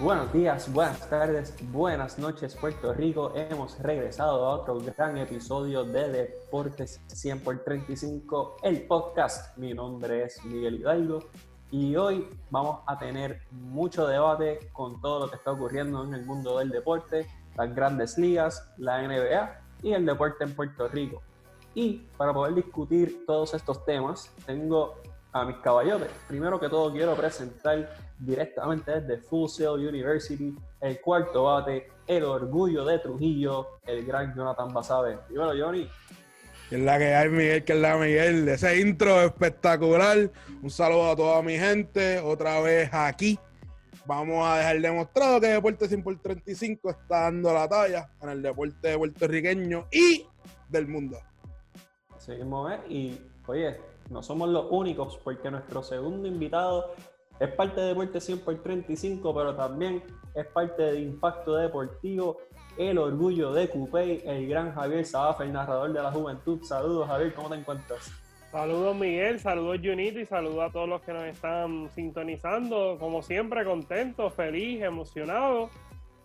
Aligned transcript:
Buenos 0.00 0.32
días, 0.32 0.72
buenas 0.72 1.10
tardes, 1.10 1.52
buenas 1.72 2.20
noches 2.20 2.54
Puerto 2.54 2.94
Rico. 2.94 3.32
Hemos 3.34 3.76
regresado 3.80 4.46
a 4.46 4.50
otro 4.50 4.78
gran 4.78 5.18
episodio 5.18 5.82
de 5.82 6.08
Deportes 6.08 7.00
100 7.08 7.40
por 7.40 7.64
35, 7.64 8.58
el 8.62 8.86
podcast. 8.86 9.58
Mi 9.58 9.74
nombre 9.74 10.22
es 10.22 10.44
Miguel 10.44 10.76
Hidalgo 10.76 11.24
y 11.72 11.96
hoy 11.96 12.28
vamos 12.48 12.78
a 12.86 12.96
tener 12.96 13.42
mucho 13.50 14.06
debate 14.06 14.70
con 14.72 15.00
todo 15.00 15.18
lo 15.18 15.30
que 15.30 15.34
está 15.34 15.50
ocurriendo 15.50 16.04
en 16.04 16.14
el 16.14 16.24
mundo 16.24 16.60
del 16.60 16.70
deporte, 16.70 17.26
las 17.56 17.74
grandes 17.74 18.16
ligas, 18.18 18.70
la 18.76 19.02
NBA 19.02 19.60
y 19.82 19.94
el 19.94 20.06
deporte 20.06 20.44
en 20.44 20.54
Puerto 20.54 20.86
Rico. 20.86 21.22
Y 21.74 22.06
para 22.16 22.32
poder 22.32 22.54
discutir 22.54 23.24
todos 23.26 23.52
estos 23.52 23.84
temas, 23.84 24.32
tengo 24.46 24.94
a 25.32 25.44
mis 25.44 25.56
caballotes. 25.58 26.10
Primero 26.26 26.58
que 26.58 26.68
todo 26.68 26.92
quiero 26.92 27.14
presentar 27.14 27.94
directamente 28.18 29.00
desde 29.00 29.18
Full 29.18 29.48
Sail 29.48 29.86
University, 29.86 30.56
el 30.80 31.00
cuarto 31.00 31.44
bate, 31.44 31.88
el 32.06 32.24
orgullo 32.24 32.84
de 32.84 32.98
Trujillo, 32.98 33.78
el 33.86 34.04
gran 34.04 34.34
Jonathan 34.34 34.72
Basabe. 34.72 35.18
Dímelo, 35.28 35.52
Johnny. 35.58 35.88
Que 36.68 36.76
es 36.76 36.82
la 36.82 36.98
que 36.98 37.14
hay, 37.14 37.28
Miguel, 37.30 37.64
que 37.64 37.72
es 37.72 37.78
la 37.78 37.96
Miguel. 37.96 38.48
Ese 38.48 38.80
intro 38.80 39.22
espectacular. 39.22 40.30
Un 40.62 40.70
saludo 40.70 41.10
a 41.10 41.16
toda 41.16 41.42
mi 41.42 41.56
gente. 41.56 42.18
Otra 42.18 42.60
vez 42.60 42.90
aquí. 42.92 43.38
Vamos 44.04 44.46
a 44.46 44.58
dejar 44.58 44.80
demostrado 44.80 45.40
que 45.40 45.48
Deporte 45.48 45.86
100 45.86 46.02
por 46.02 46.18
35 46.18 46.90
está 46.90 47.20
dando 47.24 47.52
la 47.52 47.68
talla 47.68 48.10
en 48.22 48.30
el 48.30 48.42
deporte 48.42 48.96
puertorriqueño 48.96 49.86
y 49.92 50.26
del 50.68 50.88
mundo. 50.88 51.18
Seguimos, 52.16 52.72
¿eh? 52.72 52.78
Y, 52.88 53.20
oye, 53.46 53.78
no 54.10 54.22
somos 54.22 54.48
los 54.48 54.66
únicos 54.70 55.18
porque 55.22 55.50
nuestro 55.50 55.82
segundo 55.82 56.26
invitado 56.26 56.92
es 57.40 57.48
parte 57.52 57.80
de 57.80 57.88
Deporte 57.88 58.20
100 58.20 58.40
por 58.40 58.62
35, 58.62 59.34
pero 59.34 59.54
también 59.54 60.02
es 60.34 60.46
parte 60.46 60.82
de 60.82 61.00
Impacto 61.00 61.54
Deportivo, 61.54 62.38
el 62.76 62.98
orgullo 62.98 63.52
de 63.52 63.68
Cupey, 63.68 64.22
el 64.24 64.48
gran 64.48 64.72
Javier 64.74 65.04
Sabafa, 65.04 65.44
el 65.44 65.52
narrador 65.52 65.92
de 65.92 66.02
la 66.02 66.10
juventud. 66.10 66.62
Saludos, 66.62 67.06
Javier, 67.06 67.34
¿cómo 67.34 67.48
te 67.48 67.56
encuentras? 67.56 68.12
Saludos 68.50 68.96
Miguel, 68.96 69.38
saludos 69.38 69.78
Junito 69.84 70.20
y 70.20 70.24
saludos 70.24 70.70
a 70.70 70.72
todos 70.72 70.88
los 70.88 71.02
que 71.02 71.12
nos 71.12 71.24
están 71.24 71.90
sintonizando. 71.90 72.96
Como 72.98 73.22
siempre, 73.22 73.64
contento, 73.64 74.30
feliz, 74.30 74.82
emocionado 74.82 75.68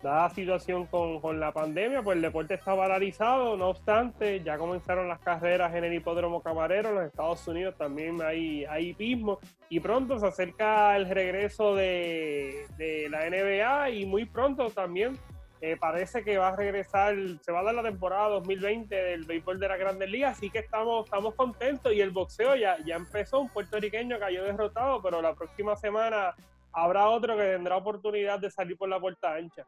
dada 0.04 0.24
la 0.24 0.30
situación 0.34 0.86
con, 0.86 1.40
la 1.40 1.50
pandemia, 1.50 2.02
pues 2.02 2.16
el 2.16 2.22
deporte 2.22 2.54
está 2.54 2.76
paralizado, 2.76 3.56
no 3.56 3.70
obstante, 3.70 4.42
ya 4.42 4.58
comenzaron 4.58 5.08
las 5.08 5.18
carreras 5.18 5.74
en 5.74 5.84
el 5.84 5.94
hipódromo 5.94 6.42
camarero, 6.42 6.90
en 6.90 6.94
los 6.96 7.06
Estados 7.06 7.48
Unidos 7.48 7.74
también 7.78 8.20
hay, 8.20 8.66
hay 8.66 8.90
hipismo, 8.90 9.38
y 9.70 9.80
pronto 9.80 10.18
se 10.18 10.26
acerca 10.26 10.94
el 10.94 11.08
regreso 11.08 11.74
de, 11.74 12.66
la 13.10 13.30
NBA 13.30 13.90
y 13.90 14.04
muy 14.04 14.26
pronto 14.26 14.68
también 14.68 15.18
eh, 15.62 15.78
parece 15.80 16.22
que 16.22 16.36
va 16.36 16.48
a 16.48 16.56
regresar, 16.56 17.16
se 17.40 17.50
va 17.50 17.60
a 17.60 17.64
dar 17.64 17.74
la 17.74 17.82
temporada 17.82 18.28
2020 18.28 18.94
del 18.94 19.24
béisbol 19.24 19.58
de 19.58 19.68
la 19.68 19.78
Grandes 19.78 20.10
Ligas, 20.10 20.36
así 20.36 20.50
que 20.50 20.58
estamos, 20.58 21.06
estamos 21.06 21.34
contentos 21.34 21.94
y 21.94 22.02
el 22.02 22.10
boxeo 22.10 22.56
ya, 22.56 22.76
ya 22.84 22.96
empezó, 22.96 23.40
un 23.40 23.48
puertorriqueño 23.48 24.18
cayó 24.18 24.44
derrotado, 24.44 25.00
pero 25.00 25.22
la 25.22 25.34
próxima 25.34 25.74
semana 25.76 26.34
habrá 26.74 27.08
otro 27.08 27.38
que 27.38 27.44
tendrá 27.44 27.78
oportunidad 27.78 28.38
de 28.38 28.50
salir 28.50 28.76
por 28.76 28.90
la 28.90 29.00
puerta 29.00 29.34
ancha. 29.34 29.64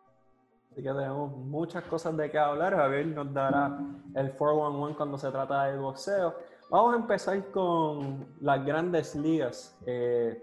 Así 0.76 0.82
que 0.82 0.92
tenemos 0.92 1.34
muchas 1.34 1.84
cosas 1.84 2.14
de 2.18 2.30
qué 2.30 2.38
hablar. 2.38 2.76
Javier 2.76 3.06
nos 3.06 3.32
dará 3.32 3.78
el 4.14 4.32
411 4.32 4.94
cuando 4.94 5.16
se 5.16 5.30
trata 5.30 5.64
de 5.64 5.78
boxeo. 5.78 6.34
Vamos 6.68 6.92
a 6.92 6.96
empezar 6.98 7.50
con 7.50 8.28
las 8.42 8.62
grandes 8.62 9.16
ligas. 9.16 9.74
Eh, 9.86 10.38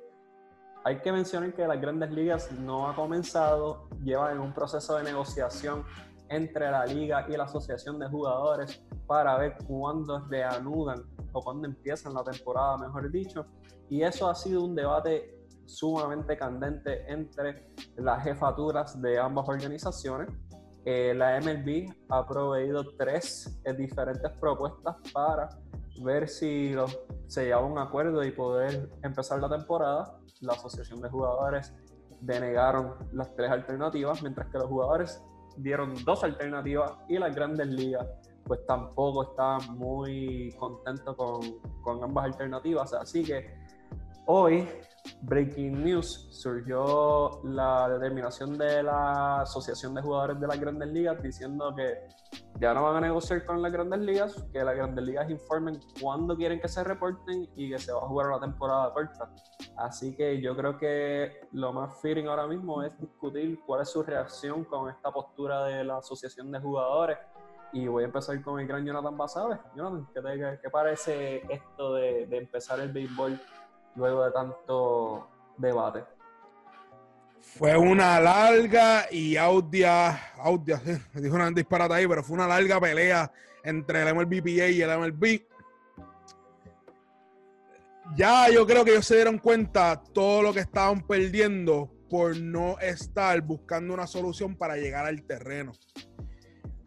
hay 0.84 0.98
que 1.02 1.12
mencionar 1.12 1.54
que 1.54 1.68
las 1.68 1.80
grandes 1.80 2.10
ligas 2.10 2.52
no 2.52 2.90
ha 2.90 2.96
comenzado, 2.96 3.88
llevan 4.04 4.38
en 4.38 4.40
un 4.40 4.54
proceso 4.56 4.98
de 4.98 5.04
negociación 5.04 5.84
entre 6.30 6.72
la 6.72 6.84
liga 6.88 7.28
y 7.30 7.38
la 7.38 7.44
asociación 7.44 8.00
de 8.00 8.08
jugadores 8.08 8.84
para 9.06 9.38
ver 9.38 9.56
cuándo 9.68 10.18
reanudan 10.30 11.04
o 11.32 11.44
cuándo 11.44 11.68
empiezan 11.68 12.16
la 12.16 12.24
temporada, 12.24 12.80
mejor 12.80 13.12
dicho. 13.12 13.46
Y 13.88 14.02
eso 14.02 14.28
ha 14.28 14.34
sido 14.34 14.64
un 14.64 14.74
debate 14.74 15.43
sumamente 15.66 16.38
candente 16.38 17.12
entre 17.12 17.68
las 17.98 18.24
jefaturas 18.24 19.02
de 19.02 19.20
ambas 19.20 19.48
organizaciones. 19.48 20.30
Eh, 20.86 21.14
la 21.16 21.40
MLB 21.40 21.94
ha 22.10 22.28
proveído 22.28 22.84
tres 22.98 23.62
eh, 23.64 23.74
diferentes 23.74 24.30
propuestas 24.32 24.96
para 25.14 25.50
ver 26.02 26.28
si 26.28 26.76
se 27.28 27.44
llega 27.44 27.56
a 27.56 27.60
un 27.60 27.78
acuerdo 27.78 28.24
y 28.24 28.32
poder 28.32 28.90
empezar 29.02 29.40
la 29.40 29.50
temporada. 29.50 30.20
La 30.42 30.54
Asociación 30.54 31.02
de 31.02 31.10
Jugadores 31.10 31.74
denegaron 32.20 32.96
las 33.14 33.34
tres 33.36 33.50
alternativas, 33.50 34.22
mientras 34.22 34.50
que 34.50 34.58
los 34.58 34.68
jugadores 34.68 35.24
dieron 35.58 35.94
dos 36.04 36.24
alternativas 36.24 36.94
y 37.08 37.18
las 37.18 37.34
grandes 37.36 37.68
ligas 37.68 38.08
pues 38.46 38.66
tampoco 38.66 39.24
estaban 39.24 39.78
muy 39.78 40.54
contentos 40.60 41.16
con, 41.16 41.60
con 41.82 42.04
ambas 42.04 42.26
alternativas. 42.26 42.94
Así 42.94 43.24
que 43.24 43.63
hoy 44.26 44.68
Breaking 45.22 45.84
News, 45.84 46.28
surgió 46.32 47.42
la 47.44 47.90
determinación 47.90 48.58
de 48.58 48.84
la 48.84 49.42
Asociación 49.42 49.94
de 49.94 50.02
Jugadores 50.02 50.40
de 50.40 50.48
las 50.48 50.60
Grandes 50.60 50.90
Ligas 50.90 51.22
diciendo 51.22 51.74
que 51.76 52.08
ya 52.60 52.74
no 52.74 52.84
van 52.84 52.98
a 52.98 53.02
negociar 53.02 53.46
con 53.46 53.62
las 53.62 53.72
Grandes 53.72 54.00
Ligas, 54.00 54.46
que 54.54 54.64
las 54.64 54.76
Grandes 54.76 55.04
Ligas 55.04 55.30
informen 55.30 55.80
cuándo 56.02 56.38
quieren 56.38 56.60
que 56.60 56.68
se 56.68 56.84
reporten 56.84 57.50
y 57.56 57.70
que 57.70 57.80
se 57.80 57.92
va 57.92 58.00
a 58.00 58.08
jugar 58.08 58.28
una 58.28 58.40
temporada 58.40 58.94
corta. 58.94 59.30
Así 59.78 60.16
que 60.16 60.42
yo 60.42 60.56
creo 60.56 60.78
que 60.78 61.48
lo 61.52 61.74
más 61.74 62.02
fitting 62.02 62.28
ahora 62.28 62.48
mismo 62.48 62.82
es 62.84 62.98
discutir 63.00 63.60
cuál 63.66 63.82
es 63.82 63.90
su 63.90 64.04
reacción 64.04 64.64
con 64.64 64.90
esta 64.90 65.12
postura 65.12 65.66
de 65.66 65.84
la 65.84 65.98
Asociación 65.98 66.52
de 66.52 66.60
Jugadores. 66.60 67.18
Y 67.74 67.88
voy 67.88 68.04
a 68.04 68.06
empezar 68.06 68.40
con 68.42 68.60
el 68.60 68.68
gran 68.68 68.86
Jonathan 68.86 69.18
Basabe. 69.18 69.60
Jonathan, 69.76 70.08
¿qué, 70.14 70.60
te, 70.62 70.70
parece 70.70 71.38
esto 71.52 71.96
de, 71.96 72.28
de 72.28 72.38
empezar 72.38 72.80
el 72.80 72.92
béisbol 72.92 73.40
luego 73.96 74.26
de 74.26 74.32
tanto 74.32 75.28
debate? 75.58 76.04
Fue 77.42 77.78
una 77.78 78.20
larga 78.20 79.06
y 79.12 79.36
audia, 79.36 80.34
audia, 80.38 80.82
dijo 81.14 81.36
una 81.36 81.52
disparata 81.52 81.96
ahí, 81.96 82.08
pero 82.08 82.24
fue 82.24 82.36
una 82.36 82.48
larga 82.48 82.80
pelea 82.80 83.32
entre 83.64 84.02
el 84.02 84.16
MLBPA 84.16 84.68
y 84.70 84.82
el 84.82 84.98
MLB. 84.98 85.42
Ya 88.16 88.50
yo 88.50 88.66
creo 88.66 88.84
que 88.84 88.92
ellos 88.92 89.06
se 89.06 89.16
dieron 89.16 89.38
cuenta 89.38 90.02
todo 90.14 90.42
lo 90.42 90.54
que 90.54 90.60
estaban 90.60 91.02
perdiendo 91.06 91.92
por 92.10 92.38
no 92.38 92.78
estar 92.80 93.42
buscando 93.42 93.94
una 93.94 94.08
solución 94.08 94.56
para 94.56 94.76
llegar 94.76 95.06
al 95.06 95.24
terreno. 95.24 95.72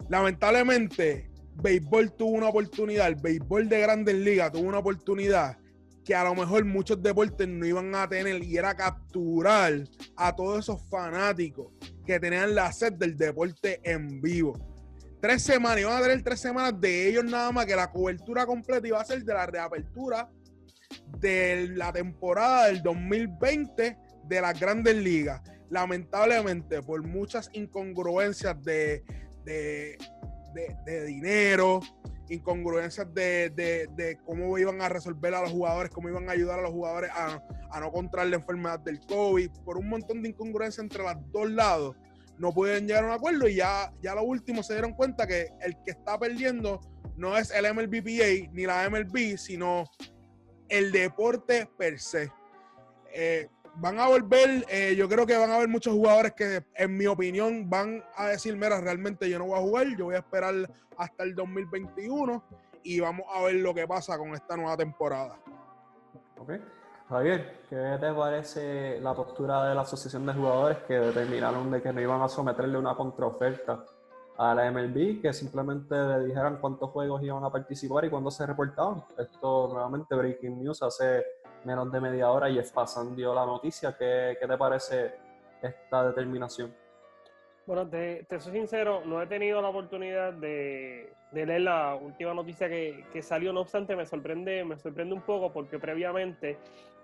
Lamentablemente, 0.09 1.31
béisbol 1.55 2.13
tuvo 2.13 2.31
una 2.31 2.49
oportunidad, 2.49 3.09
el 3.09 3.17
béisbol 3.17 3.69
de 3.69 3.81
grandes 3.81 4.15
ligas 4.15 4.53
tuvo 4.53 4.69
una 4.69 4.79
oportunidad 4.79 5.59
que 6.07 6.15
a 6.15 6.23
lo 6.23 6.37
mejor 6.37 6.65
muchos 6.65 7.03
deportes 7.03 7.49
no 7.49 7.67
iban 7.67 7.93
a 7.97 8.09
tener 8.09 8.43
y 8.45 8.57
era 8.57 8.77
capturar 8.77 9.73
a 10.15 10.37
todos 10.37 10.61
esos 10.61 10.81
fanáticos 10.89 11.73
que 12.07 12.21
tenían 12.21 12.55
la 12.55 12.73
sed 12.73 12.93
del 12.93 13.17
deporte 13.17 13.81
en 13.83 14.21
vivo. 14.21 14.55
Tres 15.21 15.43
semanas, 15.43 15.81
iban 15.81 15.97
a 15.97 16.03
tener 16.03 16.23
tres 16.23 16.39
semanas 16.39 16.81
de 16.81 17.09
ellos 17.09 17.25
nada 17.25 17.51
más, 17.51 17.67
que 17.67 17.75
la 17.75 17.91
cobertura 17.91 18.47
completa 18.47 18.87
iba 18.87 19.01
a 19.01 19.05
ser 19.05 19.25
de 19.25 19.35
la 19.35 19.47
reapertura 19.47 20.31
de 21.19 21.71
la 21.75 21.93
temporada 21.93 22.69
del 22.69 22.83
2020 22.83 23.99
de 24.29 24.41
las 24.41 24.61
grandes 24.61 24.95
ligas. 24.95 25.43
Lamentablemente, 25.71 26.83
por 26.83 27.03
muchas 27.03 27.51
incongruencias 27.53 28.63
de, 28.63 29.03
de, 29.45 29.99
de 30.85 31.05
dinero, 31.05 31.81
incongruencias 32.29 33.13
de, 33.15 34.19
cómo 34.25 34.59
iban 34.59 34.81
a 34.83 34.89
resolver 34.89 35.35
a 35.35 35.43
los 35.43 35.51
jugadores, 35.51 35.91
cómo 35.93 36.09
iban 36.09 36.29
a 36.29 36.33
ayudar 36.33 36.59
a 36.59 36.63
los 36.63 36.71
jugadores 36.71 37.11
a, 37.15 37.43
no 37.81 37.93
contraer 37.93 38.29
la 38.31 38.37
enfermedad 38.37 38.81
del 38.81 39.01
COVID, 39.01 39.51
por 39.65 39.77
un 39.77 39.89
montón 39.89 40.23
de 40.23 40.31
incongruencias 40.31 40.83
entre 40.83 41.03
los 41.03 41.15
dos 41.31 41.51
lados, 41.51 41.97
no 42.39 42.53
pueden 42.53 42.87
llegar 42.87 43.05
a 43.05 43.09
un 43.09 43.13
acuerdo 43.13 43.49
y 43.49 43.57
ya, 43.57 43.93
ya 44.03 44.15
lo 44.15 44.23
último 44.23 44.63
se 44.63 44.75
dieron 44.75 44.93
cuenta 44.93 45.27
que 45.27 45.49
el 45.61 45.77
que 45.85 45.93
está 45.93 46.19
perdiendo 46.19 46.81
no 47.17 47.37
es 47.37 47.51
el 47.51 47.73
MLBPA 47.73 48.51
ni 48.53 48.67
la 48.67 48.89
MLB, 48.89 49.37
sino 49.39 49.85
el 50.69 50.93
deporte 50.93 51.69
per 51.79 51.99
se. 51.99 52.31
Eh, 53.13 53.49
van 53.77 53.99
a 53.99 54.09
volver, 54.09 54.65
eh, 54.69 54.95
yo 54.97 55.09
creo 55.09 55.27
que 55.27 55.37
van 55.37 55.51
a 55.51 55.57
haber 55.57 55.69
muchos 55.69 55.93
jugadores 55.93 56.33
que, 56.33 56.65
en 56.75 56.97
mi 56.97 57.07
opinión, 57.07 57.69
van 57.69 58.03
a 58.17 58.29
decir, 58.29 58.57
mira, 58.57 58.81
realmente 58.81 59.29
yo 59.29 59.39
no 59.39 59.47
voy 59.47 59.59
a 59.59 59.63
jugar, 59.63 59.87
yo 59.97 60.07
voy 60.07 60.15
a 60.15 60.19
esperar 60.19 60.55
hasta 60.97 61.23
el 61.23 61.35
2021 61.35 62.43
y 62.83 63.01
vamos 63.01 63.27
a 63.35 63.43
ver 63.43 63.57
lo 63.57 63.75
que 63.75 63.87
pasa 63.87 64.17
con 64.17 64.35
esta 64.35 64.57
nueva 64.57 64.77
temporada. 64.77 65.37
Ok. 66.39 66.53
Javier, 67.09 67.61
¿qué 67.71 67.99
te 68.01 68.13
parece 68.13 69.01
la 69.01 69.15
postura 69.15 69.69
de 69.69 69.75
la 69.77 69.83
Asociación 69.83 70.27
de 70.27 70.33
Jugadores 70.33 70.79
que 70.89 70.95
determinaron 70.95 71.71
de 71.71 71.81
que 71.81 71.93
no 71.93 72.01
iban 72.01 72.21
a 72.21 72.29
someterle 72.29 72.79
una 72.79 72.97
contraoferta 72.97 73.85
a 74.37 74.55
la 74.55 74.71
MLB, 74.71 75.23
que 75.23 75.33
simplemente 75.33 75.95
le 75.95 76.27
dijeran 76.27 76.59
cuántos 76.61 76.91
juegos 76.91 77.23
iban 77.23 77.45
a 77.45 77.51
participar 77.51 78.05
y 78.05 78.11
cuándo 78.11 78.31
se 78.31 78.45
reportaban? 78.45 79.05
Esto 79.17 79.69
nuevamente 79.73 80.17
Breaking 80.17 80.63
News 80.63 80.83
hace 80.83 81.25
menos 81.67 81.91
de 81.91 82.01
media 82.01 82.31
hora 82.31 82.49
y 82.49 82.63
Fasan 82.63 83.17
dio 83.17 83.35
la 83.35 83.45
noticia. 83.45 83.97
¿Qué, 83.99 84.37
¿Qué, 84.41 84.47
te 84.47 84.57
parece 84.57 85.15
esta 85.61 86.07
determinación? 86.07 86.73
Bueno, 87.67 87.89
te, 87.89 88.25
soy 88.39 88.53
sincero, 88.53 89.03
no 89.05 89.21
he 89.21 89.27
tenido 89.27 89.61
la 89.61 89.69
oportunidad 89.69 90.33
de, 90.33 91.13
leer 91.33 91.61
la 91.63 91.97
última 91.97 92.33
noticia 92.33 92.69
que, 92.69 93.21
salió, 93.21 93.53
no 93.53 93.63
obstante 93.63 93.97
me 93.97 94.07
sorprende, 94.07 94.65
me 94.65 94.79
sorprende 94.79 95.13
un 95.13 95.23
poco 95.23 95.53
porque 95.53 95.81
previamente 95.81 96.59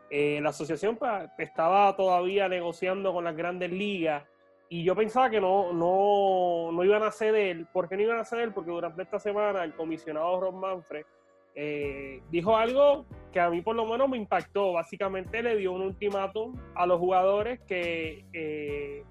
eh, 0.08 0.38
la 0.40 0.50
asociación 0.50 0.96
estaba 1.36 1.96
todavía 1.96 2.48
negociando 2.48 3.12
con 3.12 3.24
las 3.24 3.36
grandes 3.36 3.72
ligas 3.72 4.22
y 4.68 4.84
yo 4.84 4.94
pensaba 4.94 5.28
que 5.28 5.40
no, 5.40 5.72
no, 5.72 6.70
no 6.72 6.84
iban 6.84 7.02
a 7.02 7.10
ceder. 7.10 7.66
¿Por 7.72 7.88
qué 7.88 7.96
no 7.96 8.02
iban 8.04 8.20
a 8.20 8.24
ceder? 8.24 8.54
Porque 8.54 8.70
durante 8.70 9.02
esta 9.02 9.18
semana 9.18 9.64
el 9.64 9.74
comisionado 9.74 10.40
Ron 10.40 10.60
Manfred 10.60 11.04
eh, 11.54 12.22
dijo 12.30 12.56
algo 12.56 13.04
que 13.32 13.40
a 13.40 13.50
mí 13.50 13.62
por 13.62 13.74
lo 13.74 13.86
menos 13.86 14.08
me 14.08 14.16
impactó. 14.16 14.72
Básicamente 14.72 15.42
le 15.42 15.56
dio 15.56 15.72
un 15.72 15.82
ultimátum 15.82 16.54
a 16.74 16.86
los 16.86 16.98
jugadores 16.98 17.60
que, 17.66 18.24
eh, 18.32 19.02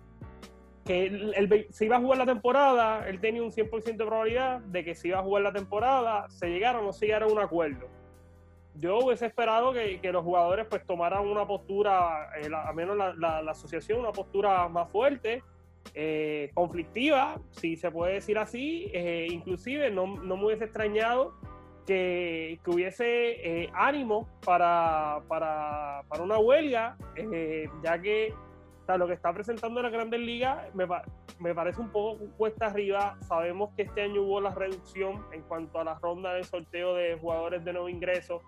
que 0.85 1.06
él, 1.07 1.68
se 1.71 1.85
iba 1.85 1.97
a 1.97 2.00
jugar 2.00 2.19
la 2.19 2.25
temporada, 2.25 3.07
él 3.07 3.19
tenía 3.19 3.44
un 3.44 3.51
100% 3.51 3.97
de 3.97 4.06
probabilidad 4.06 4.59
de 4.62 4.85
que 4.85 4.95
se 4.95 5.09
iba 5.09 5.19
a 5.19 5.23
jugar 5.23 5.44
la 5.44 5.51
temporada, 5.51 6.29
se 6.29 6.47
llegara 6.47 6.79
o 6.79 6.83
no 6.83 6.94
se 6.94 7.07
llegara 7.07 7.25
a 7.25 7.29
un 7.29 7.39
acuerdo. 7.39 7.88
Yo 8.75 9.00
hubiese 9.00 9.25
esperado 9.25 9.73
que, 9.73 10.00
los 10.13 10.24
jugadores 10.24 10.65
pues 10.69 10.85
tomaran 10.85 11.27
una 11.27 11.45
postura, 11.45 12.29
eh, 12.39 12.50
al 12.53 12.74
menos 12.74 12.95
la, 12.95 13.39
asociación, 13.50 14.00
una 14.00 14.13
postura 14.13 14.67
más 14.69 14.89
fuerte, 14.89 15.44
conflictiva, 16.53 17.41
si 17.50 17.75
se 17.75 17.91
puede 17.91 18.13
decir 18.13 18.38
así, 18.38 18.91
inclusive 19.29 19.89
no, 19.91 20.07
no 20.07 20.38
me 20.38 20.45
hubiese 20.45 20.65
extrañado 20.65 21.33
que, 21.86 22.60
hubiese 22.66 23.63
eh, 23.63 23.69
ánimo 23.74 24.28
para, 24.45 25.22
para, 25.28 26.04
una 26.19 26.38
huelga, 26.38 26.98
eh, 27.16 27.69
ya 27.83 28.01
que 28.01 28.33
lo 28.98 29.07
que 29.07 29.13
está 29.13 29.33
presentando 29.33 29.81
la 29.81 29.89
Grandes 29.89 30.19
Ligas 30.19 30.74
me, 30.74 30.86
me, 31.39 31.56
parece 31.56 31.81
un 31.81 31.89
poco 31.89 32.25
cuesta 32.38 32.68
arriba. 32.68 33.18
Sabemos 33.22 33.72
que 33.75 33.83
este 33.83 34.01
año 34.01 34.22
hubo 34.24 34.42
la 34.42 34.51
reducción 34.51 35.25
en 35.31 35.42
cuanto 35.44 35.80
a 35.80 35.83
la 35.83 36.00
ronda 36.00 36.33
de 36.33 36.44
sorteo 36.44 36.95
de 36.95 37.18
jugadores 37.19 37.63
de 37.63 37.74
nuevo 37.74 37.89
ingreso. 37.89 38.42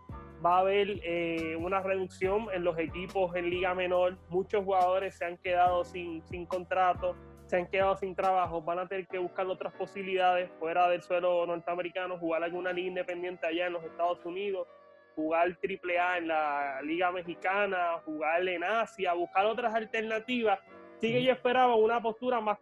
Va 0.45 0.57
a 0.57 0.59
haber 0.59 0.99
eh, 1.03 1.55
una 1.55 1.81
reducción 1.81 2.47
en 2.53 2.63
los 2.63 2.77
equipos 2.77 3.33
en 3.35 3.49
Liga 3.49 3.73
Menor. 3.73 4.17
Muchos 4.29 4.63
jugadores 4.65 5.15
se 5.15 5.25
han 5.25 5.37
quedado 5.37 5.85
sin, 5.85 6.21
sin 6.27 6.45
contrato 6.45 7.15
se 7.53 7.59
han 7.59 7.67
quedado 7.67 7.95
sin 7.97 8.15
trabajo, 8.15 8.63
van 8.63 8.79
a 8.79 8.87
tener 8.87 9.05
que 9.05 9.19
buscar 9.19 9.45
otras 9.45 9.71
posibilidades 9.75 10.49
fuera 10.57 10.89
del 10.89 11.03
suelo 11.03 11.45
norteamericano, 11.45 12.17
jugar 12.17 12.43
alguna 12.43 12.73
liga 12.73 12.87
independiente 12.87 13.45
allá 13.45 13.67
en 13.67 13.73
los 13.73 13.83
Estados 13.83 14.25
Unidos, 14.25 14.67
jugar 15.15 15.49
AAA 15.49 16.17
en 16.17 16.29
la 16.29 16.81
Liga 16.81 17.11
Mexicana, 17.11 18.01
jugar 18.05 18.47
en 18.47 18.63
Asia, 18.63 19.13
buscar 19.13 19.45
otras 19.45 19.71
alternativas. 19.75 20.61
Sí 20.99 21.11
que 21.11 21.21
yo 21.21 21.31
esperaba 21.31 21.75
una 21.75 22.01
postura 22.01 22.41
más, 22.41 22.57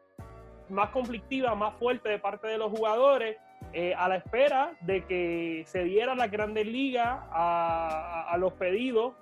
más 0.67 0.89
conflictiva, 0.89 1.55
más 1.55 1.73
fuerte 1.75 2.09
de 2.09 2.19
parte 2.19 2.49
de 2.49 2.57
los 2.57 2.69
jugadores, 2.69 3.37
eh, 3.71 3.93
a 3.95 4.09
la 4.09 4.17
espera 4.17 4.73
de 4.81 5.05
que 5.05 5.63
se 5.67 5.85
diera 5.85 6.15
la 6.15 6.27
Grandes 6.27 6.67
Ligas 6.67 7.17
a 7.31 8.35
los 8.37 8.51
pedidos, 8.55 9.13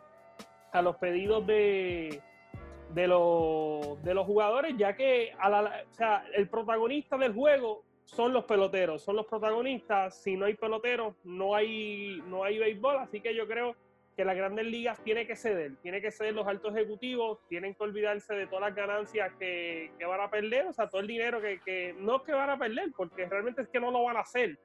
a 0.71 0.81
los 0.81 0.95
pedidos 0.95 1.45
de, 1.45 2.24
de, 2.94 3.07
los, 3.07 4.01
de 4.03 4.13
los 4.13 4.25
jugadores, 4.25 4.75
ya 4.77 4.95
que 4.95 5.31
a 5.39 5.50
la, 5.50 5.86
o 5.89 5.94
sea, 5.94 6.25
el 6.36 6.47
protagonista 6.47 7.18
del 7.18 7.33
juego 7.33 7.83
son 8.06 8.33
los 8.33 8.45
peloteros, 8.45 9.03
son 9.03 9.15
los 9.15 9.25
protagonistas. 9.25 10.21
Si 10.21 10.36
no 10.36 10.45
hay 10.45 10.56
peloteros, 10.56 11.15
no 11.24 11.56
hay, 11.56 12.21
no 12.27 12.44
hay 12.44 12.57
béisbol. 12.57 12.97
Así 12.97 13.21
que 13.21 13.36
yo 13.36 13.47
creo 13.47 13.75
que 14.18 14.25
las 14.25 14.36
grandes 14.36 14.65
ligas 14.65 15.01
tiene 15.03 15.25
que 15.25 15.38
ceder, 15.38 15.77
tiene 15.81 16.01
que 16.01 16.12
ceder 16.12 16.33
los 16.33 16.45
altos 16.45 16.75
ejecutivos, 16.75 17.39
tienen 17.47 17.74
que 17.74 17.83
olvidarse 17.83 18.33
de 18.33 18.47
todas 18.47 18.62
las 18.62 18.75
ganancias 18.75 19.31
que, 19.39 19.92
van 20.06 20.19
a 20.19 20.30
perder, 20.30 20.68
o 20.68 20.74
sea, 20.74 20.89
todo 20.89 21.00
el 21.00 21.07
dinero 21.07 21.39
que, 21.39 21.62
que 21.63 21.95
no 21.97 22.18
es 22.18 22.24
que 22.24 22.33
van 22.33 22.50
a 22.50 22.59
perder, 22.59 22.92
porque 22.97 23.25
realmente 23.27 23.62
es 23.62 23.69
que 23.69 23.80
no 23.80 23.92
lo 23.92 24.03
van 24.03 24.18
a 24.18 24.21
hacer, 24.21 24.59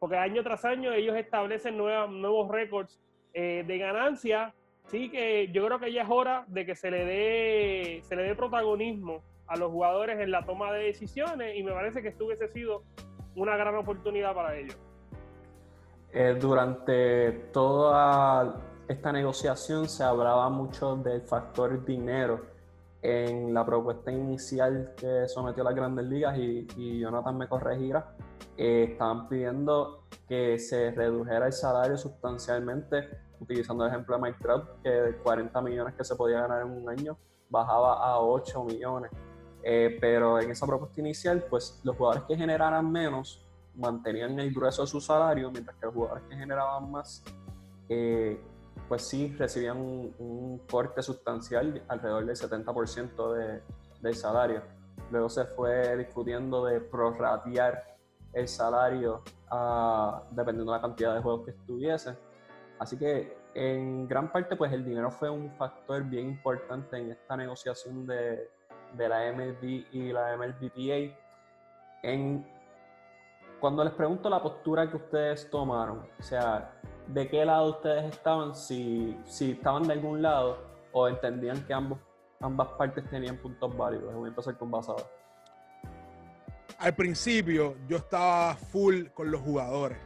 porque 0.00 0.16
año 0.16 0.42
tras 0.42 0.64
año 0.64 0.92
ellos 0.92 1.16
establecen 1.16 1.76
nuevos 1.76 2.50
récords 2.50 3.00
eh, 3.32 3.62
de 3.64 3.78
ganancias 3.78 4.52
sí 4.88 5.10
que 5.10 5.50
yo 5.52 5.64
creo 5.66 5.78
que 5.78 5.92
ya 5.92 6.02
es 6.02 6.08
hora 6.10 6.44
de 6.48 6.66
que 6.66 6.74
se 6.74 6.90
le 6.90 7.04
dé, 7.04 8.02
se 8.04 8.16
le 8.16 8.22
dé 8.22 8.34
protagonismo 8.34 9.22
a 9.46 9.56
los 9.56 9.70
jugadores 9.70 10.18
en 10.20 10.30
la 10.30 10.44
toma 10.44 10.72
de 10.72 10.84
decisiones 10.84 11.56
y 11.56 11.62
me 11.62 11.72
parece 11.72 12.02
que 12.02 12.08
esto 12.08 12.26
hubiese 12.26 12.48
sido 12.48 12.82
una 13.34 13.56
gran 13.56 13.76
oportunidad 13.76 14.34
para 14.34 14.56
ellos. 14.56 14.76
Eh, 16.12 16.36
durante 16.40 17.32
toda 17.52 18.60
esta 18.88 19.12
negociación 19.12 19.88
se 19.88 20.02
hablaba 20.02 20.48
mucho 20.48 20.96
del 20.96 21.22
factor 21.22 21.84
dinero 21.84 22.46
en 23.02 23.52
la 23.52 23.64
propuesta 23.64 24.10
inicial 24.10 24.94
que 24.96 25.28
sometió 25.28 25.62
las 25.62 25.74
grandes 25.74 26.06
ligas 26.06 26.38
y, 26.38 26.66
y 26.76 27.00
Jonathan 27.00 27.36
me 27.36 27.46
corregirá, 27.46 28.14
eh, 28.56 28.88
estaban 28.92 29.28
pidiendo 29.28 30.04
que 30.28 30.58
se 30.58 30.90
redujera 30.90 31.46
el 31.46 31.52
salario 31.52 31.96
sustancialmente 31.96 33.25
utilizando 33.40 33.84
el 33.84 33.90
ejemplo 33.90 34.16
de 34.16 34.22
Mike 34.22 34.38
que 34.82 34.90
de 34.90 35.16
40 35.16 35.60
millones 35.62 35.94
que 35.94 36.04
se 36.04 36.14
podía 36.16 36.40
ganar 36.40 36.62
en 36.62 36.70
un 36.70 36.88
año, 36.88 37.16
bajaba 37.48 38.04
a 38.04 38.20
8 38.20 38.64
millones. 38.64 39.10
Eh, 39.62 39.98
pero 40.00 40.40
en 40.40 40.50
esa 40.50 40.66
propuesta 40.66 41.00
inicial, 41.00 41.44
pues 41.48 41.80
los 41.82 41.96
jugadores 41.96 42.24
que 42.24 42.36
generaran 42.36 42.90
menos 42.90 43.44
mantenían 43.74 44.38
el 44.38 44.52
grueso 44.52 44.82
de 44.82 44.88
su 44.88 45.00
salario, 45.00 45.50
mientras 45.50 45.76
que 45.76 45.86
los 45.86 45.94
jugadores 45.94 46.24
que 46.28 46.36
generaban 46.36 46.90
más, 46.90 47.24
eh, 47.88 48.40
pues 48.88 49.08
sí 49.08 49.34
recibían 49.36 49.78
un, 49.78 50.62
corte 50.70 51.02
sustancial, 51.02 51.82
alrededor 51.88 52.24
del 52.26 52.36
70% 52.36 53.34
de, 53.34 53.62
del 54.00 54.14
salario. 54.14 54.62
Luego 55.10 55.28
se 55.28 55.44
fue 55.44 55.96
discutiendo 55.96 56.64
de 56.64 56.80
prorratear 56.80 57.96
el 58.32 58.48
salario 58.48 59.22
ah, 59.50 60.22
dependiendo 60.30 60.72
de 60.72 60.78
la 60.78 60.82
cantidad 60.82 61.14
de 61.14 61.22
juegos 61.22 61.44
que 61.44 61.50
estuviesen 61.52 62.16
Así 62.78 62.98
que 62.98 63.36
en 63.54 64.06
gran 64.06 64.30
parte 64.30 64.54
pues 64.56 64.72
el 64.72 64.84
dinero 64.84 65.10
fue 65.10 65.30
un 65.30 65.50
factor 65.52 66.02
bien 66.04 66.28
importante 66.28 66.98
en 66.98 67.10
esta 67.10 67.36
negociación 67.36 68.06
de, 68.06 68.50
la 68.98 69.32
MLB 69.32 69.86
y 69.92 70.12
la 70.12 70.36
MLBPA. 70.36 71.16
En, 72.02 72.46
cuando 73.58 73.82
les 73.82 73.94
pregunto 73.94 74.28
la 74.28 74.42
postura 74.42 74.88
que 74.90 74.96
ustedes 74.96 75.50
tomaron, 75.50 76.06
o 76.18 76.22
sea, 76.22 76.72
¿de 77.06 77.28
qué 77.28 77.44
lado 77.44 77.70
ustedes 77.70 78.04
estaban? 78.14 78.54
Si, 78.54 79.18
si 79.24 79.52
estaban 79.52 79.84
de 79.84 79.94
algún 79.94 80.20
lado 80.20 80.58
o 80.92 81.08
entendían 81.08 81.64
que 81.64 81.72
ambos, 81.72 81.98
ambas 82.40 82.68
partes 82.72 83.08
tenían 83.08 83.38
puntos 83.38 83.74
válidos. 83.74 84.14
Voy 84.14 84.26
a 84.26 84.28
empezar 84.28 84.56
con 84.58 84.70
Basada. 84.70 85.02
Al 86.78 86.94
principio 86.94 87.74
yo 87.88 87.96
estaba 87.96 88.54
full 88.54 89.06
con 89.14 89.30
los 89.30 89.40
jugadores 89.40 89.98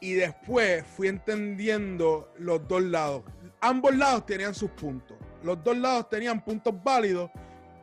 y 0.00 0.14
después 0.14 0.84
fui 0.86 1.08
entendiendo 1.08 2.32
los 2.38 2.66
dos 2.68 2.82
lados. 2.82 3.22
Ambos 3.60 3.96
lados 3.96 4.26
tenían 4.26 4.54
sus 4.54 4.70
puntos. 4.70 5.16
Los 5.42 5.62
dos 5.62 5.76
lados 5.76 6.08
tenían 6.08 6.44
puntos 6.44 6.74
válidos. 6.82 7.30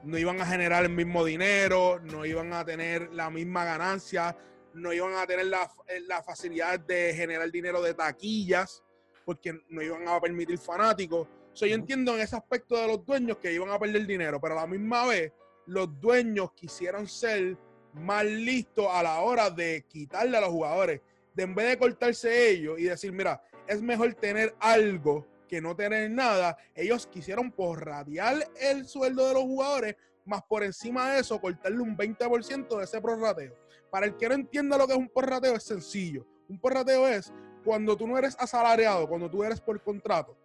No 0.03 0.17
iban 0.17 0.39
a 0.41 0.45
generar 0.45 0.83
el 0.83 0.91
mismo 0.91 1.23
dinero, 1.23 1.99
no 2.01 2.25
iban 2.25 2.53
a 2.53 2.65
tener 2.65 3.11
la 3.13 3.29
misma 3.29 3.63
ganancia, 3.63 4.37
no 4.73 4.91
iban 4.91 5.15
a 5.15 5.25
tener 5.25 5.45
la, 5.45 5.71
la 6.07 6.21
facilidad 6.21 6.79
de 6.79 7.13
generar 7.13 7.49
dinero 7.49 7.81
de 7.81 7.93
taquillas, 7.93 8.83
porque 9.25 9.53
no 9.69 9.81
iban 9.81 10.07
a 10.07 10.19
permitir 10.19 10.57
fanáticos. 10.57 11.27
So, 11.53 11.65
yo 11.65 11.75
entiendo 11.75 12.15
en 12.15 12.21
ese 12.21 12.35
aspecto 12.35 12.75
de 12.75 12.87
los 12.87 13.05
dueños 13.05 13.37
que 13.37 13.53
iban 13.53 13.69
a 13.69 13.79
perder 13.79 14.05
dinero, 14.05 14.41
pero 14.41 14.57
a 14.57 14.61
la 14.61 14.67
misma 14.67 15.05
vez 15.05 15.31
los 15.67 15.99
dueños 16.01 16.51
quisieron 16.53 17.07
ser 17.07 17.57
más 17.93 18.25
listos 18.25 18.87
a 18.89 19.03
la 19.03 19.19
hora 19.21 19.49
de 19.49 19.85
quitarle 19.87 20.37
a 20.37 20.41
los 20.41 20.49
jugadores 20.49 20.99
de 21.33 21.43
en 21.43 21.55
vez 21.55 21.69
de 21.69 21.77
cortarse 21.77 22.49
ellos 22.49 22.79
y 22.79 22.83
decir, 22.83 23.11
mira, 23.11 23.41
es 23.67 23.81
mejor 23.81 24.13
tener 24.13 24.55
algo 24.59 25.25
que 25.47 25.61
no 25.61 25.75
tener 25.75 26.09
nada, 26.09 26.57
ellos 26.73 27.07
quisieron 27.07 27.51
porratear 27.51 28.47
el 28.59 28.87
sueldo 28.87 29.27
de 29.27 29.33
los 29.33 29.43
jugadores, 29.43 29.95
más 30.25 30.41
por 30.43 30.63
encima 30.63 31.11
de 31.11 31.19
eso, 31.19 31.39
cortarle 31.39 31.79
un 31.79 31.97
20% 31.97 32.77
de 32.77 32.83
ese 32.83 33.01
prorrateo. 33.01 33.55
Para 33.91 34.07
el 34.07 34.17
que 34.17 34.29
no 34.29 34.35
entienda 34.35 34.77
lo 34.77 34.87
que 34.87 34.93
es 34.93 34.99
un 34.99 35.09
porrateo, 35.09 35.55
es 35.55 35.63
sencillo. 35.63 36.25
Un 36.49 36.59
porrateo 36.59 37.07
es 37.07 37.31
cuando 37.63 37.95
tú 37.95 38.07
no 38.07 38.17
eres 38.17 38.35
asalariado, 38.39 39.07
cuando 39.07 39.29
tú 39.29 39.43
eres 39.43 39.61
por 39.61 39.79
contrato, 39.83 40.35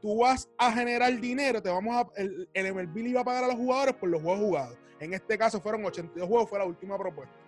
tú 0.00 0.18
vas 0.20 0.48
a 0.56 0.72
generar 0.72 1.18
dinero, 1.20 1.60
te 1.60 1.68
vamos 1.68 1.94
a, 1.94 2.20
el, 2.20 2.48
el 2.54 2.74
MLB 2.74 2.96
iba 3.08 3.20
a 3.20 3.24
pagar 3.24 3.44
a 3.44 3.48
los 3.48 3.56
jugadores 3.56 3.94
por 3.96 4.08
los 4.08 4.22
juegos 4.22 4.40
jugados. 4.40 4.78
En 5.00 5.12
este 5.12 5.36
caso 5.36 5.60
fueron 5.60 5.84
82 5.84 6.26
juegos, 6.26 6.48
fue 6.48 6.58
la 6.58 6.64
última 6.64 6.96
propuesta 6.96 7.47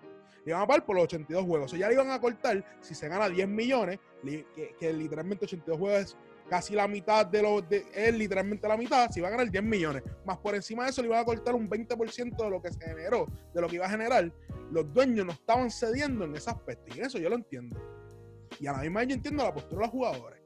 iban 0.51 0.63
a 0.63 0.67
pagar 0.67 0.85
por 0.85 0.97
los 0.97 1.05
82 1.05 1.45
juegos. 1.45 1.67
O 1.67 1.69
sea, 1.69 1.79
ya 1.79 1.89
le 1.89 1.95
iban 1.95 2.11
a 2.11 2.21
cortar, 2.21 2.65
si 2.81 2.95
se 2.95 3.09
gana 3.09 3.29
10 3.29 3.49
millones, 3.49 3.99
que, 4.79 4.93
literalmente 4.93 5.45
82 5.45 5.79
juegos 5.79 6.01
es 6.01 6.17
casi 6.49 6.75
la 6.75 6.89
mitad 6.89 7.25
de 7.27 7.43
los, 7.43 7.69
de, 7.69 7.87
es 7.95 8.15
literalmente 8.15 8.67
la 8.67 8.77
mitad, 8.77 9.11
si 9.11 9.21
va 9.21 9.29
a 9.29 9.31
ganar 9.31 9.51
10 9.51 9.63
millones. 9.63 10.03
Más 10.25 10.39
por 10.39 10.55
encima 10.55 10.85
de 10.85 10.91
eso 10.91 11.03
le 11.03 11.09
iban 11.09 11.21
a 11.21 11.25
cortar 11.25 11.55
un 11.55 11.69
20% 11.69 12.37
de 12.37 12.51
lo 12.51 12.61
que 12.61 12.73
se 12.73 12.81
generó, 12.81 13.27
de 13.55 13.61
lo 13.61 13.69
que 13.69 13.77
iba 13.77 13.87
a 13.87 13.91
generar. 13.91 14.33
Los 14.71 14.93
dueños 14.93 15.27
no 15.27 15.33
estaban 15.33 15.71
cediendo 15.71 16.25
en 16.25 16.35
ese 16.35 16.51
aspecto. 16.51 16.97
Y 16.97 17.01
eso 17.01 17.19
yo 17.19 17.29
lo 17.29 17.37
entiendo. 17.37 17.81
Y 18.59 18.67
a 18.67 18.73
la 18.73 18.79
misma 18.79 19.01
vez 19.01 19.09
yo 19.11 19.15
entiendo 19.15 19.45
la 19.45 19.55
postura 19.55 19.81
de 19.81 19.87
los 19.87 19.91
jugadores. 19.91 20.41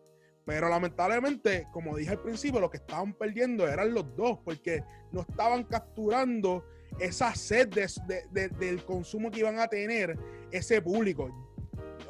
Pero 0.44 0.68
lamentablemente, 0.68 1.68
como 1.72 1.96
dije 1.96 2.10
al 2.10 2.20
principio, 2.20 2.60
lo 2.60 2.70
que 2.70 2.76
estaban 2.76 3.14
perdiendo 3.14 3.66
eran 3.66 3.94
los 3.94 4.14
dos, 4.14 4.38
porque 4.44 4.82
no 5.10 5.22
estaban 5.22 5.64
capturando 5.64 6.64
esa 6.98 7.34
sed 7.34 7.68
del 8.28 8.84
consumo 8.84 9.30
que 9.30 9.40
iban 9.40 9.58
a 9.58 9.68
tener 9.68 10.18
ese 10.50 10.80
público. 10.80 11.30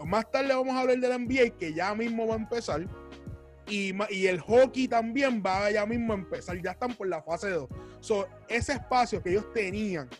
Más 0.04 0.30
tarde 0.30 0.54
vamos 0.54 0.74
a 0.74 0.80
hablar 0.80 0.98
del 0.98 1.26
NBA, 1.26 1.56
que 1.58 1.72
ya 1.72 1.94
mismo 1.94 2.26
va 2.26 2.34
a 2.34 2.38
empezar. 2.38 2.86
Y, 3.66 3.94
y, 4.10 4.26
el 4.26 4.40
hockey 4.40 4.88
también 4.88 5.42
va 5.44 5.70
ya 5.70 5.86
mismo 5.86 6.12
a 6.12 6.16
empezar. 6.16 6.60
Ya 6.60 6.72
están 6.72 6.94
por 6.94 7.08
la 7.08 7.22
fase 7.22 7.48
2. 7.48 7.68
So, 8.00 8.28
ese 8.48 8.74
espacio 8.74 9.22
que 9.22 9.30
ellos 9.30 9.50
tenían 9.54 10.10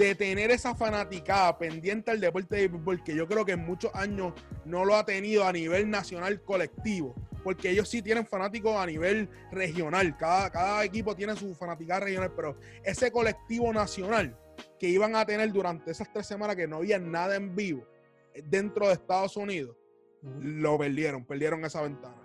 de 0.00 0.14
tener 0.14 0.50
esa 0.50 0.74
fanaticada 0.74 1.58
pendiente 1.58 2.10
al 2.10 2.20
deporte 2.20 2.56
de 2.56 2.68
fútbol, 2.70 3.04
que 3.04 3.14
yo 3.14 3.28
creo 3.28 3.44
que 3.44 3.52
en 3.52 3.66
muchos 3.66 3.94
años 3.94 4.32
no 4.64 4.86
lo 4.86 4.96
ha 4.96 5.04
tenido 5.04 5.44
a 5.44 5.52
nivel 5.52 5.90
nacional 5.90 6.40
colectivo, 6.40 7.14
porque 7.42 7.70
ellos 7.70 7.88
sí 7.88 8.02
tienen 8.02 8.26
fanáticos 8.26 8.76
a 8.76 8.86
nivel 8.86 9.28
regional, 9.50 10.16
cada, 10.16 10.50
cada 10.50 10.84
equipo 10.84 11.14
tiene 11.14 11.34
su 11.36 11.54
fanaticada 11.54 12.00
regional, 12.00 12.32
pero 12.34 12.56
ese 12.84 13.10
colectivo 13.10 13.72
nacional 13.72 14.36
que 14.78 14.88
iban 14.88 15.16
a 15.16 15.24
tener 15.24 15.52
durante 15.52 15.90
esas 15.90 16.12
tres 16.12 16.26
semanas 16.26 16.56
que 16.56 16.66
no 16.66 16.76
había 16.76 16.98
nada 16.98 17.36
en 17.36 17.54
vivo 17.54 17.86
eh, 18.34 18.42
dentro 18.44 18.86
de 18.86 18.94
Estados 18.94 19.36
Unidos, 19.36 19.76
lo 20.22 20.78
perdieron, 20.78 21.24
perdieron 21.24 21.64
esa 21.64 21.82
ventana. 21.82 22.16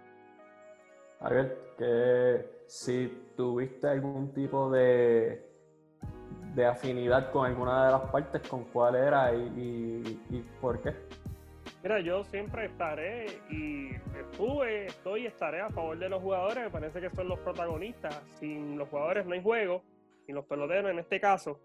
A 1.21 1.29
ver, 1.29 1.57
que 1.77 2.63
si 2.67 3.31
tuviste 3.35 3.87
algún 3.87 4.33
tipo 4.33 4.69
de 4.69 5.55
de 6.55 6.65
afinidad 6.65 7.31
con 7.31 7.45
alguna 7.45 7.85
de 7.85 7.91
las 7.91 8.01
partes, 8.09 8.41
con 8.47 8.63
cuál 8.65 8.95
era 8.95 9.33
y, 9.35 10.19
y, 10.29 10.39
por 10.61 10.81
qué? 10.81 10.95
Mira, 11.85 11.99
yo 11.99 12.23
siempre 12.23 12.65
estaré 12.65 13.27
y 13.47 13.91
estuve, 14.19 14.87
estoy 14.87 15.21
y 15.21 15.25
estaré 15.27 15.61
a 15.61 15.69
favor 15.69 15.99
de 15.99 16.09
los 16.09 16.19
jugadores. 16.19 16.63
Me 16.63 16.71
parece 16.71 16.99
que 16.99 17.11
son 17.11 17.27
los 17.27 17.37
protagonistas. 17.41 18.23
Sin 18.39 18.75
los 18.75 18.89
jugadores 18.89 19.23
no 19.27 19.35
hay 19.35 19.43
juego, 19.43 19.83
sin 20.25 20.33
los 20.33 20.45
peloteros 20.45 20.89
en 20.89 20.97
este 20.97 21.19
caso. 21.19 21.59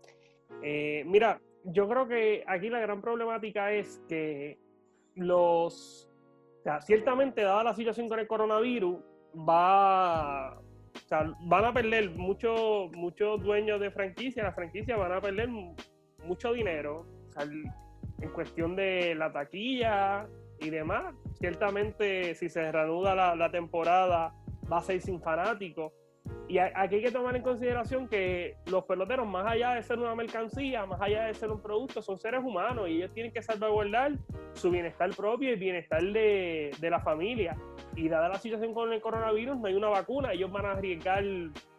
Eh, 0.62 1.04
mira, 1.06 1.40
yo 1.64 1.88
creo 1.88 2.06
que 2.06 2.44
aquí 2.46 2.68
la 2.68 2.80
gran 2.80 3.00
problemática 3.00 3.72
es 3.72 4.02
que 4.10 4.58
los. 5.14 6.06
O 6.58 6.62
sea, 6.64 6.82
ciertamente, 6.82 7.40
dada 7.40 7.64
la 7.64 7.74
situación 7.74 8.06
con 8.06 8.18
el 8.18 8.26
coronavirus, 8.26 8.98
va, 9.34 10.58
o 10.58 11.08
sea, 11.08 11.34
van 11.44 11.64
a 11.64 11.72
perder 11.72 12.10
muchos 12.10 12.92
muchos 12.92 13.42
dueños 13.42 13.80
de 13.80 13.90
franquicia, 13.90 14.42
la 14.42 14.52
franquicia 14.52 14.98
van 14.98 15.12
a 15.12 15.20
perder 15.22 15.48
mucho 16.26 16.52
dinero 16.52 17.06
en 18.20 18.30
cuestión 18.30 18.76
de 18.76 19.14
la 19.14 19.32
taquilla 19.32 20.26
y 20.58 20.70
demás. 20.70 21.14
Ciertamente, 21.34 22.34
si 22.34 22.48
se 22.48 22.70
reanuda 22.70 23.14
la, 23.14 23.34
la 23.34 23.50
temporada, 23.50 24.34
va 24.70 24.78
a 24.78 24.82
ser 24.82 25.00
sin 25.00 25.20
fanáticos. 25.20 25.92
Y 26.48 26.58
aquí 26.58 26.96
hay 26.96 27.02
que 27.02 27.12
tomar 27.12 27.34
en 27.36 27.42
consideración 27.42 28.08
que 28.08 28.56
los 28.66 28.84
peloteros, 28.84 29.26
más 29.26 29.46
allá 29.46 29.74
de 29.74 29.82
ser 29.82 29.98
una 29.98 30.14
mercancía, 30.14 30.84
más 30.84 31.00
allá 31.00 31.24
de 31.24 31.34
ser 31.34 31.50
un 31.50 31.62
producto, 31.62 32.02
son 32.02 32.18
seres 32.18 32.40
humanos 32.44 32.88
y 32.88 32.96
ellos 32.96 33.12
tienen 33.14 33.32
que 33.32 33.40
salvaguardar 33.40 34.12
su 34.52 34.70
bienestar 34.70 35.10
propio 35.16 35.52
y 35.52 35.56
bienestar 35.56 36.02
de, 36.02 36.72
de 36.78 36.90
la 36.90 37.00
familia. 37.00 37.56
Y 37.96 38.08
dada 38.08 38.28
la 38.28 38.38
situación 38.38 38.74
con 38.74 38.92
el 38.92 39.00
coronavirus, 39.00 39.58
no 39.58 39.66
hay 39.66 39.74
una 39.74 39.88
vacuna, 39.88 40.32
ellos 40.32 40.50
van 40.50 40.66
a 40.66 40.72
arriesgar 40.72 41.24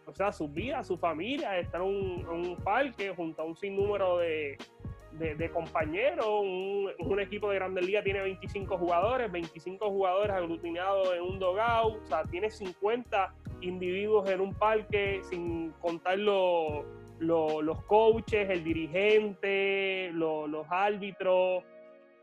o 0.06 0.14
sea, 0.14 0.32
sus 0.32 0.52
vidas, 0.54 0.88
su 0.88 0.98
familia, 0.98 1.58
estar 1.58 1.82
en 1.82 1.88
un, 1.88 2.58
parque 2.64 3.14
junto 3.16 3.42
a 3.42 3.46
un 3.46 3.56
sinnúmero 3.56 4.18
de, 4.18 4.58
de, 5.14 5.50
compañeros. 5.52 6.26
Un, 6.28 7.20
equipo 7.20 7.50
de 7.50 7.56
Grandes 7.56 7.86
Ligas 7.86 8.04
tiene 8.04 8.22
25 8.22 8.78
jugadores, 8.78 9.32
25 9.32 9.90
jugadores 9.90 10.32
aglutinados 10.32 11.14
en 11.14 11.22
un 11.22 11.40
dogout, 11.40 12.02
o 12.02 12.08
sea, 12.08 12.24
tiene 12.24 12.50
50 12.50 13.34
individuos 13.62 14.30
en 14.30 14.42
un 14.42 14.54
parque, 14.54 15.22
sin 15.30 15.72
contar 15.82 16.18
los, 16.18 16.86
los, 17.20 17.84
coaches, 17.86 18.50
el 18.50 18.64
dirigente, 18.64 20.10
los, 20.14 20.66
árbitros 20.70 21.64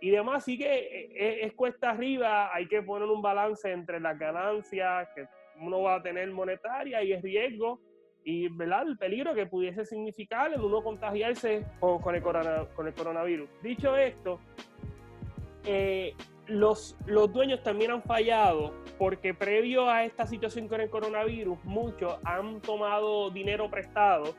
y 0.00 0.10
demás. 0.10 0.42
Así 0.42 0.58
que 0.58 0.66
eh, 0.66 1.10
eh, 1.14 1.38
es, 1.42 1.52
cuesta 1.52 1.90
arriba, 1.90 2.52
hay 2.52 2.66
que 2.66 2.82
poner 2.82 3.08
un 3.08 3.22
balance 3.22 3.70
entre 3.70 4.00
las 4.00 4.18
ganancias 4.18 5.08
que 5.14 5.26
uno 5.60 5.82
va 5.82 5.96
a 5.96 6.02
tener 6.02 6.30
monetaria 6.30 7.02
y 7.02 7.12
el 7.12 7.22
riesgo 7.22 7.80
y 8.28 8.46
¿verdad? 8.48 8.86
el 8.86 8.98
peligro 8.98 9.34
que 9.34 9.46
pudiese 9.46 9.86
significar 9.86 10.52
en 10.52 10.60
uno 10.60 10.82
contagiarse 10.82 11.64
con, 11.80 12.14
el, 12.14 12.22
con 12.22 12.86
el 12.86 12.92
coronavirus. 12.92 13.48
Dicho 13.62 13.96
esto, 13.96 14.38
eh, 15.64 16.14
los, 16.46 16.94
los 17.06 17.32
dueños 17.32 17.62
también 17.62 17.90
han 17.90 18.02
fallado 18.02 18.74
porque 18.98 19.32
previo 19.32 19.88
a 19.88 20.04
esta 20.04 20.26
situación 20.26 20.68
con 20.68 20.82
el 20.82 20.90
coronavirus, 20.90 21.58
muchos 21.64 22.18
han 22.22 22.60
tomado 22.60 23.30
dinero 23.30 23.70
prestado 23.70 24.34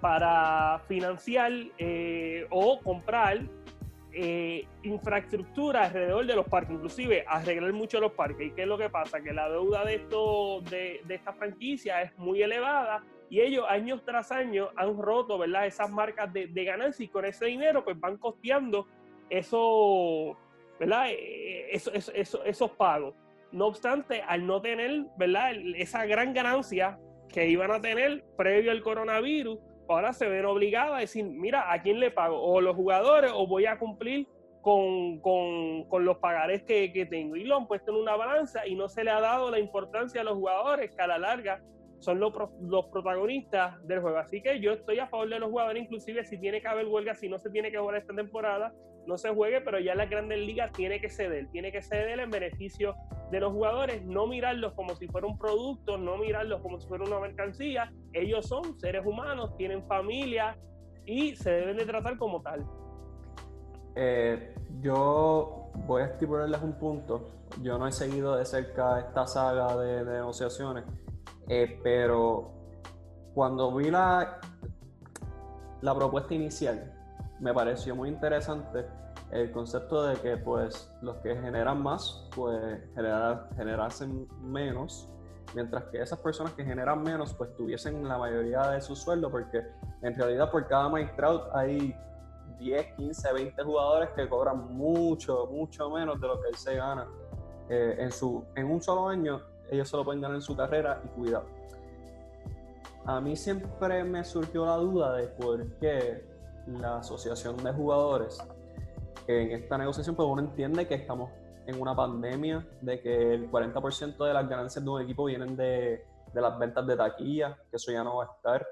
para 0.00 0.80
financiar 0.86 1.50
eh, 1.78 2.46
o 2.48 2.78
comprar 2.78 3.40
eh, 4.12 4.68
infraestructura 4.84 5.86
alrededor 5.86 6.26
de 6.26 6.36
los 6.36 6.46
parques, 6.46 6.74
inclusive 6.76 7.24
arreglar 7.26 7.72
mucho 7.72 7.98
los 7.98 8.12
parques. 8.12 8.46
¿Y 8.46 8.50
qué 8.52 8.62
es 8.62 8.68
lo 8.68 8.78
que 8.78 8.88
pasa? 8.88 9.20
Que 9.20 9.32
la 9.32 9.48
deuda 9.48 9.84
de, 9.84 9.96
esto, 9.96 10.60
de, 10.70 11.00
de 11.04 11.14
esta 11.16 11.32
franquicia 11.32 12.02
es 12.02 12.16
muy 12.18 12.40
elevada 12.40 13.02
y 13.32 13.40
ellos 13.40 13.64
años 13.66 14.04
tras 14.04 14.30
año 14.30 14.68
han 14.76 15.00
roto 15.00 15.38
¿verdad? 15.38 15.66
esas 15.66 15.90
marcas 15.90 16.30
de, 16.32 16.48
de 16.48 16.64
ganancia 16.64 17.02
y 17.02 17.08
con 17.08 17.24
ese 17.24 17.46
dinero 17.46 17.82
pues 17.82 17.98
van 17.98 18.18
costeando 18.18 18.86
eso 19.30 20.36
¿verdad? 20.82 21.06
Eh, 21.10 21.70
esos 21.70 22.70
pagos. 22.72 23.14
No 23.52 23.68
obstante, 23.68 24.20
al 24.22 24.44
no 24.44 24.60
tener, 24.60 25.04
¿verdad? 25.16 25.52
Esa 25.76 26.04
gran 26.06 26.34
ganancia 26.34 26.98
que 27.28 27.48
iban 27.48 27.70
a 27.70 27.80
tener 27.80 28.24
previo 28.36 28.72
al 28.72 28.82
coronavirus, 28.82 29.60
ahora 29.88 30.12
se 30.12 30.28
ven 30.28 30.44
obligados 30.44 30.96
a 30.96 31.00
decir, 31.00 31.24
mira, 31.24 31.72
¿a 31.72 31.80
quién 31.82 32.00
le 32.00 32.10
pago? 32.10 32.42
O 32.42 32.60
los 32.60 32.74
jugadores 32.74 33.30
o 33.32 33.46
voy 33.46 33.66
a 33.66 33.78
cumplir 33.78 34.26
con, 34.60 35.20
los 36.00 36.18
pagares 36.18 36.64
que, 36.64 36.92
que, 36.92 37.06
tengo. 37.06 37.36
Y 37.36 37.44
lo 37.44 37.56
han 37.56 37.68
puesto 37.68 37.92
en 37.92 37.98
una 37.98 38.16
balanza 38.16 38.66
y 38.66 38.74
no 38.74 38.88
se 38.88 39.04
le 39.04 39.12
ha 39.12 39.20
dado 39.20 39.52
la 39.52 39.60
importancia 39.60 40.22
a 40.22 40.24
los 40.24 40.34
jugadores 40.34 40.90
que 40.90 41.00
a 41.00 41.06
la 41.06 41.18
larga 41.18 41.62
son 42.02 42.18
los, 42.18 42.32
los 42.60 42.86
protagonistas 42.86 43.86
del 43.86 44.00
juego. 44.00 44.18
Así 44.18 44.42
que 44.42 44.60
yo 44.60 44.72
estoy 44.72 44.98
a 44.98 45.06
favor 45.06 45.28
de 45.28 45.38
los 45.38 45.50
jugadores, 45.50 45.84
inclusive 45.84 46.24
si 46.24 46.36
tiene 46.38 46.60
que 46.60 46.66
haber 46.66 46.86
huelga, 46.86 47.14
si 47.14 47.28
no 47.28 47.38
se 47.38 47.48
tiene 47.50 47.70
que 47.70 47.78
jugar 47.78 47.96
esta 47.96 48.12
temporada, 48.12 48.74
no 49.06 49.16
se 49.16 49.30
juegue, 49.30 49.60
pero 49.60 49.78
ya 49.78 49.94
la 49.94 50.06
grandes 50.06 50.38
ligas 50.40 50.72
tiene 50.72 51.00
que 51.00 51.08
ceder, 51.08 51.48
tiene 51.50 51.70
que 51.70 51.80
ceder 51.80 52.18
en 52.18 52.30
beneficio 52.30 52.96
de 53.30 53.38
los 53.38 53.52
jugadores, 53.52 54.04
no 54.04 54.26
mirarlos 54.26 54.72
como 54.74 54.96
si 54.96 55.06
fuera 55.06 55.28
un 55.28 55.38
producto, 55.38 55.96
no 55.96 56.16
mirarlos 56.18 56.60
como 56.60 56.80
si 56.80 56.88
fuera 56.88 57.04
una 57.04 57.20
mercancía. 57.20 57.92
Ellos 58.12 58.46
son 58.46 58.78
seres 58.80 59.06
humanos, 59.06 59.56
tienen 59.56 59.84
familia 59.86 60.58
y 61.06 61.36
se 61.36 61.50
deben 61.52 61.76
de 61.76 61.84
tratar 61.86 62.18
como 62.18 62.42
tal. 62.42 62.66
Eh, 63.94 64.54
yo 64.80 65.70
voy 65.86 66.02
a 66.02 66.06
estipularles 66.06 66.60
un 66.62 66.72
punto. 66.72 67.28
Yo 67.60 67.78
no 67.78 67.86
he 67.86 67.92
seguido 67.92 68.36
de 68.36 68.44
cerca 68.44 68.98
esta 68.98 69.26
saga 69.26 69.76
de, 69.76 70.04
de 70.04 70.12
negociaciones 70.14 70.84
eh, 71.54 71.78
pero 71.82 72.50
cuando 73.34 73.74
vi 73.74 73.90
la, 73.90 74.40
la 75.82 75.94
propuesta 75.94 76.32
inicial, 76.32 76.90
me 77.40 77.52
pareció 77.52 77.94
muy 77.94 78.08
interesante 78.08 78.86
el 79.30 79.52
concepto 79.52 80.02
de 80.04 80.16
que 80.16 80.38
pues 80.38 80.90
los 81.02 81.16
que 81.16 81.36
generan 81.36 81.82
más, 81.82 82.26
pues 82.34 82.80
generar, 82.94 83.50
generasen 83.54 84.26
menos, 84.40 85.10
mientras 85.54 85.84
que 85.90 86.00
esas 86.00 86.18
personas 86.20 86.54
que 86.54 86.64
generan 86.64 87.02
menos, 87.02 87.34
pues 87.34 87.54
tuviesen 87.54 88.08
la 88.08 88.16
mayoría 88.16 88.70
de 88.70 88.80
su 88.80 88.96
sueldo, 88.96 89.30
porque 89.30 89.62
en 90.00 90.14
realidad 90.14 90.50
por 90.50 90.66
cada 90.66 90.88
magistrado 90.88 91.54
hay 91.54 91.94
10, 92.60 92.94
15, 92.96 93.30
20 93.30 93.62
jugadores 93.62 94.08
que 94.16 94.26
cobran 94.26 94.74
mucho, 94.74 95.48
mucho 95.52 95.90
menos 95.90 96.18
de 96.18 96.28
lo 96.28 96.40
que 96.40 96.48
él 96.48 96.54
se 96.54 96.76
gana 96.76 97.06
eh, 97.68 97.96
en, 97.98 98.10
su, 98.10 98.42
en 98.54 98.70
un 98.70 98.80
solo 98.80 99.08
año 99.08 99.51
ellos 99.72 99.88
solo 99.88 100.04
pueden 100.04 100.20
ganar 100.20 100.36
en 100.36 100.42
su 100.42 100.56
carrera 100.56 101.00
y 101.04 101.08
cuidado. 101.08 101.46
A 103.04 103.20
mí 103.20 103.34
siempre 103.36 104.04
me 104.04 104.24
surgió 104.24 104.64
la 104.64 104.76
duda 104.76 105.16
de 105.16 105.26
por 105.26 105.78
qué 105.78 106.24
la 106.66 106.98
asociación 106.98 107.56
de 107.56 107.72
jugadores 107.72 108.38
en 109.26 109.52
esta 109.52 109.78
negociación, 109.78 110.16
pues 110.16 110.28
uno 110.28 110.42
entiende 110.42 110.86
que 110.86 110.94
estamos 110.94 111.30
en 111.66 111.80
una 111.80 111.94
pandemia, 111.94 112.66
de 112.80 113.00
que 113.00 113.34
el 113.34 113.50
40% 113.50 114.26
de 114.26 114.34
las 114.34 114.48
ganancias 114.48 114.84
de 114.84 114.90
un 114.90 115.00
equipo 115.00 115.24
vienen 115.24 115.56
de, 115.56 116.04
de 116.32 116.40
las 116.40 116.58
ventas 116.58 116.86
de 116.86 116.96
taquilla, 116.96 117.56
que 117.70 117.76
eso 117.76 117.92
ya 117.92 118.02
no 118.02 118.16
va 118.16 118.24
a 118.24 118.32
estar. 118.36 118.66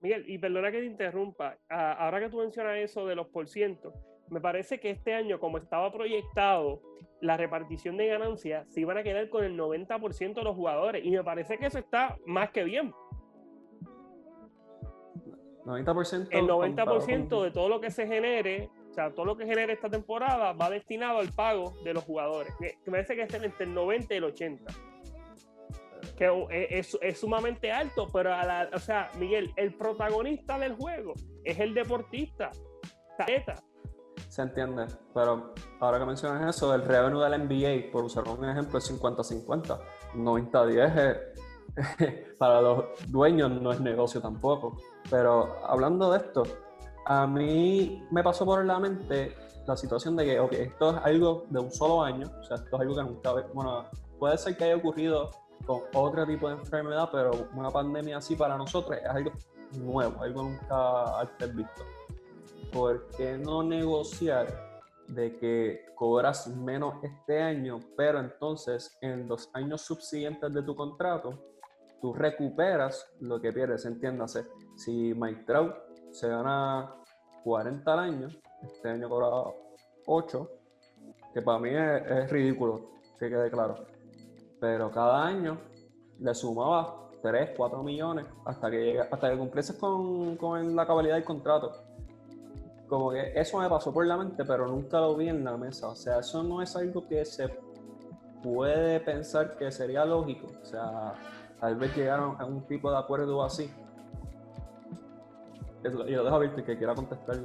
Miguel, 0.00 0.24
y 0.28 0.38
perdona 0.38 0.70
que 0.70 0.78
te 0.78 0.86
interrumpa, 0.86 1.58
ahora 1.68 2.20
que 2.20 2.30
tú 2.30 2.38
mencionas 2.38 2.78
eso 2.78 3.06
de 3.06 3.14
los 3.14 3.26
por 3.28 3.48
ciento, 3.48 3.92
me 4.30 4.40
parece 4.40 4.80
que 4.80 4.90
este 4.90 5.14
año, 5.14 5.38
como 5.38 5.58
estaba 5.58 5.92
proyectado, 5.92 6.82
la 7.20 7.36
repartición 7.36 7.96
de 7.96 8.06
ganancias 8.06 8.66
se 8.68 8.80
iban 8.80 8.98
a 8.98 9.02
quedar 9.02 9.28
con 9.28 9.44
el 9.44 9.58
90% 9.58 10.34
de 10.34 10.42
los 10.42 10.54
jugadores. 10.54 11.04
Y 11.04 11.10
me 11.10 11.24
parece 11.24 11.58
que 11.58 11.66
eso 11.66 11.78
está 11.78 12.16
más 12.26 12.50
que 12.50 12.64
bien. 12.64 12.92
90%. 15.64 16.28
El 16.30 16.46
90% 16.46 17.42
de 17.42 17.50
todo 17.50 17.68
lo 17.68 17.80
que 17.80 17.90
se 17.90 18.06
genere, 18.06 18.70
o 18.90 18.94
sea, 18.94 19.12
todo 19.12 19.26
lo 19.26 19.36
que 19.36 19.44
genera 19.44 19.72
esta 19.72 19.90
temporada 19.90 20.52
va 20.52 20.70
destinado 20.70 21.18
al 21.18 21.30
pago 21.32 21.74
de 21.84 21.92
los 21.92 22.04
jugadores. 22.04 22.54
Que 22.58 22.78
me 22.86 22.92
parece 22.92 23.16
que 23.16 23.22
estén 23.22 23.44
entre 23.44 23.66
el 23.66 23.74
90 23.74 24.14
y 24.14 24.16
el 24.16 24.24
80. 24.24 24.72
Que 26.16 26.46
es, 26.70 26.96
es 27.00 27.18
sumamente 27.20 27.70
alto, 27.70 28.08
pero 28.12 28.32
a 28.32 28.44
la, 28.44 28.70
o 28.72 28.78
sea, 28.78 29.10
Miguel, 29.18 29.52
el 29.56 29.74
protagonista 29.74 30.58
del 30.58 30.74
juego 30.74 31.14
es 31.44 31.58
el 31.60 31.74
deportista. 31.74 32.50
Se 34.38 34.42
entiende, 34.42 34.86
pero 35.12 35.52
ahora 35.80 35.98
que 35.98 36.04
mencionas 36.04 36.54
eso, 36.54 36.72
el 36.72 36.84
revenue 36.84 37.24
del 37.24 37.42
NBA, 37.42 37.90
por 37.90 38.04
usar 38.04 38.22
un 38.28 38.48
ejemplo, 38.48 38.78
es 38.78 38.88
50-50. 38.88 39.80
90-10 40.14 41.18
para 42.38 42.60
los 42.60 42.84
dueños 43.08 43.50
no 43.50 43.72
es 43.72 43.80
negocio 43.80 44.20
tampoco. 44.20 44.76
Pero 45.10 45.56
hablando 45.66 46.12
de 46.12 46.18
esto, 46.18 46.44
a 47.06 47.26
mí 47.26 48.06
me 48.12 48.22
pasó 48.22 48.46
por 48.46 48.64
la 48.64 48.78
mente 48.78 49.34
la 49.66 49.76
situación 49.76 50.14
de 50.14 50.26
que, 50.26 50.38
ok, 50.38 50.52
esto 50.52 50.90
es 50.90 50.96
algo 51.02 51.46
de 51.50 51.58
un 51.58 51.72
solo 51.72 52.04
año, 52.04 52.30
o 52.40 52.44
sea, 52.44 52.58
esto 52.58 52.76
es 52.76 52.80
algo 52.80 52.94
que 52.94 53.02
nunca, 53.02 53.32
bueno, 53.52 53.86
puede 54.20 54.38
ser 54.38 54.56
que 54.56 54.62
haya 54.62 54.76
ocurrido 54.76 55.32
con 55.66 55.80
otro 55.94 56.24
tipo 56.24 56.48
de 56.48 56.54
enfermedad, 56.54 57.08
pero 57.10 57.32
una 57.56 57.70
pandemia 57.70 58.18
así 58.18 58.36
para 58.36 58.56
nosotros 58.56 58.98
es 59.02 59.10
algo 59.10 59.32
nuevo, 59.72 60.22
algo 60.22 60.44
nunca 60.44 61.22
antes 61.22 61.56
visto. 61.56 61.82
¿Por 62.72 63.08
qué 63.16 63.38
no 63.38 63.62
negociar 63.62 64.68
de 65.08 65.36
que 65.38 65.86
cobras 65.94 66.46
menos 66.46 67.02
este 67.02 67.40
año, 67.40 67.80
pero 67.96 68.20
entonces 68.20 68.96
en 69.00 69.26
los 69.26 69.50
años 69.54 69.80
subsiguientes 69.80 70.52
de 70.52 70.62
tu 70.62 70.76
contrato, 70.76 71.38
tú 72.00 72.12
recuperas 72.12 73.10
lo 73.20 73.40
que 73.40 73.52
pierdes, 73.52 73.84
entiéndase. 73.84 74.46
Si 74.76 75.14
Mike 75.14 75.44
Trout 75.44 75.74
se 76.12 76.28
gana 76.28 76.94
40 77.42 77.92
al 77.92 77.98
año, 77.98 78.28
este 78.62 78.90
año 78.90 79.08
cobra 79.08 79.28
8, 80.06 80.50
que 81.34 81.42
para 81.42 81.58
mí 81.58 81.70
es, 81.70 82.30
ridículo, 82.30 82.90
que 83.18 83.28
quede 83.28 83.50
claro. 83.50 83.74
Pero 84.60 84.90
cada 84.90 85.26
año 85.26 85.58
le 86.18 86.34
sumaba 86.34 87.10
3, 87.22 87.50
4 87.56 87.82
millones 87.82 88.26
hasta 88.44 88.70
que, 88.70 89.00
hasta 89.00 89.30
que 89.30 89.38
cumplieses 89.38 89.76
con, 89.76 90.36
con 90.36 90.76
la 90.76 90.86
cabalidad 90.86 91.14
del 91.14 91.24
contrato. 91.24 91.87
Como 92.88 93.10
que 93.10 93.32
eso 93.34 93.58
me 93.58 93.68
pasó 93.68 93.92
por 93.92 94.06
la 94.06 94.16
mente, 94.16 94.44
pero 94.44 94.66
nunca 94.66 94.98
lo 95.00 95.16
vi 95.16 95.28
en 95.28 95.44
la 95.44 95.56
mesa. 95.56 95.88
O 95.88 95.94
sea, 95.94 96.20
eso 96.20 96.42
no 96.42 96.62
es 96.62 96.74
algo 96.74 97.06
que 97.06 97.24
se 97.24 97.48
puede 98.42 99.00
pensar 99.00 99.56
que 99.56 99.70
sería 99.70 100.04
lógico. 100.04 100.46
O 100.62 100.64
sea, 100.64 101.14
tal 101.60 101.76
vez 101.76 101.94
llegaron 101.96 102.40
a 102.40 102.44
un 102.46 102.66
tipo 102.66 102.90
de 102.90 102.98
acuerdo 102.98 103.44
así 103.44 103.70
y 105.84 106.12
lo 106.12 106.24
dejo 106.24 106.36
a 106.36 106.64
que 106.64 106.76
quiera 106.76 106.94
contestar. 106.94 107.36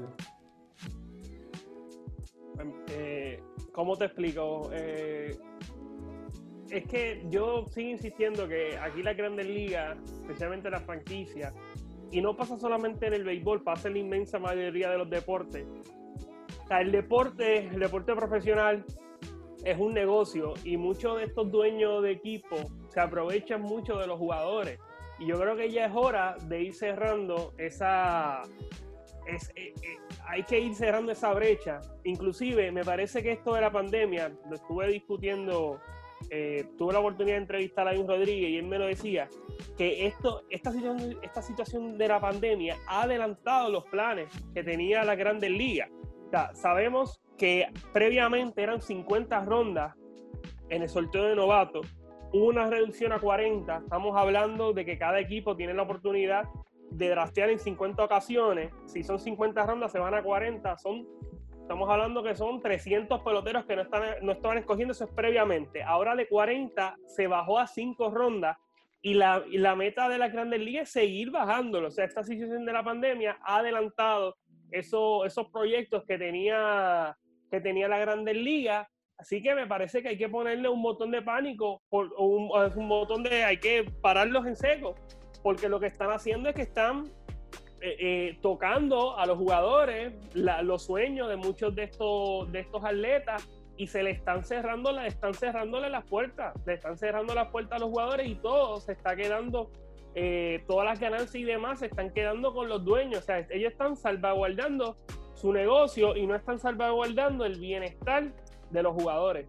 Em, 2.60 2.74
eh, 2.90 3.44
¿Cómo 3.72 3.96
te 3.96 4.06
explico? 4.06 4.70
Eh, 4.74 5.38
es 6.70 6.86
que 6.88 7.26
yo 7.30 7.66
sigo 7.70 7.90
insistiendo 7.90 8.48
que 8.48 8.78
aquí 8.78 9.04
la 9.04 9.14
grandes 9.14 9.46
ligas, 9.46 9.98
especialmente 10.22 10.70
las 10.70 10.84
franquicias, 10.84 11.54
y 12.14 12.22
no 12.22 12.38
pasa 12.38 12.58
solamente 12.58 13.08
en 13.08 13.14
el 13.14 13.24
béisbol, 13.24 13.64
pasa 13.64 13.88
en 13.88 13.96
la 13.96 14.00
inmensa 14.00 14.38
mayoría 14.38 14.92
de 14.92 15.00
los 15.00 15.10
deportes. 15.10 15.66
O 16.64 16.68
sea, 16.68 16.80
el 16.80 16.92
deporte, 16.92 17.68
el 17.68 17.80
deporte 17.80 18.16
profesional 18.16 18.86
es 19.66 19.80
un 19.80 19.96
negocio 19.96 20.54
y 20.64 20.78
muchos 20.78 21.18
de 21.18 21.26
estos 21.26 21.52
dueños 21.52 22.04
de 22.04 22.12
equipo 22.12 22.56
se 22.90 23.00
aprovechan 23.00 23.62
mucho 23.62 23.98
de 23.98 24.06
los 24.06 24.20
jugadores. 24.20 24.80
Y 25.18 25.26
yo 25.26 25.40
creo 25.40 25.56
que 25.56 25.72
ya 25.72 25.88
es 25.88 25.92
hora 25.96 26.36
de 26.48 26.62
ir 26.62 26.74
cerrando 26.76 27.54
esa... 27.58 28.44
Eh, 29.26 29.38
eh, 29.56 29.74
hay 30.28 30.44
que 30.44 30.60
ir 30.60 30.76
cerrando 30.76 31.12
esa 31.14 31.34
brecha. 31.34 31.80
Inclusive, 32.04 32.72
me 32.72 32.84
parece 32.84 33.24
que 33.24 33.32
esto 33.32 33.56
de 33.56 33.62
la 33.62 33.72
pandemia, 33.72 34.32
lo 34.48 34.56
estuve 34.56 34.88
discutiendo, 34.90 35.80
eh, 36.30 36.66
tuve 36.78 36.94
la 36.94 37.00
oportunidad 37.00 37.36
de 37.36 37.42
entrevistar 37.42 37.88
a 37.88 37.94
Luis 37.94 38.08
Rodríguez 38.08 38.50
y 38.50 38.58
él 38.58 38.66
me 38.66 38.80
lo 38.80 38.86
decía, 38.86 39.28
que 39.78 40.06
esto, 40.06 40.44
esta, 40.50 40.72
situación, 40.72 41.20
esta 41.22 41.42
situación 41.42 41.98
de 41.98 42.08
la 42.08 42.20
pandemia 42.20 42.78
ha 42.88 43.04
adelantado 43.04 43.70
los 43.70 43.86
planes 43.86 44.30
que 44.54 44.64
tenía 44.64 45.04
la 45.04 45.16
Grandes 45.16 45.52
Ligas. 45.52 45.90
sabemos 46.54 47.22
que 47.38 47.68
previamente 47.92 48.62
eran 48.62 48.82
50 48.82 49.46
rondas 49.46 49.96
en 50.70 50.82
el 50.82 50.90
sorteo 50.90 51.24
de 51.26 51.36
novatos 51.36 51.88
hubo 52.34 52.48
una 52.48 52.68
reducción 52.68 53.14
a 53.14 53.20
40. 53.20 53.78
Estamos 53.78 54.18
hablando 54.18 54.74
de 54.74 54.84
que 54.84 54.98
cada 54.98 55.20
equipo 55.20 55.56
tiene 55.56 55.74
la 55.74 55.84
oportunidad 55.84 56.50
de 56.90 57.10
draftear 57.10 57.50
en 57.52 57.60
50 57.60 58.04
ocasiones. 58.04 58.74
Si 58.86 59.04
son 59.04 59.20
50 59.20 59.66
rondas, 59.66 59.92
se 59.92 60.00
van 60.00 60.16
a 60.16 60.24
40. 60.24 60.78
Son, 60.78 61.08
estamos 61.64 61.90
hablando 61.90 62.22
que 62.22 62.36
son 62.36 62.62
300 62.62 63.22
peloteros 63.22 63.66
que 63.66 63.76
no, 63.76 63.82
están, 63.82 64.04
no 64.22 64.34
estaban 64.34 64.58
escogiendo, 64.58 64.92
eso 64.92 65.06
es 65.06 65.12
previamente. 65.12 65.82
Ahora 65.82 66.16
de 66.16 66.28
40 66.28 66.98
se 67.08 67.28
bajó 67.28 67.58
a 67.58 67.68
5 67.68 68.12
rondas 68.12 68.58
y 69.02 69.16
la, 69.16 69.44
y 69.50 69.58
la 69.58 69.76
meta 69.76 70.08
de 70.10 70.18
la 70.18 70.28
Grandes 70.28 70.60
Ligas 70.60 70.84
es 70.84 70.92
seguir 70.92 71.32
bajándolo. 71.32 71.88
O 71.88 71.92
sea, 71.92 72.06
esta 72.06 72.24
situación 72.24 72.66
de 72.66 72.74
la 72.74 72.84
pandemia 72.84 73.40
ha 73.44 73.58
adelantado 73.58 74.36
eso, 74.72 75.26
esos 75.26 75.50
proyectos 75.50 76.04
que 76.06 76.18
tenía, 76.18 77.18
que 77.50 77.60
tenía 77.60 77.88
la 77.88 77.98
Grandes 77.98 78.36
Ligas 78.36 78.88
Así 79.18 79.42
que 79.42 79.56
me 79.56 79.68
parece 79.68 80.02
que 80.02 80.10
hay 80.10 80.18
que 80.18 80.28
ponerle 80.28 80.68
un 80.68 80.82
botón 80.82 81.12
de 81.12 81.22
pánico, 81.22 81.82
o 81.90 82.26
un, 82.26 82.52
un 82.76 82.90
botón 82.90 83.24
de 83.24 83.44
hay 83.44 83.58
que 83.58 83.86
pararlos 84.02 84.46
en 84.46 84.56
seco, 84.56 84.96
porque 85.42 85.70
lo 85.70 85.80
que 85.80 85.86
están 85.86 86.12
haciendo 86.12 86.50
es 86.50 86.56
que 86.56 86.64
están 86.64 87.10
eh, 87.86 87.98
eh, 88.00 88.38
tocando 88.42 89.20
a 89.20 89.26
los 89.26 89.38
jugadores 89.38 90.14
los 90.34 90.84
sueños 90.84 91.28
de 91.28 91.36
muchos 91.36 91.76
de 91.76 91.84
estos, 91.84 92.50
de 92.50 92.62
estos 92.62 92.82
atletas 92.82 93.46
y 93.76 93.88
se 93.88 94.04
le 94.04 94.12
están 94.12 94.46
cerrando, 94.46 94.94
le 94.94 95.06
están 95.06 95.34
cerrándole 95.34 95.90
las 95.90 96.06
puertas, 96.06 96.54
le 96.66 96.76
están 96.76 96.98
cerrando 96.98 97.36
las 97.36 97.50
puertas 97.50 97.76
a 97.76 97.80
los 97.80 97.90
jugadores 97.90 98.30
y 98.30 98.36
todo 98.36 98.80
se 98.80 98.94
está 98.94 99.18
quedando, 99.18 99.70
eh, 100.16 100.64
todas 100.66 100.86
las 100.86 100.98
ganancias 101.02 101.36
y 101.36 101.44
demás 101.44 101.80
se 101.80 101.88
están 101.88 102.12
quedando 102.12 102.54
con 102.54 102.70
los 102.70 102.86
dueños, 102.86 103.20
o 103.20 103.24
sea, 103.24 103.40
ellos 103.50 103.74
están 103.74 103.98
salvaguardando 103.98 104.96
su 105.34 105.52
negocio 105.52 106.16
y 106.16 106.26
no 106.26 106.36
están 106.36 106.60
salvaguardando 106.60 107.44
el 107.44 107.60
bienestar 107.60 108.32
de 108.70 108.82
los 108.82 108.94
jugadores. 108.94 109.46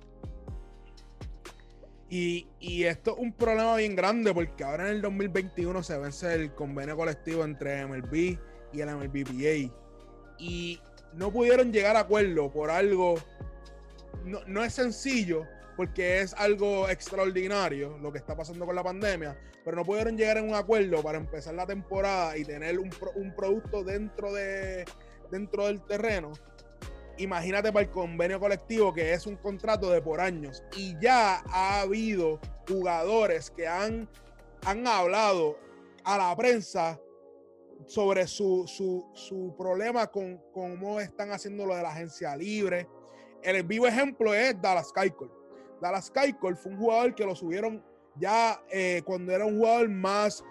Y, 2.17 2.85
esto 2.85 3.11
es 3.11 3.19
un 3.19 3.33
problema 3.33 3.75
bien 3.75 3.97
grande 3.97 4.33
porque 4.33 4.63
ahora 4.63 4.89
en 4.89 4.95
el 4.95 5.03
2021 5.03 5.83
se 5.83 5.99
vence 5.99 6.33
el 6.33 6.55
convenio 6.55 6.97
colectivo 6.97 7.43
entre 7.43 7.85
MLB 7.85 8.39
y 8.73 8.81
el 8.81 8.97
MLBPA. 8.97 9.75
Y 10.39 10.81
no 11.15 11.33
pudieron 11.33 11.73
llegar 11.73 11.97
a 11.97 12.01
acuerdo 12.01 12.53
por 12.53 12.71
algo. 12.71 13.17
No, 14.25 14.39
no, 14.47 14.63
es 14.63 14.75
sencillo 14.75 15.45
porque 15.77 16.21
es 16.21 16.35
algo 16.35 16.89
extraordinario 16.89 17.99
lo 17.99 18.13
que 18.13 18.19
está 18.19 18.37
pasando 18.37 18.65
con 18.65 18.77
la 18.77 18.85
pandemia, 18.85 19.37
pero 19.65 19.77
no 19.77 19.85
pudieron 19.85 20.17
llegar 20.17 20.39
a 20.39 20.43
un 20.43 20.55
acuerdo 20.55 21.03
para 21.03 21.19
empezar 21.19 21.55
la 21.55 21.67
temporada 21.67 22.39
y 22.39 22.45
tener 22.45 22.79
un, 22.79 22.91
un 23.17 23.35
producto 23.35 23.83
dentro, 23.83 24.33
de, 24.33 24.85
dentro 25.33 25.67
del 25.67 25.85
terreno 25.85 26.31
imagínate 27.19 27.73
para 27.73 27.85
el 27.85 27.91
convenio 27.91 28.41
colectivo 28.41 28.93
que 28.93 29.13
es 29.13 29.27
un 29.27 29.37
contrato 29.37 29.91
de 29.91 30.03
por 30.03 30.21
años 30.21 30.63
y 30.77 30.97
ya 31.01 31.43
ha 31.49 31.81
habido 31.81 32.41
jugadores 32.69 33.51
que 33.51 33.67
han, 33.67 34.09
han 34.65 34.87
hablado 34.87 35.59
a 36.05 36.19
la 36.19 36.37
prensa 36.37 37.01
sobre 37.87 38.27
su, 38.27 38.65
su, 39.15 39.55
problema 39.59 40.07
con 40.07 40.41
cómo 40.53 41.01
están 41.01 41.33
haciendo 41.33 41.67
lo 41.67 41.75
de 41.75 41.83
la 41.83 41.91
agencia 41.91 42.37
libre. 42.37 42.89
El 43.43 43.63
vivo 43.65 43.87
ejemplo 43.87 44.33
es 44.33 44.61
Dallas 44.61 44.93
Keuchel. 44.93 45.31
Dallas 45.81 46.11
Keuchel 46.11 46.57
fue 46.57 46.73
un 46.73 46.79
jugador 46.79 47.15
que 47.15 47.27
lo 47.27 47.35
subieron 47.35 47.85
ya 48.17 48.63
eh, 48.71 49.03
cuando 49.05 49.33
era 49.33 49.45
un 49.45 49.59
jugador 49.59 49.89
más, 49.89 50.45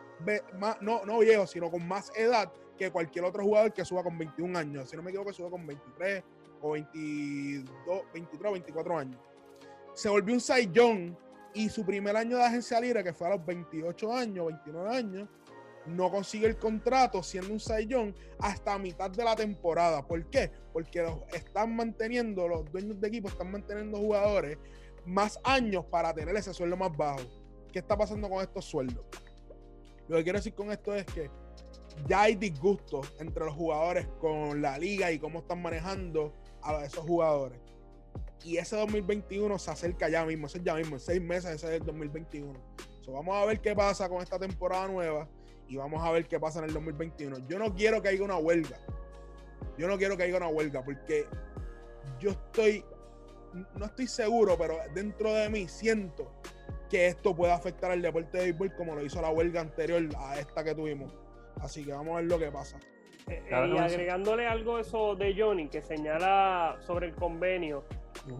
más, 0.59 0.77
no, 0.81 1.05
no 1.05 1.19
viejo, 1.19 1.47
sino 1.47 1.71
con 1.71 1.87
más 1.87 2.11
edad 2.15 2.51
que 2.77 2.91
cualquier 2.91 3.25
otro 3.25 3.43
jugador 3.43 3.73
que 3.73 3.85
suba 3.85 4.03
con 4.03 4.17
21 4.17 4.57
años. 4.57 4.89
Si 4.89 4.95
no 4.95 5.03
me 5.03 5.11
equivoco, 5.11 5.33
suba 5.33 5.49
con 5.49 5.65
23, 5.65 6.23
o 6.63 6.71
22, 6.71 7.65
23 8.13 8.49
o 8.49 8.53
24 8.53 8.97
años. 8.97 9.19
Se 9.93 10.09
volvió 10.09 10.33
un 10.33 10.41
Young 10.71 11.13
y 11.53 11.69
su 11.69 11.85
primer 11.85 12.15
año 12.15 12.37
de 12.37 12.43
agencia 12.43 12.79
libre, 12.79 13.03
que 13.03 13.13
fue 13.13 13.27
a 13.27 13.31
los 13.31 13.45
28 13.45 14.13
años, 14.13 14.47
29 14.47 14.95
años, 14.95 15.29
no 15.85 16.09
consigue 16.09 16.47
el 16.47 16.57
contrato 16.57 17.21
siendo 17.21 17.53
un 17.53 17.59
Young 17.59 18.13
hasta 18.39 18.77
mitad 18.79 19.11
de 19.11 19.23
la 19.23 19.35
temporada. 19.35 20.07
¿Por 20.07 20.25
qué? 20.29 20.49
Porque 20.71 21.01
los 21.01 21.21
están 21.33 21.75
manteniendo, 21.75 22.47
los 22.47 22.71
dueños 22.71 22.99
de 22.99 23.09
equipo 23.09 23.27
están 23.27 23.51
manteniendo 23.51 23.97
jugadores 23.97 24.57
más 25.05 25.37
años 25.43 25.85
para 25.85 26.13
tener 26.13 26.35
ese 26.37 26.53
sueldo 26.53 26.77
más 26.77 26.95
bajo. 26.95 27.19
¿Qué 27.73 27.79
está 27.79 27.97
pasando 27.97 28.29
con 28.29 28.41
estos 28.41 28.63
sueldos? 28.63 29.05
Lo 30.07 30.17
que 30.17 30.23
quiero 30.23 30.39
decir 30.39 30.53
con 30.53 30.71
esto 30.71 30.95
es 30.95 31.05
que 31.05 31.29
ya 32.07 32.21
hay 32.21 32.35
disgusto 32.35 33.01
entre 33.19 33.45
los 33.45 33.53
jugadores 33.53 34.07
con 34.19 34.61
la 34.61 34.77
liga 34.77 35.11
y 35.11 35.19
cómo 35.19 35.39
están 35.39 35.61
manejando 35.61 36.33
a 36.63 36.85
esos 36.85 37.05
jugadores. 37.05 37.59
Y 38.43 38.57
ese 38.57 38.75
2021 38.75 39.57
se 39.57 39.71
acerca 39.71 40.09
ya 40.09 40.25
mismo, 40.25 40.47
es 40.47 40.61
ya 40.63 40.75
mismo, 40.75 40.99
seis 40.99 41.21
meses 41.21 41.51
ese 41.51 41.67
es 41.67 41.81
el 41.81 41.85
2021. 41.85 42.59
vamos 43.07 43.35
a 43.35 43.45
ver 43.45 43.61
qué 43.61 43.73
pasa 43.73 44.09
con 44.09 44.21
esta 44.21 44.37
temporada 44.37 44.87
nueva 44.87 45.29
y 45.67 45.77
vamos 45.77 46.03
a 46.05 46.11
ver 46.11 46.27
qué 46.27 46.39
pasa 46.39 46.59
en 46.59 46.65
el 46.65 46.73
2021. 46.73 47.47
Yo 47.47 47.57
no 47.57 47.73
quiero 47.73 48.01
que 48.01 48.09
haya 48.09 48.23
una 48.23 48.37
huelga, 48.37 48.77
Yo 49.77 49.87
no 49.87 49.97
quiero 49.97 50.17
que 50.17 50.23
haya 50.23 50.37
una 50.37 50.49
huelga 50.49 50.83
porque 50.83 51.25
yo 52.19 52.31
estoy, 52.31 52.83
no 53.75 53.85
estoy 53.85 54.07
seguro, 54.07 54.57
pero 54.57 54.77
dentro 54.93 55.33
de 55.33 55.49
mí 55.49 55.67
siento 55.67 56.31
que 56.89 57.07
esto 57.07 57.35
puede 57.35 57.53
afectar 57.53 57.91
al 57.91 58.01
deporte 58.01 58.37
de 58.37 58.43
béisbol 58.43 58.75
como 58.75 58.93
lo 58.93 59.03
hizo 59.05 59.21
la 59.21 59.29
huelga 59.29 59.61
anterior 59.61 60.03
a 60.17 60.37
esta 60.37 60.63
que 60.63 60.75
tuvimos. 60.75 61.13
Así 61.61 61.85
que 61.85 61.93
vamos 61.93 62.13
a 62.13 62.15
ver 62.17 62.25
lo 62.25 62.37
que 62.37 62.51
pasa. 62.51 62.77
Eh, 63.27 63.41
eh, 63.49 63.71
y 63.73 63.77
agregándole 63.77 64.47
algo 64.47 64.79
eso 64.79 65.15
de 65.15 65.33
Johnny 65.37 65.67
que 65.67 65.81
señala 65.81 66.77
sobre 66.81 67.07
el 67.07 67.15
convenio, 67.15 67.83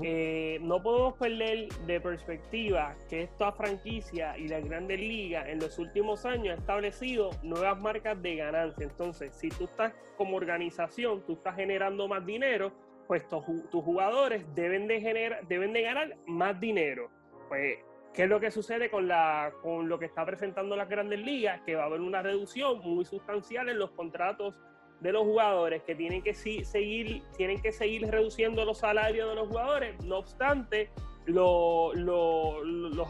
eh, 0.02 0.60
no 0.62 0.82
podemos 0.82 1.16
perder 1.16 1.68
de 1.86 2.00
perspectiva 2.00 2.96
que 3.10 3.24
esta 3.24 3.52
franquicia 3.52 4.38
y 4.38 4.48
la 4.48 4.60
Grandes 4.62 5.00
Ligas 5.00 5.48
en 5.48 5.60
los 5.60 5.78
últimos 5.78 6.26
años 6.26 6.56
ha 6.56 6.60
establecido 6.60 7.32
nuevas 7.44 7.80
marcas 7.80 8.22
de 8.22 8.36
ganancia. 8.36 8.86
Entonces, 8.86 9.36
si 9.36 9.50
tú 9.50 9.66
estás 9.66 9.94
como 10.18 10.38
organización, 10.38 11.22
tú 11.26 11.34
estás 11.34 11.56
generando 11.56 12.08
más 12.08 12.26
dinero, 12.26 12.72
pues 13.08 13.28
tus, 13.28 13.44
jugadores 13.72 14.46
deben 14.56 14.88
de, 14.88 15.02
generar, 15.02 15.46
deben 15.48 15.74
de 15.74 15.82
ganar 15.82 16.16
más 16.28 16.60
dinero. 16.60 17.10
Pues, 17.50 17.78
¿qué 18.14 18.24
es 18.24 18.30
lo 18.30 18.40
que 18.40 18.52
sucede 18.52 18.90
con, 18.90 19.08
la, 19.08 19.52
con 19.62 19.90
lo 19.90 20.00
que 20.00 20.06
está 20.06 20.26
presentando 20.26 20.78
las 20.78 20.88
Grandes 20.88 21.20
Ligas? 21.20 21.62
Que 21.66 21.76
va 21.76 21.84
a 21.84 21.86
haber 21.88 22.00
una 22.00 22.22
reducción 22.22 22.80
muy 22.80 23.04
sustancial 23.04 23.68
en 23.68 23.80
los 23.80 23.92
contratos 23.92 24.56
de 25.00 25.12
los 25.12 25.24
jugadores 25.24 25.84
que 25.84 25.96
tienen 25.96 26.22
que 26.22 26.34
seguir, 26.34 27.24
tienen 27.38 27.62
que 27.62 27.72
seguir 27.72 28.10
reduciendo 28.10 28.64
los 28.66 28.80
salarios 28.80 29.30
de 29.30 29.36
los 29.36 29.48
jugadores. 29.48 30.04
No 30.04 30.20
obstante, 30.20 30.90
los 31.26 31.94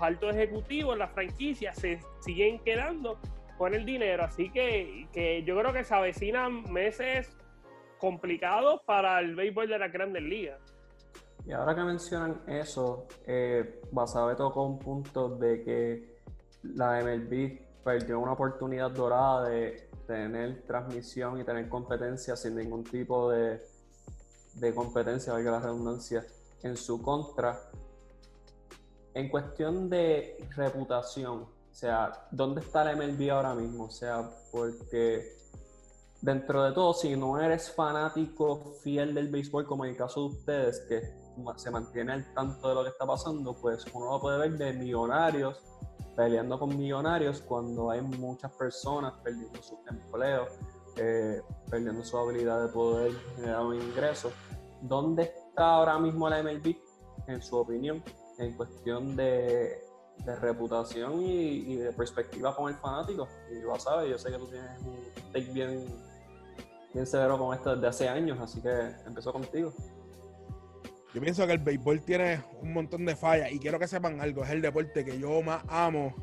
altos 0.01 0.35
ejecutivos, 0.35 0.97
las 0.97 1.11
franquicias 1.11 1.77
se 1.77 1.99
siguen 2.19 2.59
quedando 2.59 3.19
con 3.57 3.73
el 3.73 3.85
dinero. 3.85 4.23
Así 4.23 4.49
que, 4.49 5.07
que 5.13 5.43
yo 5.43 5.57
creo 5.57 5.73
que 5.73 5.83
se 5.83 5.93
avecinan 5.93 6.71
meses 6.71 7.35
complicados 7.99 8.81
para 8.85 9.19
el 9.19 9.35
béisbol 9.35 9.67
de 9.67 9.79
la 9.79 9.87
grandes 9.87 10.23
ligas. 10.23 10.59
Y 11.45 11.51
ahora 11.51 11.75
que 11.75 11.83
mencionan 11.83 12.41
eso, 12.47 13.07
eh, 13.25 13.81
Basabe 13.91 14.35
tocó 14.35 14.63
un 14.63 14.79
punto 14.79 15.29
de 15.29 15.63
que 15.63 16.13
la 16.63 17.01
MLB 17.01 17.59
perdió 17.83 18.19
una 18.19 18.33
oportunidad 18.33 18.91
dorada 18.91 19.49
de 19.49 19.89
tener 20.07 20.63
transmisión 20.65 21.39
y 21.39 21.43
tener 21.43 21.67
competencia 21.69 22.35
sin 22.35 22.55
ningún 22.55 22.83
tipo 22.83 23.29
de, 23.31 23.61
de 24.55 24.75
competencia, 24.75 25.33
valga 25.33 25.51
la 25.51 25.59
redundancia, 25.59 26.25
en 26.63 26.77
su 26.77 27.01
contra. 27.01 27.59
En 29.13 29.29
cuestión 29.29 29.89
de 29.89 30.37
reputación, 30.55 31.41
o 31.41 31.75
sea, 31.75 32.27
¿dónde 32.31 32.61
está 32.61 32.89
el 32.89 32.97
MLB 32.97 33.31
ahora 33.31 33.53
mismo? 33.53 33.85
O 33.85 33.91
sea, 33.91 34.29
porque 34.51 35.35
dentro 36.21 36.63
de 36.63 36.71
todo, 36.71 36.93
si 36.93 37.15
no 37.15 37.39
eres 37.39 37.71
fanático 37.71 38.75
fiel 38.81 39.13
del 39.13 39.29
béisbol, 39.29 39.65
como 39.65 39.85
en 39.85 39.91
el 39.91 39.97
caso 39.97 40.21
de 40.21 40.35
ustedes, 40.37 40.79
que 40.87 41.01
se 41.57 41.71
mantiene 41.71 42.13
al 42.13 42.33
tanto 42.33 42.69
de 42.69 42.75
lo 42.75 42.83
que 42.83 42.89
está 42.89 43.05
pasando, 43.05 43.55
pues 43.55 43.85
uno 43.93 44.11
lo 44.11 44.21
puede 44.21 44.37
ver 44.37 44.57
de 44.57 44.73
millonarios 44.73 45.61
peleando 46.15 46.59
con 46.59 46.77
millonarios 46.77 47.41
cuando 47.41 47.89
hay 47.89 48.01
muchas 48.01 48.51
personas 48.51 49.13
perdiendo 49.23 49.61
sus 49.61 49.79
empleos, 49.89 50.49
eh, 50.97 51.41
perdiendo 51.69 52.03
su 52.03 52.17
habilidad 52.17 52.61
de 52.63 52.69
poder 52.69 53.11
generar 53.35 53.65
un 53.65 53.75
ingreso. 53.75 54.31
¿Dónde 54.81 55.23
está 55.23 55.75
ahora 55.75 55.97
mismo 55.97 56.29
la 56.29 56.43
MLB, 56.43 56.75
en 57.27 57.41
su 57.41 57.57
opinión, 57.57 58.03
en 58.37 58.55
cuestión 58.55 59.15
de, 59.15 59.81
reputación 60.41 61.21
y, 61.21 61.75
de 61.77 61.91
perspectiva 61.93 62.55
con 62.55 62.69
el 62.69 62.75
fanático? 62.75 63.27
Y 63.51 63.61
lo 63.61 63.79
sabes, 63.79 64.09
yo 64.09 64.17
sé 64.17 64.31
que 64.31 64.37
tú 64.37 64.47
tienes 64.47 64.79
un 64.81 65.31
take 65.31 65.51
bien, 65.51 65.85
bien 66.93 67.07
severo 67.07 67.39
con 67.39 67.55
esto 67.55 67.75
desde 67.75 67.87
hace 67.87 68.09
años, 68.09 68.39
así 68.39 68.61
que 68.61 68.91
empezó 69.05 69.33
contigo. 69.33 69.73
Yo 71.13 71.21
pienso 71.21 71.45
que 71.45 71.53
el 71.53 71.59
béisbol 71.59 72.01
tiene 72.01 72.41
un 72.61 72.73
montón 72.73 73.05
de 73.05 73.15
fallas 73.15 73.51
y 73.51 73.59
quiero 73.59 73.77
que 73.77 73.87
sepan 73.87 74.19
algo, 74.19 74.43
es 74.43 74.49
el 74.49 74.63
deporte 74.63 75.05
que 75.05 75.19
yo 75.19 75.43
más 75.43 75.63
amo 75.67 76.15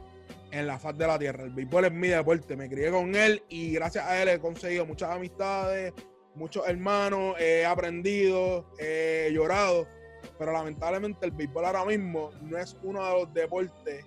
en 0.50 0.66
la 0.66 0.80
faz 0.80 0.98
de 0.98 1.06
la 1.06 1.16
tierra. 1.16 1.44
El 1.44 1.50
béisbol 1.50 1.84
es 1.84 1.92
mi 1.92 2.08
deporte, 2.08 2.56
me 2.56 2.68
crié 2.68 2.90
con 2.90 3.14
él 3.14 3.40
y 3.48 3.72
gracias 3.72 4.04
a 4.04 4.20
él 4.20 4.28
he 4.28 4.40
conseguido 4.40 4.84
muchas 4.86 5.10
amistades, 5.10 5.92
muchos 6.34 6.66
hermanos, 6.66 7.36
he 7.38 7.64
aprendido, 7.64 8.66
he 8.80 9.30
llorado, 9.32 9.86
pero 10.36 10.52
lamentablemente 10.52 11.24
el 11.24 11.30
béisbol 11.30 11.66
ahora 11.66 11.84
mismo 11.84 12.32
no 12.42 12.58
es 12.58 12.76
uno 12.82 13.06
de 13.06 13.12
los 13.12 13.32
deportes 13.32 14.04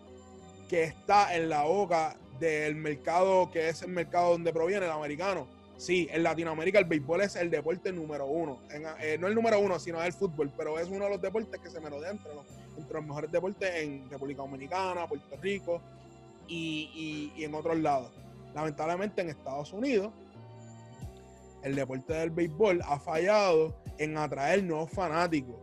que 0.67 0.83
está 0.83 1.33
en 1.33 1.47
la 1.47 1.63
boca 1.63 2.17
del 2.39 2.75
mercado 2.75 3.49
que 3.51 3.69
es 3.69 3.83
el 3.83 3.91
mercado 3.91 4.31
donde 4.31 4.51
proviene 4.51 4.85
el 4.85 4.91
americano 4.91 5.47
Sí, 5.77 6.07
en 6.11 6.23
Latinoamérica 6.23 6.79
el 6.79 6.85
béisbol 6.85 7.21
es 7.21 7.35
el 7.35 7.49
deporte 7.49 7.91
número 7.91 8.25
uno. 8.25 8.59
Eh, 9.01 9.17
no 9.19 9.27
el 9.27 9.35
número 9.35 9.59
uno, 9.59 9.79
sino 9.79 10.01
el 10.01 10.13
fútbol, 10.13 10.51
pero 10.55 10.79
es 10.79 10.87
uno 10.87 11.05
de 11.05 11.11
los 11.11 11.21
deportes 11.21 11.59
que 11.59 11.69
se 11.69 11.79
me 11.79 11.89
rodea 11.89 12.11
entre 12.11 12.33
los, 12.33 12.45
entre 12.77 12.93
los 12.93 13.05
mejores 13.05 13.31
deportes 13.31 13.69
en 13.75 14.09
República 14.09 14.43
Dominicana, 14.43 15.07
Puerto 15.07 15.35
Rico 15.41 15.81
y, 16.47 17.31
y 17.35 17.43
en 17.43 17.53
otros 17.55 17.77
lados. 17.79 18.11
Lamentablemente 18.53 19.21
en 19.21 19.29
Estados 19.29 19.73
Unidos, 19.73 20.13
el 21.63 21.75
deporte 21.75 22.13
del 22.13 22.29
béisbol 22.29 22.81
ha 22.85 22.99
fallado 22.99 23.75
en 23.97 24.17
atraer 24.17 24.63
nuevos 24.63 24.91
fanáticos. 24.91 25.55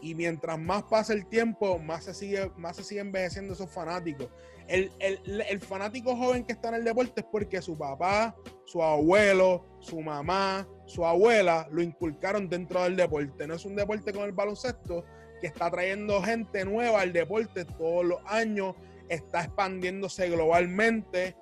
Y 0.00 0.14
mientras 0.14 0.58
más 0.58 0.84
pasa 0.84 1.12
el 1.12 1.26
tiempo, 1.26 1.78
más 1.78 2.04
se 2.04 2.14
sigue, 2.14 2.50
más 2.56 2.76
se 2.76 2.98
envejeciendo 2.98 3.54
esos 3.54 3.70
fanáticos 3.70 4.28
el, 4.68 5.60
fanático 5.60 6.16
joven 6.16 6.44
que 6.44 6.52
está 6.52 6.68
en 6.68 6.74
el 6.74 6.84
deporte 6.84 7.20
es 7.20 7.26
porque 7.30 7.62
su 7.62 7.76
papá, 7.76 8.36
su 8.66 8.82
abuelo, 8.82 9.64
su 9.80 10.00
mamá, 10.00 10.68
su 10.86 11.04
abuela 11.06 11.66
lo 11.70 11.82
inculcaron 11.82 12.48
dentro 12.48 12.82
del 12.82 12.96
deporte. 12.96 13.46
No 13.46 13.54
es 13.54 13.64
un 13.64 13.76
deporte 13.76 14.12
como 14.12 14.26
el 14.26 14.32
baloncesto 14.32 15.04
que 15.40 15.46
está 15.46 15.70
trayendo 15.70 16.22
gente 16.22 16.64
nueva 16.64 17.00
al 17.00 17.12
deporte 17.12 17.64
todos 17.64 18.04
los 18.04 18.20
años, 18.26 18.74
está 19.08 19.44
expandiéndose 19.44 20.28
globalmente. 20.28 21.36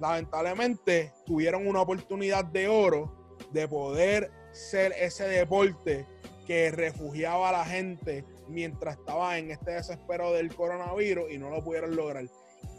Lamentablemente 0.00 1.12
tuvieron 1.26 1.66
una 1.66 1.80
oportunidad 1.80 2.44
de 2.44 2.68
oro 2.68 3.36
de 3.52 3.68
poder 3.68 4.30
ser 4.52 4.92
ese 4.98 5.28
deporte 5.28 6.06
que 6.48 6.70
refugiaba 6.70 7.50
a 7.50 7.52
la 7.52 7.64
gente 7.66 8.24
mientras 8.48 8.96
estaba 8.96 9.36
en 9.36 9.50
este 9.50 9.72
desespero 9.72 10.32
del 10.32 10.54
coronavirus 10.54 11.30
y 11.30 11.36
no 11.36 11.50
lo 11.50 11.62
pudieron 11.62 11.94
lograr. 11.94 12.24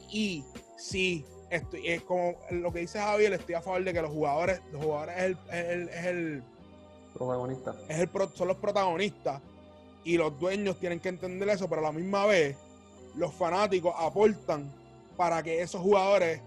Y 0.10 0.44
sí, 0.76 1.24
estoy, 1.52 1.88
es 1.88 2.02
como 2.02 2.34
lo 2.50 2.74
que 2.74 2.80
dice 2.80 2.98
Javier, 2.98 3.34
estoy 3.34 3.54
a 3.54 3.62
favor 3.62 3.84
de 3.84 3.94
que 3.94 4.02
los 4.02 4.10
jugadores, 4.10 4.60
los 4.72 4.84
jugadores 4.84 5.16
es 5.52 5.54
el, 5.54 5.90
es 5.90 6.06
el, 6.06 6.44
protagonista. 7.14 7.76
Es 7.88 8.00
el, 8.00 8.10
son 8.34 8.48
los 8.48 8.58
protagonistas 8.58 9.40
y 10.04 10.18
los 10.18 10.40
dueños 10.40 10.80
tienen 10.80 11.00
que 11.00 11.10
entender 11.10 11.48
eso, 11.50 11.70
pero 11.70 11.82
a 11.82 11.84
la 11.86 11.92
misma 11.92 12.26
vez 12.26 12.58
los 13.16 13.32
fanáticos 13.36 13.94
aportan 13.96 14.74
para 15.16 15.44
que 15.44 15.62
esos 15.62 15.80
jugadores 15.80 16.42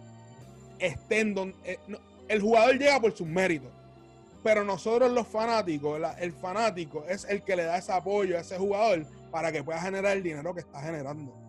estén 0.81 1.35
donde... 1.35 1.55
Eh, 1.63 1.79
el 2.27 2.41
jugador 2.41 2.77
llega 2.77 3.01
por 3.01 3.17
sus 3.17 3.29
méritos, 3.29 3.71
pero 4.42 4.64
nosotros 4.64 5.12
los 5.12 5.26
fanáticos, 5.26 6.00
el 6.18 6.33
fanático 6.33 7.05
es 7.09 7.24
el 7.24 7.42
que 7.42 7.57
le 7.57 7.64
da 7.64 7.78
ese 7.78 7.92
apoyo 7.92 8.37
a 8.37 8.40
ese 8.40 8.59
jugador 8.59 9.07
para 9.31 9.52
que 9.52 9.62
pueda 9.62 9.81
generar 9.81 10.16
el 10.16 10.22
dinero 10.22 10.55
que 10.55 10.61
está 10.61 10.81
generando. 10.81 11.42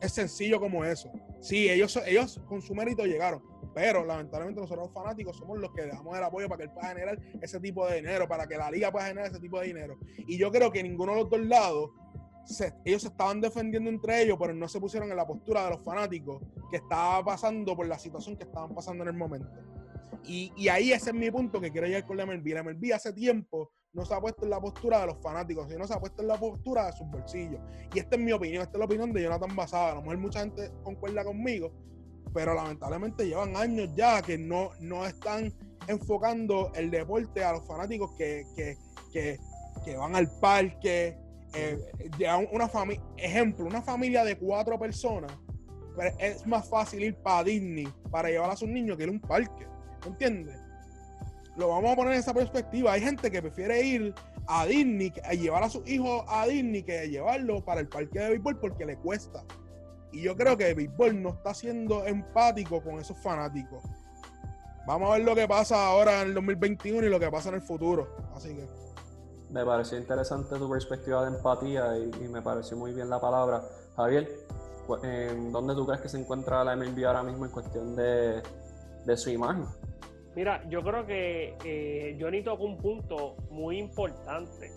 Es, 0.00 0.12
sencillo 0.12 0.60
como 0.60 0.84
eso. 0.84 1.10
Sí, 1.40 1.68
ellos, 1.68 1.98
ellos 2.06 2.40
con 2.46 2.62
su 2.62 2.74
mérito 2.74 3.04
llegaron, 3.04 3.42
pero 3.74 4.04
lamentablemente 4.04 4.60
nosotros 4.60 4.86
los 4.86 4.94
fanáticos 4.94 5.36
somos 5.36 5.58
los 5.58 5.72
que 5.72 5.82
le 5.82 5.88
damos 5.88 6.16
el 6.16 6.24
apoyo 6.24 6.48
para 6.48 6.58
que 6.58 6.64
él 6.64 6.70
pueda 6.70 6.88
generar 6.88 7.18
ese 7.40 7.60
tipo 7.60 7.86
de 7.86 7.96
dinero, 7.96 8.28
para 8.28 8.46
que 8.46 8.56
la 8.56 8.70
liga 8.70 8.90
pueda 8.90 9.06
generar 9.06 9.30
ese 9.30 9.40
tipo 9.40 9.60
de 9.60 9.66
dinero. 9.68 9.98
Y 10.26 10.38
yo 10.38 10.50
creo 10.50 10.70
que 10.70 10.82
ninguno 10.82 11.12
de 11.12 11.20
los 11.22 11.30
dos 11.30 11.40
lados, 11.40 11.90
ellos 12.84 13.02
se 13.02 13.08
estaban 13.08 13.40
defendiendo 13.40 13.90
entre 13.90 14.22
ellos, 14.22 14.36
pero 14.40 14.54
no 14.54 14.68
se 14.68 14.80
pusieron 14.80 15.10
en 15.10 15.16
la 15.16 15.26
postura 15.26 15.64
de 15.64 15.70
los 15.70 15.84
fanáticos 15.84 16.42
que 16.70 16.78
estaba 16.78 17.24
pasando 17.24 17.76
por 17.76 17.86
la 17.86 17.98
situación 17.98 18.36
que 18.36 18.44
estaban 18.44 18.74
pasando 18.74 19.02
en 19.04 19.08
el 19.08 19.16
momento. 19.16 19.48
Y, 20.24 20.68
ahí 20.68 20.92
ese 20.92 21.10
es 21.10 21.16
mi 21.16 21.30
punto 21.30 21.60
que 21.60 21.70
quiero 21.70 21.86
llegar 21.86 22.06
con 22.06 22.16
la 22.16 22.26
MLB. 22.26 22.46
La 22.48 22.62
MLB 22.62 22.92
hace 22.94 23.12
tiempo 23.12 23.72
no 23.92 24.04
se 24.04 24.14
ha 24.14 24.20
puesto 24.20 24.44
en 24.44 24.50
la 24.50 24.60
postura 24.60 25.00
de 25.00 25.06
los 25.06 25.22
fanáticos, 25.22 25.68
sino 25.70 25.86
se 25.86 25.94
ha 25.94 26.00
puesto 26.00 26.22
en 26.22 26.28
la 26.28 26.38
postura 26.38 26.86
de 26.86 26.92
sus 26.92 27.08
bolsillos. 27.08 27.60
Y 27.94 27.98
esta 27.98 28.16
es 28.16 28.22
mi 28.22 28.32
opinión, 28.32 28.62
esta 28.62 28.72
es 28.74 28.78
la 28.78 28.84
opinión 28.84 29.12
de 29.12 29.22
Jonathan 29.22 29.56
Basada. 29.56 29.92
A 29.92 29.94
lo 29.96 30.02
mejor 30.02 30.18
mucha 30.18 30.40
gente 30.40 30.70
concuerda 30.82 31.24
conmigo, 31.24 31.72
pero 32.34 32.54
lamentablemente 32.54 33.26
llevan 33.26 33.56
años 33.56 33.88
ya 33.96 34.22
que 34.22 34.36
no, 34.36 34.70
no 34.80 35.06
están 35.06 35.52
enfocando 35.88 36.70
el 36.74 36.90
deporte 36.90 37.42
a 37.42 37.52
los 37.52 37.66
fanáticos 37.66 38.12
que, 38.16 39.38
van 39.96 40.14
al 40.14 40.30
parque. 40.38 41.16
Eh, 41.54 41.78
una 42.52 42.68
familia, 42.68 43.02
ejemplo, 43.16 43.64
una 43.64 43.80
familia 43.80 44.22
de 44.22 44.36
cuatro 44.36 44.78
personas, 44.78 45.32
es 46.18 46.46
más 46.46 46.68
fácil 46.68 47.02
ir 47.02 47.16
para 47.16 47.44
Disney 47.44 47.88
para 48.10 48.28
llevar 48.28 48.50
a 48.50 48.56
sus 48.56 48.68
niños 48.68 48.96
que 48.96 49.04
ir 49.04 49.08
a 49.08 49.12
un 49.12 49.20
parque. 49.20 49.66
¿Entiendes? 50.06 50.58
lo 51.58 51.68
vamos 51.68 51.92
a 51.92 51.96
poner 51.96 52.14
en 52.14 52.20
esa 52.20 52.32
perspectiva. 52.32 52.92
Hay 52.92 53.00
gente 53.00 53.30
que 53.30 53.42
prefiere 53.42 53.82
ir 53.82 54.14
a 54.46 54.64
Disney, 54.64 55.12
a 55.24 55.34
llevar 55.34 55.64
a 55.64 55.68
sus 55.68 55.86
hijos 55.88 56.24
a 56.28 56.46
Disney, 56.46 56.84
que 56.84 57.08
llevarlo 57.08 57.64
para 57.64 57.80
el 57.80 57.88
parque 57.88 58.20
de 58.20 58.30
béisbol 58.30 58.58
porque 58.58 58.86
le 58.86 58.96
cuesta. 58.96 59.42
Y 60.12 60.22
yo 60.22 60.36
creo 60.36 60.56
que 60.56 60.68
el 60.68 60.76
béisbol 60.76 61.20
no 61.20 61.30
está 61.30 61.52
siendo 61.52 62.06
empático 62.06 62.80
con 62.80 63.00
esos 63.00 63.18
fanáticos. 63.18 63.82
Vamos 64.86 65.10
a 65.10 65.14
ver 65.14 65.26
lo 65.26 65.34
que 65.34 65.46
pasa 65.46 65.86
ahora 65.86 66.22
en 66.22 66.28
el 66.28 66.34
2021 66.34 67.06
y 67.06 67.10
lo 67.10 67.20
que 67.20 67.30
pasa 67.30 67.50
en 67.50 67.56
el 67.56 67.62
futuro. 67.62 68.08
Así 68.34 68.54
que. 68.54 68.64
Me 69.50 69.64
pareció 69.64 69.98
interesante 69.98 70.56
tu 70.56 70.70
perspectiva 70.70 71.28
de 71.28 71.36
empatía 71.36 71.98
y, 71.98 72.28
me 72.28 72.40
pareció 72.40 72.76
muy 72.76 72.92
bien 72.92 73.10
la 73.10 73.20
palabra. 73.20 73.62
Javier, 73.96 74.30
¿en 75.02 75.50
dónde 75.50 75.74
tú 75.74 75.84
crees 75.84 76.00
que 76.00 76.08
se 76.08 76.18
encuentra 76.18 76.62
la 76.62 76.76
MLB 76.76 77.04
ahora 77.04 77.22
mismo 77.22 77.46
en 77.46 77.50
cuestión 77.50 77.96
de, 77.96 78.42
su 79.16 79.30
imagen? 79.30 79.66
Mira, 80.38 80.62
yo 80.68 80.84
creo 80.84 81.04
que 81.04 81.56
eh, 81.64 82.16
Johnny 82.20 82.42
tocó 82.44 82.62
un 82.62 82.76
punto 82.76 83.34
muy 83.50 83.76
importante. 83.76 84.70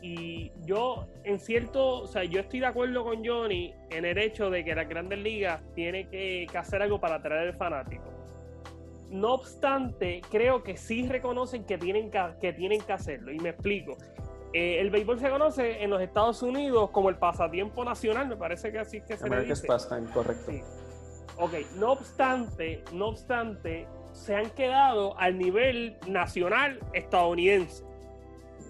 Y 0.00 0.52
yo, 0.64 1.06
en 1.22 1.38
cierto, 1.38 1.98
o 1.98 2.06
sea, 2.06 2.24
yo 2.24 2.40
estoy 2.40 2.60
de 2.60 2.66
acuerdo 2.66 3.04
con 3.04 3.22
Johnny 3.22 3.74
en 3.90 4.06
el 4.06 4.16
hecho 4.16 4.48
de 4.48 4.64
que 4.64 4.74
las 4.74 4.88
grandes 4.88 5.18
ligas 5.18 5.60
tiene 5.74 6.08
que, 6.08 6.46
que 6.50 6.56
hacer 6.56 6.80
algo 6.80 6.98
para 6.98 7.16
atraer 7.16 7.48
al 7.48 7.54
fanático 7.56 8.10
no 9.10 9.34
obstante, 9.34 10.22
creo 10.30 10.62
que 10.62 10.76
sí 10.76 11.06
reconocen 11.06 11.64
que 11.64 11.76
tienen 11.76 12.10
que, 12.10 12.22
que 12.40 12.52
tienen 12.52 12.80
que 12.80 12.92
hacerlo. 12.92 13.32
Y 13.32 13.38
me 13.40 13.50
explico. 13.50 13.98
Eh, 14.54 14.80
el 14.80 14.88
béisbol 14.88 15.18
se 15.18 15.28
conoce 15.28 15.82
en 15.82 15.90
los 15.90 16.00
Estados 16.00 16.42
Unidos 16.42 16.90
como 16.90 17.10
el 17.10 17.16
pasatiempo 17.16 17.84
nacional, 17.84 18.28
me 18.28 18.36
parece 18.36 18.72
que 18.72 18.78
así 18.78 18.96
es 18.98 19.04
que 19.04 19.16
se 19.18 19.28
le 19.28 19.42
dice. 19.42 19.66
Pastime, 19.66 20.08
correcto. 20.14 20.52
Ok, 21.38 21.54
no 21.76 21.92
obstante, 21.92 22.82
no 22.92 23.08
obstante, 23.08 23.86
se 24.20 24.36
han 24.36 24.50
quedado 24.50 25.18
al 25.18 25.38
nivel 25.38 25.96
nacional 26.06 26.78
estadounidense. 26.92 27.84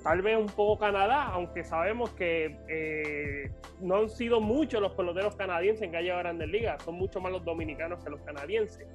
Tal 0.04 0.22
vez 0.22 0.38
un 0.38 0.46
poco 0.46 0.78
Canadá, 0.78 1.24
aunque 1.24 1.64
sabemos 1.64 2.10
que 2.10 2.56
eh, 2.68 3.50
no 3.80 3.96
han 3.96 4.08
sido 4.08 4.40
muchos 4.40 4.80
los 4.80 4.92
peloteros 4.92 5.34
canadienses 5.34 5.82
en 5.82 5.90
que 5.90 5.96
haya 5.98 6.16
grandes 6.16 6.48
ligas, 6.48 6.82
son 6.84 6.94
mucho 6.94 7.20
más 7.20 7.32
los 7.32 7.44
dominicanos 7.44 8.02
que 8.02 8.10
los 8.10 8.20
canadienses. 8.22 8.86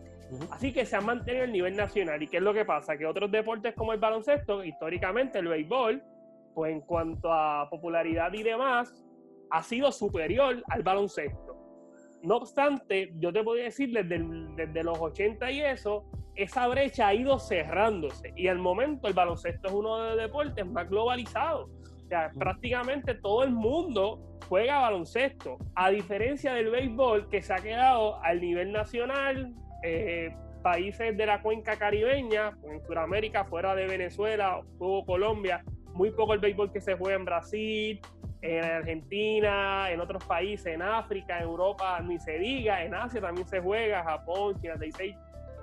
Así 0.50 0.74
que 0.74 0.86
se 0.86 0.96
ha 0.96 1.02
mantenido 1.02 1.44
el 1.44 1.52
nivel 1.52 1.76
nacional. 1.76 2.24
¿Y 2.24 2.28
qué 2.28 2.38
es 2.38 2.44
lo 2.44 2.54
que 2.54 2.66
pasa? 2.66 2.98
Que 2.98 3.06
otros 3.06 3.30
deportes 3.30 3.76
como 3.76 3.94
el 3.94 4.00
baloncesto, 4.00 4.64
históricamente 4.64 5.40
el 5.40 5.50
béisbol, 5.50 6.02
pues 6.56 6.72
en 6.72 6.82
cuanto 6.82 7.32
a 7.32 7.70
popularidad 7.70 8.34
y 8.34 8.42
demás, 8.42 9.06
ha 9.52 9.62
sido 9.62 9.92
superior 9.92 10.64
al 10.70 10.82
baloncesto. 10.82 11.65
No 12.26 12.38
obstante, 12.38 13.14
yo 13.20 13.32
te 13.32 13.44
podría 13.44 13.66
decir 13.66 13.92
desde, 13.92 14.24
desde 14.56 14.84
los 14.84 15.00
80 15.00 15.52
y 15.52 15.62
eso, 15.62 16.06
esa 16.36 16.68
brecha 16.68 17.08
ha 17.08 17.14
ido 17.14 17.38
cerrándose. 17.40 18.34
Y 18.36 18.48
al 18.48 18.58
momento 18.58 19.08
el 19.08 19.14
baloncesto 19.14 19.68
es 19.68 19.74
uno 19.74 19.98
de 19.98 20.10
los 20.10 20.18
deportes 20.18 20.66
más 20.66 20.90
globalizados. 20.90 21.70
O 21.70 22.08
sea, 22.08 22.32
prácticamente 22.38 23.16
todo 23.16 23.44
el 23.44 23.52
mundo 23.52 24.20
juega 24.48 24.80
baloncesto, 24.80 25.58
a 25.76 25.90
diferencia 25.90 26.54
del 26.54 26.70
béisbol 26.70 27.30
que 27.30 27.42
se 27.42 27.54
ha 27.54 27.58
quedado 27.58 28.22
al 28.24 28.42
nivel 28.42 28.72
nacional, 28.72 29.54
eh, 29.84 30.36
países 30.62 31.16
de 31.16 31.26
la 31.26 31.42
cuenca 31.42 31.78
caribeña, 31.78 32.58
en 32.70 32.82
Sudamérica, 32.86 33.46
fuera 33.46 33.76
de 33.76 33.88
Venezuela, 33.88 34.62
o 34.80 35.06
Colombia, 35.06 35.64
muy 35.94 36.12
poco 36.12 36.34
el 36.34 36.40
béisbol 36.40 36.72
que 36.72 36.82
se 36.82 36.96
juega 36.96 37.18
en 37.18 37.26
Brasil, 37.26 38.02
en 38.46 38.64
Argentina, 38.64 39.92
en 39.92 40.00
otros 40.00 40.24
países, 40.26 40.68
en 40.68 40.82
África, 40.82 41.38
en 41.38 41.44
Europa, 41.44 42.00
ni 42.02 42.20
se 42.20 42.38
diga, 42.38 42.84
en 42.84 42.94
Asia 42.94 43.22
también 43.22 43.48
se 43.48 43.60
juega, 43.60 44.04
Japón, 44.04 44.60
China 44.62 44.74
66 44.78 45.16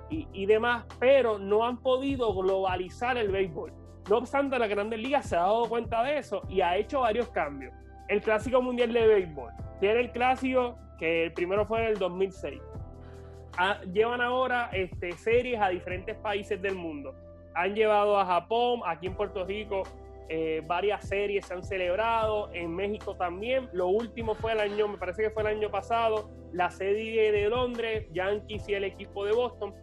y, 0.09 0.27
y 0.33 0.45
demás, 0.45 0.85
pero 0.99 1.37
no 1.39 1.65
han 1.65 1.77
podido 1.77 2.33
globalizar 2.33 3.17
el 3.17 3.29
béisbol. 3.29 3.71
No 4.09 4.17
obstante, 4.17 4.59
la 4.59 4.67
Grandes 4.67 4.99
Ligas 4.99 5.29
se 5.29 5.35
ha 5.35 5.41
dado 5.41 5.69
cuenta 5.69 6.03
de 6.03 6.17
eso 6.17 6.41
y 6.49 6.61
ha 6.61 6.75
hecho 6.75 7.01
varios 7.01 7.29
cambios. 7.29 7.73
El 8.09 8.21
Clásico 8.21 8.61
Mundial 8.61 8.91
de 8.91 9.07
Béisbol. 9.07 9.51
Tiene 9.79 10.01
el 10.01 10.11
clásico 10.11 10.77
que 10.99 11.25
el 11.25 11.33
primero 11.33 11.65
fue 11.65 11.81
en 11.81 11.87
el 11.87 11.97
2006 11.97 12.61
llevan 13.91 14.21
ahora 14.21 14.69
este, 14.73 15.11
series 15.13 15.61
a 15.61 15.69
diferentes 15.69 16.15
países 16.17 16.61
del 16.61 16.75
mundo. 16.75 17.13
Han 17.55 17.75
llevado 17.75 18.17
a 18.19 18.25
Japón, 18.25 18.81
aquí 18.85 19.07
en 19.07 19.15
Puerto 19.15 19.45
Rico 19.45 19.83
eh, 20.29 20.61
varias 20.65 21.07
series 21.07 21.45
se 21.45 21.53
han 21.53 21.63
celebrado, 21.63 22.49
en 22.53 22.75
México 22.75 23.15
también. 23.15 23.69
Lo 23.73 23.87
último 23.87 24.35
fue 24.35 24.53
el 24.53 24.59
año, 24.59 24.87
me 24.87 24.97
parece 24.97 25.23
que 25.23 25.29
fue 25.29 25.43
el 25.43 25.49
año 25.49 25.69
pasado, 25.69 26.29
la 26.51 26.69
serie 26.71 27.31
de 27.31 27.49
Londres, 27.49 28.07
Yankees 28.13 28.67
y 28.69 28.73
el 28.73 28.83
equipo 28.83 29.25
de 29.25 29.33
Boston 29.33 29.73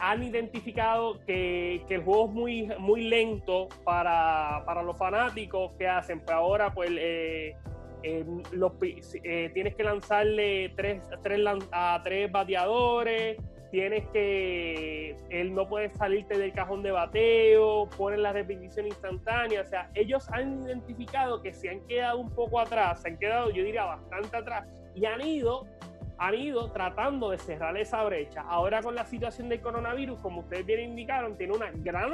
han 0.00 0.22
identificado 0.22 1.18
que, 1.26 1.82
que 1.88 1.96
el 1.96 2.02
juego 2.02 2.26
es 2.26 2.32
muy, 2.32 2.72
muy 2.78 3.02
lento 3.08 3.68
para, 3.84 4.62
para 4.64 4.82
los 4.82 4.96
fanáticos 4.96 5.72
que 5.78 5.88
hacen. 5.88 6.20
Pues 6.20 6.36
ahora, 6.36 6.72
pues 6.72 6.90
eh, 6.92 7.56
los, 8.52 8.72
eh, 9.24 9.50
tienes 9.54 9.74
que 9.74 9.84
lanzarle 9.84 10.72
tres, 10.76 11.02
tres, 11.22 11.40
a 11.72 12.00
tres 12.04 12.30
bateadores, 12.30 13.38
tienes 13.70 14.06
que, 14.08 15.16
él 15.30 15.54
no 15.54 15.68
puede 15.68 15.90
salirte 15.90 16.38
del 16.38 16.52
cajón 16.52 16.82
de 16.82 16.90
bateo, 16.90 17.88
ponen 17.96 18.22
la 18.22 18.32
repetición 18.32 18.86
instantánea, 18.86 19.60
o 19.60 19.66
sea, 19.66 19.90
ellos 19.94 20.28
han 20.30 20.66
identificado 20.66 21.42
que 21.42 21.52
se 21.52 21.68
han 21.68 21.80
quedado 21.86 22.18
un 22.18 22.30
poco 22.30 22.60
atrás, 22.60 23.02
se 23.02 23.08
han 23.08 23.18
quedado, 23.18 23.50
yo 23.50 23.62
diría, 23.62 23.84
bastante 23.84 24.36
atrás, 24.36 24.66
y 24.94 25.04
han 25.04 25.20
ido, 25.20 25.66
han 26.16 26.34
ido 26.34 26.70
tratando 26.72 27.30
de 27.30 27.38
cerrar 27.38 27.76
esa 27.76 28.02
brecha. 28.04 28.42
Ahora 28.48 28.82
con 28.82 28.94
la 28.94 29.04
situación 29.04 29.48
del 29.48 29.60
coronavirus, 29.60 30.18
como 30.20 30.40
ustedes 30.40 30.64
bien 30.64 30.80
indicaron, 30.80 31.36
tiene 31.36 31.54
una 31.54 31.70
gran, 31.72 32.12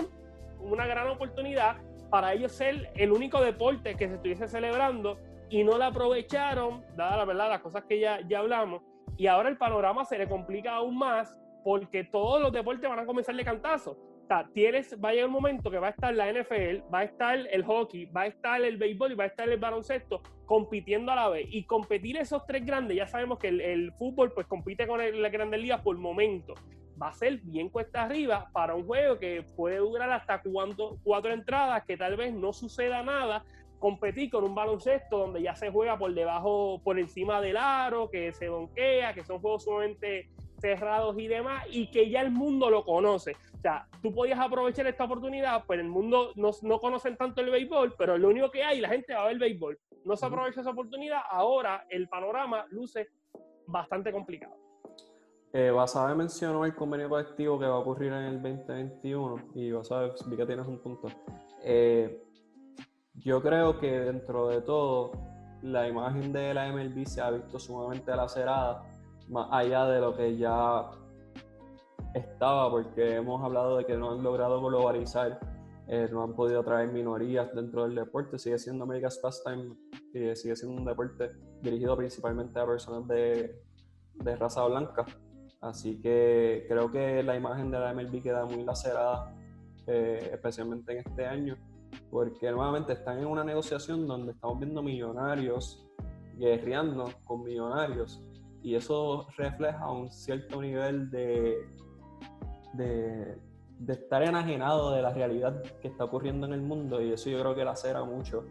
una 0.58 0.86
gran 0.86 1.08
oportunidad 1.08 1.76
para 2.10 2.32
ellos 2.32 2.52
ser 2.52 2.90
el 2.96 3.12
único 3.12 3.40
deporte 3.40 3.94
que 3.94 4.08
se 4.08 4.14
estuviese 4.14 4.48
celebrando 4.48 5.18
y 5.48 5.62
no 5.62 5.78
la 5.78 5.88
aprovecharon, 5.88 6.84
dada 6.96 7.16
la 7.16 7.24
verdad 7.24 7.48
las 7.48 7.60
cosas 7.60 7.84
que 7.84 8.00
ya, 8.00 8.20
ya 8.26 8.40
hablamos, 8.40 8.82
y 9.16 9.28
ahora 9.28 9.48
el 9.48 9.56
panorama 9.56 10.04
se 10.04 10.18
le 10.18 10.28
complica 10.28 10.74
aún 10.74 10.98
más 10.98 11.36
porque 11.64 12.04
todos 12.04 12.40
los 12.40 12.52
deportes 12.52 12.88
van 12.88 12.98
a 13.00 13.06
comenzar 13.06 13.34
de 13.34 13.44
cantazo. 13.44 13.92
O 13.92 14.44
tienes, 14.52 14.96
va 15.02 15.10
a 15.10 15.12
llegar 15.12 15.26
un 15.26 15.34
momento 15.34 15.70
que 15.70 15.78
va 15.78 15.88
a 15.88 15.90
estar 15.90 16.14
la 16.14 16.30
NFL, 16.32 16.92
va 16.92 17.00
a 17.00 17.04
estar 17.04 17.38
el 17.38 17.64
hockey, 17.64 18.06
va 18.06 18.22
a 18.22 18.26
estar 18.26 18.62
el 18.62 18.76
béisbol 18.76 19.12
y 19.12 19.14
va 19.14 19.24
a 19.24 19.26
estar 19.28 19.48
el 19.48 19.58
baloncesto 19.58 20.22
compitiendo 20.46 21.12
a 21.12 21.16
la 21.16 21.28
vez. 21.28 21.46
Y 21.50 21.64
competir 21.64 22.16
esos 22.16 22.46
tres 22.46 22.64
grandes, 22.64 22.96
ya 22.96 23.06
sabemos 23.06 23.38
que 23.38 23.48
el, 23.48 23.92
fútbol 23.98 24.32
pues 24.32 24.46
compite 24.46 24.86
con 24.86 24.98
la 24.98 25.28
Grandes 25.28 25.60
Ligas 25.60 25.82
por 25.82 25.96
momento. 25.98 26.54
Va 27.00 27.08
a 27.08 27.12
ser 27.12 27.38
bien 27.42 27.68
cuesta 27.68 28.04
arriba 28.04 28.48
para 28.52 28.74
un 28.74 28.86
juego 28.86 29.18
que 29.18 29.42
puede 29.56 29.78
durar 29.78 30.10
hasta 30.10 30.40
cuatro, 30.42 30.98
cuatro 31.02 31.32
entradas, 31.32 31.84
que 31.84 31.96
tal 31.96 32.16
vez 32.16 32.32
no 32.32 32.52
suceda 32.52 33.02
nada, 33.02 33.44
competir 33.78 34.30
con 34.30 34.44
un 34.44 34.54
baloncesto 34.54 35.18
donde 35.18 35.42
ya 35.42 35.54
se 35.54 35.70
juega 35.70 35.98
por 35.98 36.14
debajo, 36.14 36.80
por 36.82 36.98
encima 36.98 37.40
del 37.40 37.56
aro, 37.56 38.10
que 38.10 38.32
se 38.32 38.46
donquea, 38.46 39.12
que 39.12 39.24
son 39.24 39.40
juegos 39.40 39.64
sumamente 39.64 40.28
cerrados 40.60 41.18
y 41.18 41.26
demás, 41.26 41.64
y 41.70 41.90
que 41.90 42.08
ya 42.10 42.20
el 42.20 42.30
mundo 42.30 42.70
lo 42.70 42.84
conoce. 42.84 43.36
O 43.56 43.60
sea, 43.60 43.86
tú 44.02 44.12
podías 44.12 44.38
aprovechar 44.38 44.86
esta 44.86 45.04
oportunidad, 45.04 45.64
pues 45.66 45.80
el 45.80 45.88
mundo 45.88 46.32
no, 46.36 46.50
no 46.62 46.78
conocen 46.80 47.16
tanto 47.16 47.40
el 47.40 47.50
béisbol, 47.50 47.94
pero 47.96 48.18
lo 48.18 48.28
único 48.28 48.50
que 48.50 48.62
hay, 48.62 48.80
la 48.80 48.88
gente 48.88 49.14
va 49.14 49.22
a 49.22 49.24
ver 49.24 49.34
el 49.34 49.38
béisbol. 49.38 49.78
No 50.04 50.16
se 50.16 50.26
aprovecha 50.26 50.60
esa 50.60 50.70
oportunidad, 50.70 51.20
ahora 51.30 51.86
el 51.88 52.08
panorama 52.08 52.66
luce 52.70 53.08
bastante 53.66 54.12
complicado. 54.12 54.54
Eh, 55.52 55.70
Basabe 55.70 56.16
mencionó 56.16 56.64
el 56.64 56.74
convenio 56.74 57.08
colectivo 57.08 57.58
que 57.60 57.66
va 57.66 57.76
a 57.76 57.78
ocurrir 57.78 58.12
en 58.12 58.24
el 58.24 58.42
2021 58.42 59.50
y 59.54 59.70
Basabe, 59.70 60.12
vi 60.26 60.36
que 60.36 60.46
tienes 60.46 60.66
un 60.66 60.80
punto. 60.80 61.08
Eh, 61.62 62.20
yo 63.14 63.40
creo 63.40 63.78
que 63.78 64.00
dentro 64.00 64.48
de 64.48 64.60
todo, 64.62 65.12
la 65.62 65.88
imagen 65.88 66.32
de 66.32 66.52
la 66.52 66.72
MLB 66.72 67.06
se 67.06 67.20
ha 67.20 67.30
visto 67.30 67.58
sumamente 67.58 68.14
lacerada, 68.14 68.82
más 69.28 69.48
allá 69.50 69.86
de 69.86 70.00
lo 70.00 70.16
que 70.16 70.36
ya 70.36 70.90
estaba, 72.14 72.70
porque 72.70 73.16
hemos 73.16 73.42
hablado 73.42 73.76
de 73.76 73.84
que 73.84 73.96
no 73.96 74.12
han 74.12 74.22
logrado 74.22 74.62
globalizar, 74.62 75.38
eh, 75.86 76.08
no 76.10 76.22
han 76.22 76.34
podido 76.34 76.62
traer 76.62 76.90
minorías 76.92 77.54
dentro 77.54 77.84
del 77.84 77.94
deporte, 77.94 78.38
sigue 78.38 78.58
siendo 78.58 78.84
America's 78.84 79.18
Pastime, 79.18 79.76
y 80.12 80.34
sigue 80.36 80.56
siendo 80.56 80.78
un 80.80 80.84
deporte 80.84 81.32
dirigido 81.60 81.96
principalmente 81.96 82.58
a 82.60 82.66
personas 82.66 83.06
de, 83.08 83.60
de 84.14 84.36
raza 84.36 84.64
blanca. 84.64 85.04
Así 85.60 86.00
que 86.00 86.66
creo 86.68 86.90
que 86.90 87.22
la 87.22 87.36
imagen 87.36 87.70
de 87.70 87.78
la 87.78 87.92
MLB 87.94 88.22
queda 88.22 88.44
muy 88.44 88.64
lacerada, 88.64 89.34
eh, 89.86 90.30
especialmente 90.32 90.92
en 90.92 90.98
este 90.98 91.26
año 91.26 91.56
porque 92.10 92.50
nuevamente 92.50 92.92
están 92.92 93.18
en 93.18 93.26
una 93.26 93.44
negociación 93.44 94.06
donde 94.06 94.32
estamos 94.32 94.58
viendo 94.58 94.82
millonarios 94.82 95.84
guerreando 96.36 97.10
con 97.24 97.44
millonarios 97.44 98.22
y 98.64 98.74
eso 98.74 99.28
refleja 99.36 99.90
un 99.90 100.10
cierto 100.10 100.60
nivel 100.62 101.10
de, 101.10 101.68
de, 102.72 103.36
estar 103.86 104.22
enajenado 104.22 104.92
de 104.92 105.02
la 105.02 105.12
realidad 105.12 105.62
que 105.82 105.88
está 105.88 106.04
ocurriendo 106.04 106.46
en 106.46 106.54
el 106.54 106.62
mundo 106.62 107.02
y 107.02 107.12
eso 107.12 107.28
yo 107.28 107.38
creo 107.40 107.54
que 107.54 107.62
lacera 107.62 108.02
mucho 108.04 108.46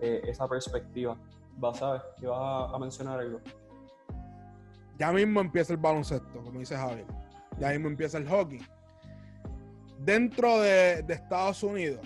eh, 0.00 0.22
esa 0.24 0.48
perspectiva. 0.48 1.14
¿Vas 1.58 1.82
a 1.82 1.92
ver? 1.92 2.02
¿Ibas 2.22 2.74
a, 2.74 2.78
mencionar 2.78 3.20
algo? 3.20 3.38
Ya 4.98 5.12
mismo 5.12 5.42
empieza 5.42 5.74
el 5.74 5.78
baloncesto, 5.78 6.42
como 6.42 6.58
dice 6.58 6.74
Javier. 6.74 7.06
Ya 7.58 7.68
mismo 7.68 7.88
empieza 7.88 8.16
el 8.16 8.26
hockey. 8.26 8.60
Dentro 9.98 10.58
de 10.60 11.04
Estados 11.06 11.62
Unidos, 11.62 12.00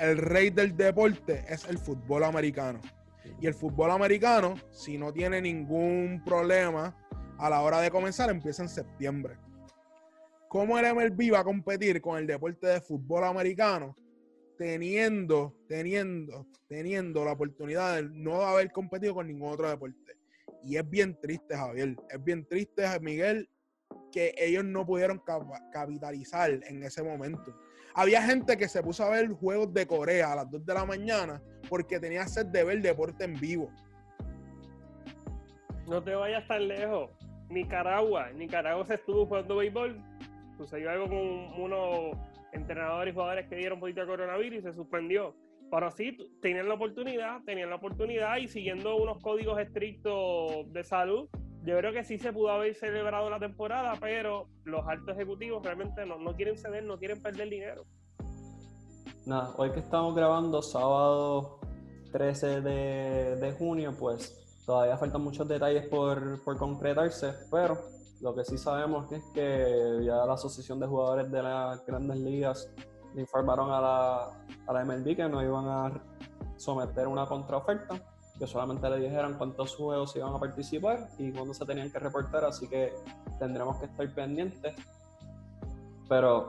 el 0.00 0.18
rey 0.18 0.50
del 0.50 0.76
deporte 0.76 1.44
es 1.48 1.64
el 1.68 1.78
fútbol 1.78 2.24
americano. 2.24 2.80
Y 3.40 3.46
el 3.46 3.54
fútbol 3.54 3.90
americano, 3.90 4.54
si 4.70 4.98
no 4.98 5.12
tiene 5.12 5.40
ningún 5.40 6.22
problema 6.24 6.96
a 7.38 7.50
la 7.50 7.60
hora 7.62 7.80
de 7.80 7.90
comenzar, 7.90 8.30
empieza 8.30 8.62
en 8.62 8.68
septiembre. 8.68 9.38
¿cómo 10.48 10.78
el 10.78 10.94
MLB 10.94 11.32
va 11.34 11.40
a 11.40 11.44
competir 11.44 12.00
con 12.00 12.18
el 12.18 12.26
deporte 12.26 12.66
de 12.66 12.80
fútbol 12.80 13.24
americano 13.24 13.94
teniendo, 14.56 15.54
teniendo, 15.68 16.46
teniendo 16.66 17.24
la 17.24 17.32
oportunidad 17.32 17.96
de 17.96 18.08
no 18.10 18.42
haber 18.42 18.72
competido 18.72 19.14
con 19.14 19.28
ningún 19.28 19.52
otro 19.52 19.68
deporte? 19.68 20.16
Y 20.64 20.76
es 20.76 20.88
bien 20.88 21.16
triste, 21.20 21.54
Javier. 21.54 21.94
Es 22.08 22.24
bien 22.24 22.44
triste, 22.46 22.82
Miguel, 23.00 23.48
que 24.10 24.34
ellos 24.36 24.64
no 24.64 24.84
pudieron 24.84 25.22
capitalizar 25.72 26.50
en 26.50 26.82
ese 26.82 27.02
momento. 27.02 27.54
Había 27.98 28.22
gente 28.22 28.56
que 28.56 28.68
se 28.68 28.80
puso 28.80 29.02
a 29.02 29.10
ver 29.10 29.26
juegos 29.26 29.74
de 29.74 29.84
Corea 29.84 30.30
a 30.30 30.36
las 30.36 30.48
2 30.52 30.64
de 30.64 30.72
la 30.72 30.84
mañana 30.84 31.42
porque 31.68 31.98
tenía 31.98 32.28
sed 32.28 32.46
de 32.46 32.62
ver 32.62 32.80
deporte 32.80 33.24
en 33.24 33.34
vivo. 33.34 33.72
No 35.88 36.00
te 36.00 36.14
vayas 36.14 36.46
tan 36.46 36.68
lejos. 36.68 37.10
Nicaragua, 37.50 38.30
Nicaragua 38.30 38.86
se 38.86 38.94
estuvo 38.94 39.26
jugando 39.26 39.56
béisbol. 39.56 40.00
Sucedió 40.56 40.92
algo 40.92 41.08
con 41.08 41.60
unos 41.60 42.16
entrenadores 42.52 43.10
y 43.10 43.14
jugadores 43.16 43.48
que 43.48 43.56
dieron 43.56 43.80
poquito 43.80 44.02
de 44.02 44.06
coronavirus 44.06 44.60
y 44.60 44.62
se 44.62 44.72
suspendió. 44.74 45.34
Pero 45.68 45.90
sí, 45.90 46.16
tenían 46.40 46.68
la 46.68 46.74
oportunidad, 46.74 47.42
tenían 47.46 47.68
la 47.68 47.76
oportunidad 47.76 48.36
y 48.36 48.46
siguiendo 48.46 48.94
unos 48.94 49.18
códigos 49.20 49.58
estrictos 49.58 50.72
de 50.72 50.84
salud, 50.84 51.28
yo 51.64 51.76
creo 51.78 51.92
que 51.92 52.04
sí 52.04 52.18
se 52.18 52.32
pudo 52.32 52.50
haber 52.50 52.74
celebrado 52.74 53.28
la 53.30 53.38
temporada, 53.38 53.94
pero 54.00 54.48
los 54.64 54.86
altos 54.86 55.16
ejecutivos 55.16 55.62
realmente 55.62 56.04
no, 56.06 56.18
no 56.18 56.34
quieren 56.34 56.56
ceder, 56.56 56.84
no 56.84 56.98
quieren 56.98 57.20
perder 57.20 57.48
dinero. 57.48 57.84
Nada, 59.26 59.52
hoy 59.56 59.70
que 59.72 59.80
estamos 59.80 60.14
grabando 60.14 60.62
sábado 60.62 61.60
13 62.12 62.60
de, 62.62 63.36
de 63.36 63.52
junio, 63.52 63.94
pues 63.98 64.62
todavía 64.64 64.96
faltan 64.96 65.22
muchos 65.22 65.46
detalles 65.46 65.86
por, 65.88 66.42
por, 66.42 66.56
concretarse, 66.56 67.34
pero 67.50 67.78
lo 68.20 68.34
que 68.34 68.44
sí 68.44 68.56
sabemos 68.56 69.10
es 69.12 69.22
que 69.34 70.00
ya 70.04 70.24
la 70.24 70.34
Asociación 70.34 70.80
de 70.80 70.86
Jugadores 70.86 71.30
de 71.30 71.42
las 71.42 71.84
Grandes 71.84 72.18
Ligas 72.18 72.72
le 73.14 73.22
informaron 73.22 73.70
a 73.70 73.80
la, 73.80 74.44
a 74.66 74.72
la 74.72 74.84
MLB 74.84 75.16
que 75.16 75.28
no 75.28 75.42
iban 75.42 75.66
a 75.66 76.02
someter 76.56 77.06
una 77.08 77.26
contraoferta 77.26 78.00
que 78.38 78.46
solamente 78.46 78.88
le 78.88 79.00
dijeran 79.00 79.34
cuántos 79.36 79.74
juegos 79.74 80.14
iban 80.16 80.34
a 80.34 80.38
participar 80.38 81.08
y 81.18 81.32
cuándo 81.32 81.52
se 81.52 81.64
tenían 81.66 81.90
que 81.90 81.98
reportar, 81.98 82.44
así 82.44 82.68
que 82.68 82.92
tendremos 83.38 83.76
que 83.78 83.86
estar 83.86 84.14
pendientes. 84.14 84.74
Pero, 86.08 86.48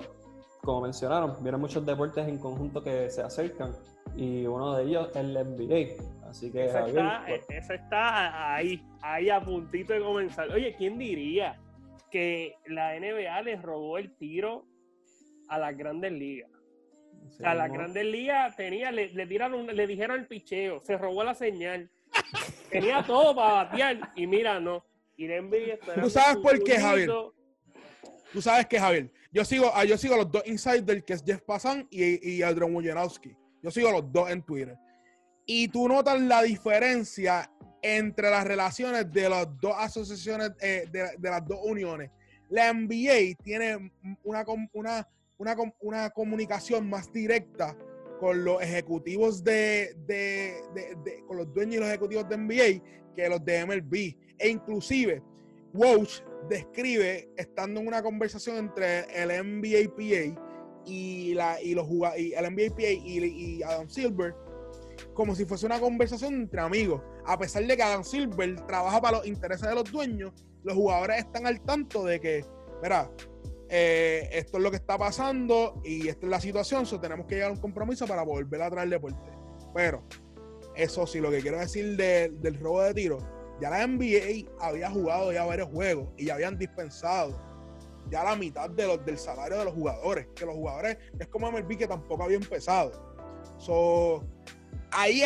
como 0.61 0.81
mencionaron, 0.81 1.41
vienen 1.41 1.59
muchos 1.59 1.85
deportes 1.85 2.27
en 2.27 2.37
conjunto 2.37 2.83
que 2.83 3.09
se 3.09 3.21
acercan 3.21 3.73
y 4.15 4.45
uno 4.45 4.75
de 4.75 4.83
ellos 4.83 5.09
es 5.09 5.15
el 5.15 5.33
NBA. 5.33 6.29
Así 6.29 6.51
que, 6.51 6.65
eso, 6.65 6.85
está, 6.85 7.23
pues 7.27 7.45
eso 7.49 7.73
está 7.73 8.55
ahí, 8.55 8.83
ahí 9.01 9.29
a 9.29 9.41
puntito 9.41 9.93
de 9.93 10.01
comenzar. 10.01 10.49
Oye, 10.51 10.75
¿quién 10.77 10.97
diría 10.99 11.59
que 12.11 12.55
la 12.67 12.99
NBA 12.99 13.41
les 13.41 13.61
robó 13.61 13.97
el 13.97 14.15
tiro 14.17 14.65
a 15.47 15.57
las 15.57 15.75
grandes 15.75 16.11
ligas? 16.11 16.51
A 17.43 17.53
la 17.53 17.67
Grandes 17.67 18.05
Ligas 18.05 18.55
tenía, 18.55 18.91
le, 18.91 19.09
le 19.09 19.27
tiraron, 19.27 19.67
le 19.67 19.87
dijeron 19.87 20.19
el 20.19 20.27
picheo, 20.27 20.81
se 20.83 20.97
robó 20.97 21.23
la 21.23 21.35
señal. 21.35 21.89
tenía 22.71 23.03
todo 23.03 23.35
para 23.35 23.65
batear 23.65 24.11
y 24.15 24.27
mira, 24.27 24.59
no. 24.59 24.83
Y 25.17 25.27
¿Tú 26.01 26.09
sabes 26.09 26.37
por 26.37 26.63
qué, 26.63 26.79
Javier? 26.79 27.09
Tú 28.31 28.41
sabes 28.41 28.67
que, 28.67 28.79
Javier, 28.79 29.11
yo 29.33 29.43
sigo, 29.43 29.69
yo 29.83 29.97
sigo 29.97 30.13
a 30.13 30.19
los 30.19 30.31
dos 30.31 30.43
insiders, 30.45 31.03
que 31.03 31.11
es 31.11 31.23
Jeff 31.25 31.41
Passan 31.41 31.85
y, 31.91 32.35
y 32.35 32.41
Adrian 32.41 32.73
Wojnarowski. 32.73 33.35
Yo 33.61 33.69
sigo 33.69 33.89
a 33.89 33.91
los 33.91 34.09
dos 34.11 34.29
en 34.29 34.41
Twitter. 34.43 34.77
Y 35.45 35.67
tú 35.67 35.89
notas 35.89 36.21
la 36.21 36.41
diferencia 36.43 37.51
entre 37.81 38.29
las 38.29 38.45
relaciones 38.45 39.11
de 39.11 39.27
las 39.27 39.47
dos 39.59 39.73
asociaciones, 39.77 40.51
eh, 40.61 40.85
de, 40.89 41.09
de, 41.17 41.29
las 41.29 41.45
dos 41.45 41.59
uniones. 41.63 42.11
La 42.49 42.71
NBA 42.71 43.35
tiene 43.43 43.91
una, 44.23 44.45
una 44.71 45.07
una, 45.39 45.55
una 45.79 46.09
comunicación 46.11 46.89
más 46.89 47.11
directa 47.11 47.75
con 48.19 48.43
los 48.43 48.61
ejecutivos 48.61 49.43
de, 49.43 49.95
de, 50.05 50.61
de, 50.75 51.23
con 51.25 51.37
los 51.37 51.53
dueños 51.53 51.75
y 51.75 51.79
los 51.79 51.87
ejecutivos 51.87 52.29
de 52.29 52.37
NBA 52.37 53.13
que 53.15 53.29
los 53.29 53.43
de 53.43 53.65
MLB. 53.65 53.95
E 54.37 54.49
inclusive, 54.49 55.23
Walsh 55.73 56.21
describe, 56.49 57.29
estando 57.37 57.79
en 57.79 57.87
una 57.87 58.03
conversación 58.03 58.57
entre 58.57 59.01
el 59.15 59.29
NBAPA 59.29 60.37
y, 60.85 61.33
la, 61.33 61.61
y, 61.61 61.73
los 61.73 61.87
y 62.17 62.33
el 62.33 62.51
NBAPA 62.51 62.89
y, 62.89 63.23
y 63.23 63.63
Adam 63.63 63.89
Silver, 63.89 64.35
como 65.13 65.33
si 65.35 65.45
fuese 65.45 65.65
una 65.65 65.79
conversación 65.79 66.33
entre 66.33 66.59
amigos. 66.59 67.01
A 67.25 67.37
pesar 67.37 67.65
de 67.65 67.77
que 67.77 67.83
Adam 67.83 68.03
Silver 68.03 68.55
trabaja 68.65 68.99
para 68.99 69.17
los 69.17 69.27
intereses 69.27 69.67
de 69.67 69.75
los 69.75 69.89
dueños, 69.89 70.33
los 70.63 70.75
jugadores 70.75 71.19
están 71.19 71.47
al 71.47 71.61
tanto 71.61 72.03
de 72.03 72.19
que, 72.19 72.45
mira, 72.83 73.09
eh, 73.69 74.29
esto 74.31 74.57
es 74.57 74.63
lo 74.63 74.71
que 74.71 74.77
está 74.77 74.97
pasando 74.97 75.79
y 75.85 76.07
esta 76.07 76.25
es 76.25 76.29
la 76.29 76.41
situación, 76.41 76.85
so 76.85 76.99
tenemos 76.99 77.27
que 77.27 77.35
llegar 77.35 77.51
a 77.51 77.53
un 77.53 77.59
compromiso 77.59 78.07
para 78.07 78.23
volver 78.23 78.61
a 78.61 78.69
traer 78.69 78.89
deporte. 78.89 79.31
Pero, 79.73 80.03
eso 80.75 81.05
sí, 81.05 81.19
lo 81.19 81.29
que 81.29 81.39
quiero 81.39 81.59
decir 81.59 81.95
del 81.95 82.59
robo 82.59 82.81
de 82.81 82.93
tiro, 82.93 83.17
ya 83.61 83.69
la 83.69 83.85
NBA 83.85 84.49
había 84.59 84.89
jugado 84.89 85.31
ya 85.31 85.45
varios 85.45 85.69
juegos 85.69 86.09
y 86.17 86.25
ya 86.25 86.35
habían 86.35 86.57
dispensado 86.57 87.49
ya 88.09 88.23
la 88.23 88.35
mitad 88.35 88.69
de 88.69 88.97
del 89.05 89.17
salario 89.17 89.59
de 89.59 89.65
los 89.65 89.73
jugadores, 89.73 90.27
que 90.35 90.45
los 90.45 90.55
jugadores 90.55 90.97
es 91.19 91.27
como 91.27 91.51
MLB 91.51 91.77
que 91.77 91.87
tampoco 91.87 92.23
había 92.23 92.37
empezado. 92.37 92.91
So, 93.57 94.23
ahí 94.91 95.21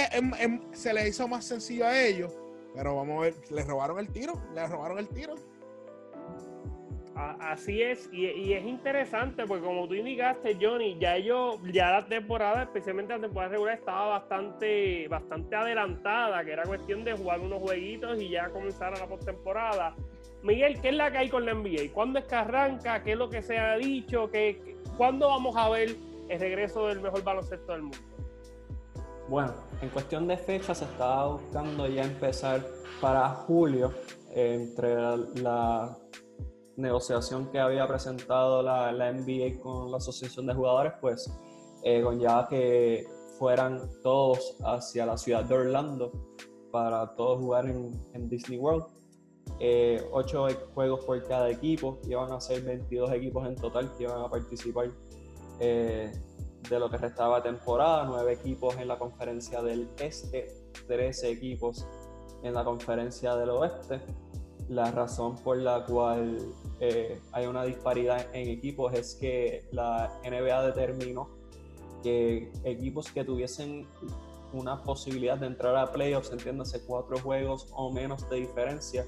se 0.73 0.93
les 0.93 1.09
hizo 1.09 1.27
más 1.27 1.45
sencillo 1.45 1.85
a 1.85 1.97
ellos, 1.97 2.33
pero 2.75 2.95
vamos 2.95 3.19
a 3.19 3.21
ver, 3.21 3.35
les 3.51 3.65
robaron 3.65 3.99
el 3.99 4.09
tiro, 4.11 4.33
les 4.53 4.69
robaron 4.69 4.99
el 4.99 5.07
tiro 5.07 5.35
Así 7.15 7.81
es, 7.83 8.09
y, 8.11 8.53
es 8.53 8.65
interesante 8.65 9.45
porque 9.45 9.63
como 9.63 9.87
tú 9.87 9.93
indicaste, 9.93 10.57
Johnny, 10.59 10.97
ya 10.99 11.15
ellos, 11.15 11.59
ya 11.71 11.91
la 11.91 12.05
temporada, 12.07 12.63
especialmente 12.63 13.13
la 13.13 13.21
temporada 13.21 13.51
regular, 13.51 13.75
estaba 13.75 14.07
bastante, 14.07 15.07
bastante 15.07 15.55
adelantada, 15.55 16.43
que 16.43 16.53
era 16.53 16.63
cuestión 16.63 17.03
de 17.03 17.13
jugar 17.13 17.39
unos 17.39 17.61
jueguitos 17.61 18.19
y 18.19 18.29
ya 18.29 18.49
comenzar 18.49 18.95
a 18.95 18.99
la 18.99 19.05
postemporada. 19.05 19.95
Miguel, 20.41 20.81
¿qué 20.81 20.89
es 20.89 20.95
la 20.95 21.11
que 21.11 21.19
hay 21.19 21.29
con 21.29 21.45
la 21.45 21.53
NBA? 21.53 21.93
¿Cuándo 21.93 22.17
es 22.17 22.25
que 22.25 22.35
arranca? 22.35 23.03
¿Qué 23.03 23.11
es 23.11 23.17
lo 23.17 23.29
que 23.29 23.43
se 23.43 23.59
ha 23.59 23.77
dicho? 23.77 24.31
¿Qué, 24.31 24.75
¿Cuándo 24.97 25.27
vamos 25.27 25.55
a 25.55 25.69
ver 25.69 25.95
el 26.29 26.39
regreso 26.39 26.87
del 26.87 26.99
mejor 26.99 27.23
baloncesto 27.23 27.73
del 27.73 27.83
mundo? 27.83 27.97
Bueno, 29.29 29.53
en 29.81 29.89
cuestión 29.89 30.27
de 30.27 30.35
fecha 30.35 30.73
se 30.73 30.85
estaba 30.85 31.27
buscando 31.27 31.87
ya 31.87 32.03
empezar 32.03 32.65
para 32.99 33.29
julio 33.29 33.93
entre 34.35 34.95
la 35.41 35.95
negociación 36.75 37.51
que 37.51 37.59
había 37.59 37.87
presentado 37.87 38.61
la, 38.61 38.91
la 38.91 39.11
NBA 39.11 39.59
con 39.61 39.91
la 39.91 39.97
Asociación 39.97 40.47
de 40.47 40.53
Jugadores, 40.53 40.93
pues 41.01 41.31
eh, 41.83 42.03
que 42.49 43.05
fueran 43.37 43.81
todos 44.01 44.57
hacia 44.63 45.05
la 45.05 45.17
ciudad 45.17 45.43
de 45.43 45.53
Orlando 45.55 46.11
para 46.71 47.13
todos 47.15 47.39
jugar 47.39 47.67
en, 47.67 47.91
en 48.13 48.29
Disney 48.29 48.57
World. 48.57 48.85
Eh, 49.59 50.01
ocho 50.11 50.47
juegos 50.73 51.05
por 51.05 51.21
cada 51.27 51.49
equipo, 51.49 51.99
iban 52.07 52.31
a 52.31 52.39
ser 52.39 52.63
22 52.63 53.11
equipos 53.11 53.47
en 53.47 53.55
total 53.55 53.91
que 53.97 54.03
iban 54.03 54.21
a 54.21 54.29
participar 54.29 54.89
eh, 55.59 56.11
de 56.69 56.79
lo 56.79 56.89
que 56.89 56.97
restaba 56.97 57.43
temporada, 57.43 58.05
nueve 58.05 58.33
equipos 58.33 58.75
en 58.77 58.87
la 58.87 58.97
conferencia 58.97 59.61
del 59.61 59.89
este, 59.99 60.47
13 60.87 61.31
equipos 61.31 61.85
en 62.41 62.53
la 62.53 62.63
conferencia 62.63 63.35
del 63.35 63.49
oeste. 63.51 64.01
La 64.69 64.91
razón 64.91 65.35
por 65.43 65.57
la 65.57 65.85
cual 65.85 66.37
eh, 66.79 67.19
hay 67.31 67.45
una 67.45 67.63
disparidad 67.63 68.33
en 68.33 68.49
equipos 68.49 68.93
es 68.93 69.15
que 69.15 69.65
la 69.71 70.19
NBA 70.23 70.67
determinó 70.67 71.29
que 72.01 72.51
equipos 72.63 73.11
que 73.11 73.23
tuviesen 73.23 73.87
una 74.53 74.83
posibilidad 74.83 75.37
de 75.37 75.47
entrar 75.47 75.75
a 75.75 75.91
playoffs, 75.91 76.31
entiéndase 76.31 76.85
cuatro 76.85 77.17
juegos 77.19 77.67
o 77.73 77.91
menos 77.91 78.29
de 78.29 78.37
diferencia, 78.37 79.05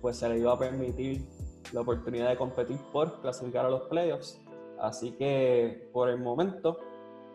pues 0.00 0.18
se 0.18 0.28
le 0.28 0.38
iba 0.38 0.52
a 0.52 0.58
permitir 0.58 1.24
la 1.72 1.80
oportunidad 1.80 2.28
de 2.28 2.36
competir 2.36 2.78
por 2.92 3.20
clasificar 3.20 3.66
a 3.66 3.70
los 3.70 3.82
playoffs. 3.82 4.40
Así 4.78 5.12
que 5.12 5.88
por 5.92 6.08
el 6.10 6.18
momento 6.18 6.78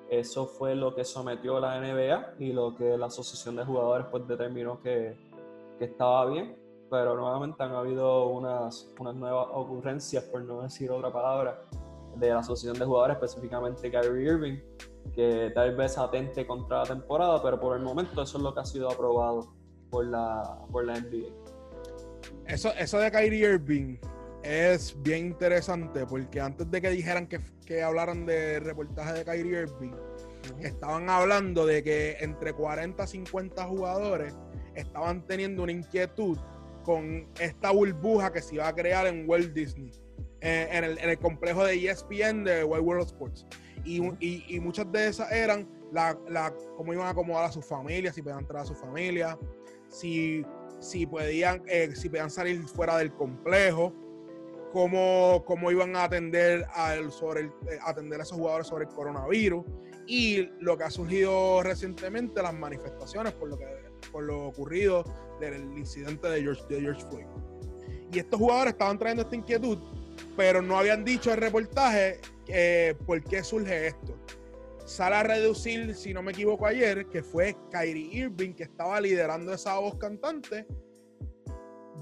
eso 0.09 0.45
fue 0.45 0.75
lo 0.75 0.93
que 0.95 1.03
sometió 1.03 1.59
la 1.59 1.79
NBA 1.79 2.35
y 2.39 2.53
lo 2.53 2.75
que 2.75 2.97
la 2.97 3.07
asociación 3.07 3.55
de 3.55 3.65
jugadores 3.65 4.07
pues 4.11 4.27
determinó 4.27 4.81
que, 4.81 5.17
que 5.79 5.85
estaba 5.85 6.25
bien 6.25 6.66
pero 6.89 7.15
nuevamente 7.15 7.61
han 7.63 7.73
habido 7.73 8.27
unas, 8.27 8.89
unas 8.99 9.15
nuevas 9.15 9.47
ocurrencias, 9.51 10.23
por 10.25 10.43
no 10.43 10.61
decir 10.61 10.91
otra 10.91 11.11
palabra, 11.11 11.63
de 12.15 12.29
la 12.29 12.39
asociación 12.39 12.79
de 12.79 12.85
jugadores, 12.85 13.17
específicamente 13.17 13.91
Kyrie 13.91 14.31
Irving, 14.31 14.59
que 15.13 15.51
tal 15.53 15.75
vez 15.75 15.97
atente 15.97 16.45
contra 16.47 16.79
la 16.79 16.85
temporada, 16.85 17.41
pero 17.41 17.59
por 17.59 17.77
el 17.77 17.83
momento 17.83 18.21
eso 18.21 18.37
es 18.37 18.43
lo 18.43 18.53
que 18.53 18.59
ha 18.61 18.65
sido 18.65 18.89
aprobado 18.89 19.53
por 19.89 20.05
la, 20.05 20.59
por 20.71 20.85
la 20.85 20.99
NBA. 20.99 21.27
Eso, 22.45 22.71
eso 22.77 22.99
de 22.99 23.11
Kyrie 23.11 23.53
Irving 23.53 23.97
es 24.43 24.95
bien 25.01 25.27
interesante 25.27 26.05
porque 26.05 26.39
antes 26.39 26.69
de 26.71 26.81
que 26.81 26.89
dijeran 26.89 27.27
que, 27.27 27.39
que 27.65 27.83
hablaran 27.83 28.25
de 28.25 28.59
reportaje 28.59 29.13
de 29.13 29.25
Kyrie 29.25 29.61
Irving, 29.61 29.93
estaban 30.59 31.09
hablando 31.09 31.65
de 31.65 31.83
que 31.83 32.17
entre 32.19 32.53
40 32.53 33.03
y 33.03 33.07
50 33.07 33.63
jugadores 33.65 34.33
estaban 34.75 35.25
teniendo 35.25 35.63
una 35.63 35.71
inquietud 35.71 36.37
con 36.87 37.27
esta 37.41 37.71
burbuja 37.71 38.31
que 38.31 38.41
se 38.41 38.55
iba 38.55 38.65
a 38.65 38.73
crear 38.73 39.07
en 39.07 39.29
Walt 39.29 39.51
Disney, 39.51 39.91
eh, 40.39 40.69
en, 40.71 41.09
el, 41.09 41.19
complejo 41.19 41.65
de 41.65 41.75
ESPN 41.85 42.45
de 42.45 42.63
Wild 42.63 42.81
World 42.81 43.05
Sports. 43.07 43.45
Y, 43.83 43.99
muchas 44.61 44.89
de 44.93 45.09
esas 45.09 45.29
eran 45.29 45.67
la, 45.91 46.17
la, 46.29 46.53
cómo 46.77 46.93
iban 46.93 47.07
a 47.07 47.09
acomodar 47.09 47.43
a 47.43 47.51
sus 47.51 47.65
familias, 47.65 48.15
si 48.15 48.21
podían 48.21 48.39
entrar 48.39 48.61
a 48.61 48.65
su 48.65 48.73
familia, 48.73 49.37
si, 49.89 50.45
si, 50.79 51.05
podían, 51.05 51.61
eh, 51.67 51.93
si 51.93 52.07
podían 52.07 52.29
salir 52.29 52.65
fuera 52.69 52.97
del 52.99 53.13
complejo, 53.13 53.93
cómo, 54.71 55.43
cómo 55.45 55.69
iban 55.71 55.93
a 55.97 56.05
atender, 56.05 56.65
al, 56.73 57.11
sobre 57.11 57.41
eh, 57.41 57.51
atender 57.81 58.21
a 58.21 58.23
esos 58.23 58.37
jugadores 58.37 58.67
sobre 58.67 58.85
el 58.85 58.91
coronavirus 58.91 59.65
y 60.05 60.49
lo 60.61 60.77
que 60.77 60.85
ha 60.85 60.89
surgido 60.89 61.63
recientemente, 61.63 62.41
las 62.41 62.53
manifestaciones 62.53 63.33
por 63.33 63.49
lo, 63.49 63.57
que, 63.57 63.65
por 64.09 64.23
lo 64.23 64.47
ocurrido 64.47 65.03
del 65.39 65.77
incidente 65.77 66.27
de 66.27 66.41
George, 66.41 66.63
de 66.69 66.81
George 66.81 67.05
Floyd. 67.09 67.25
Y 68.11 68.19
estos 68.19 68.39
jugadores 68.39 68.73
estaban 68.73 68.97
trayendo 68.97 69.23
esta 69.23 69.35
inquietud, 69.35 69.77
pero 70.35 70.61
no 70.61 70.77
habían 70.77 71.03
dicho 71.03 71.31
el 71.31 71.37
reportaje 71.37 72.19
eh, 72.47 72.95
por 73.05 73.23
qué 73.23 73.43
surge 73.43 73.87
esto. 73.87 74.17
Sale 74.85 75.15
a 75.15 75.23
reducir, 75.23 75.93
si 75.95 76.13
no 76.13 76.23
me 76.23 76.31
equivoco 76.31 76.65
ayer, 76.65 77.07
que 77.07 77.21
fue 77.21 77.57
Kyrie 77.71 78.23
Irving 78.23 78.53
que 78.53 78.63
estaba 78.63 79.01
liderando 79.01 79.53
esa 79.53 79.77
voz 79.79 79.95
cantante 79.97 80.65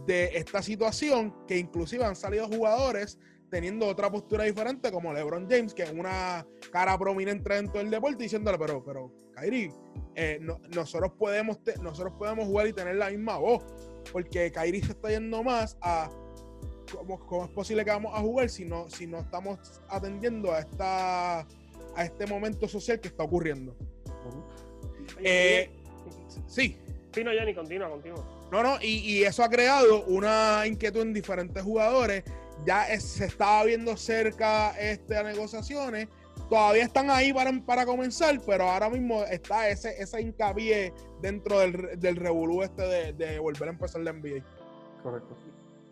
de 0.06 0.26
esta 0.36 0.62
situación, 0.62 1.34
que 1.48 1.58
inclusive 1.58 2.06
han 2.06 2.16
salido 2.16 2.48
jugadores 2.48 3.18
teniendo 3.50 3.88
otra 3.88 4.12
postura 4.12 4.44
diferente, 4.44 4.92
como 4.92 5.14
LeBron 5.14 5.48
James, 5.50 5.74
que 5.74 5.84
es 5.84 5.92
una 5.92 6.46
cara 6.72 6.98
prominente 6.98 7.54
dentro 7.54 7.80
del 7.80 7.90
deporte, 7.90 8.24
diciéndole, 8.24 8.58
pero, 8.58 8.84
pero, 8.84 9.12
Kyrie, 9.36 9.72
eh, 10.16 10.40
nosotros, 10.74 11.12
podemos 11.18 11.60
nosotros 11.82 12.14
podemos 12.18 12.46
jugar 12.46 12.68
y 12.68 12.74
tener 12.74 12.96
la 12.96 13.10
misma 13.10 13.38
voz, 13.38 13.64
porque 14.12 14.52
Kyrie 14.52 14.84
se 14.84 14.92
está 14.92 15.10
yendo 15.10 15.44
más 15.44 15.78
a 15.82 16.10
cómo, 17.28 17.46
es 17.46 17.52
posible 17.52 17.84
que 17.84 17.92
vamos 17.92 18.14
a 18.16 18.22
jugar 18.22 18.50
si 18.50 18.66
no, 18.66 18.90
si 18.90 19.08
no 19.08 19.20
estamos 19.20 19.60
atendiendo 19.90 20.52
a 20.52 20.60
esta 20.60 21.40
a 21.40 22.04
este 22.04 22.28
momento 22.28 22.68
social 22.68 23.00
que 23.00 23.08
está 23.08 23.24
ocurriendo. 23.24 23.76
Eh, 25.20 25.70
sí. 26.48 26.78
Sí, 27.14 27.24
no, 27.24 27.32
Jenny, 27.32 27.56
continúa, 27.56 27.90
continúa. 27.90 28.48
No, 28.52 28.62
no, 28.62 28.78
y, 28.82 28.98
y, 29.00 29.24
eso 29.24 29.44
ha 29.44 29.50
creado 29.50 30.04
una 30.06 30.64
inquietud 30.68 31.02
en 31.02 31.14
diferentes 31.14 31.64
jugadores. 31.64 32.24
Ya 32.66 32.86
se 33.00 33.26
estaba 33.26 33.64
viendo 33.66 33.96
cerca 33.98 34.72
este, 34.80 35.22
negociaciones. 35.24 36.08
Todavía 36.50 36.84
están 36.84 37.10
ahí 37.10 37.34
para, 37.34 37.52
para 37.66 37.86
comenzar, 37.86 38.36
pero 38.46 38.66
ahora 38.66 38.90
mismo 38.90 39.24
está 39.24 39.68
ese, 39.70 40.02
ese 40.02 40.22
hincapié 40.22 40.94
dentro 41.22 41.60
del, 41.60 42.00
del 42.00 42.16
revolú 42.16 42.62
este 42.62 42.84
de, 42.84 43.14
de, 43.14 43.40
volver 43.40 43.70
a 43.70 43.72
empezar 43.72 44.02
la 44.02 44.14
NBA. 44.14 44.44
Correcto. 45.02 45.36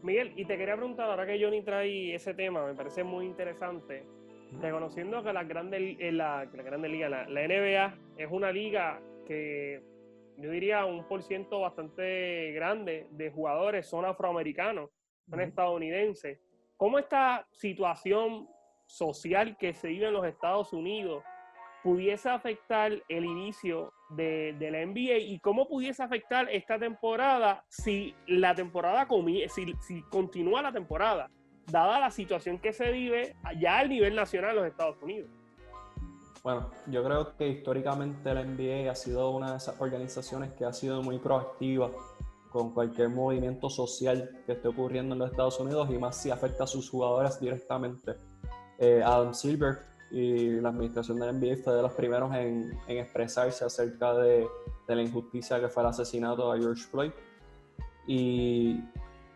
Miguel, 0.03 0.33
y 0.35 0.45
te 0.45 0.57
quería 0.57 0.75
preguntar, 0.75 1.09
ahora 1.09 1.25
que 1.25 1.41
Johnny 1.41 1.63
trae 1.63 2.13
ese 2.13 2.33
tema, 2.33 2.65
me 2.65 2.75
parece 2.75 3.03
muy 3.03 3.25
interesante, 3.25 4.05
reconociendo 4.61 5.23
que 5.23 5.33
la 5.33 5.43
grande, 5.43 5.97
eh, 5.99 6.11
la, 6.11 6.45
la 6.53 6.63
grande 6.63 6.89
liga, 6.89 7.09
la, 7.09 7.27
la 7.27 7.47
NBA, 7.47 7.97
es 8.17 8.27
una 8.29 8.51
liga 8.51 9.01
que 9.25 9.81
yo 10.37 10.49
diría 10.49 10.85
un 10.85 11.07
por 11.07 11.23
ciento 11.23 11.61
bastante 11.61 12.51
grande 12.53 13.07
de 13.11 13.31
jugadores 13.31 13.87
son 13.87 14.05
afroamericanos, 14.05 14.89
son 15.29 15.41
estadounidenses. 15.41 16.39
¿Cómo 16.77 16.99
esta 16.99 17.47
situación 17.51 18.47
social 18.85 19.57
que 19.57 19.73
se 19.73 19.87
vive 19.87 20.07
en 20.07 20.13
los 20.13 20.25
Estados 20.25 20.73
Unidos 20.73 21.23
pudiese 21.83 22.29
afectar 22.29 22.91
el 23.09 23.25
inicio 23.25 23.91
de, 24.09 24.55
la 24.59 24.85
NBA 24.85 25.17
y 25.17 25.39
cómo 25.39 25.67
pudiese 25.67 26.01
afectar 26.01 26.49
esta 26.49 26.79
temporada 26.79 27.65
si 27.67 28.15
la 28.27 28.55
temporada 28.55 29.07
si, 29.49 29.73
si 29.81 30.01
continúa 30.03 30.61
la 30.61 30.71
temporada, 30.71 31.29
dada 31.67 31.99
la 31.99 32.09
situación 32.09 32.57
que 32.59 32.71
se 32.71 32.91
vive 32.91 33.35
allá 33.43 33.79
a 33.79 33.85
nivel 33.85 34.15
nacional 34.15 34.51
en 34.51 34.55
los 34.57 34.67
Estados 34.67 35.01
Unidos. 35.01 35.29
Bueno, 36.43 36.69
yo 36.87 37.03
creo 37.03 37.37
que 37.37 37.47
históricamente 37.47 38.33
la 38.33 38.43
NBA 38.43 38.91
ha 38.91 38.95
sido 38.95 39.29
una 39.31 39.51
de 39.51 39.57
esas 39.57 39.79
organizaciones 39.79 40.51
que 40.53 40.65
ha 40.65 40.73
sido 40.73 41.01
muy 41.01 41.17
proactiva 41.17 41.89
con 42.53 42.73
cualquier 42.73 43.09
movimiento 43.09 43.69
social 43.69 44.29
que 44.45 44.53
esté 44.53 44.67
ocurriendo 44.67 45.13
en 45.15 45.19
los 45.19 45.31
Estados 45.31 45.59
Unidos 45.59 45.89
y 45.91 45.97
más 45.97 46.15
si 46.15 46.29
afecta 46.29 46.63
a 46.63 46.67
sus 46.67 46.89
jugadores 46.89 47.39
directamente. 47.39 48.15
Eh, 48.77 49.01
Adam 49.03 49.33
Silver 49.33 49.79
y 50.11 50.61
la 50.61 50.69
administración 50.69 51.19
de 51.19 51.25
la 51.25 51.33
NBA 51.33 51.63
fue 51.63 51.73
de 51.73 51.81
los 51.81 51.91
primeros 51.93 52.33
en, 52.35 52.79
expresarse 52.87 53.65
acerca 53.65 54.13
de, 54.13 54.47
de, 54.87 54.95
la 54.95 55.01
injusticia 55.01 55.59
que 55.59 55.67
fue 55.67 55.81
el 55.83 55.89
asesinato 55.89 56.53
de 56.53 56.59
George 56.59 56.83
Floyd. 56.83 57.11
Y 58.07 58.79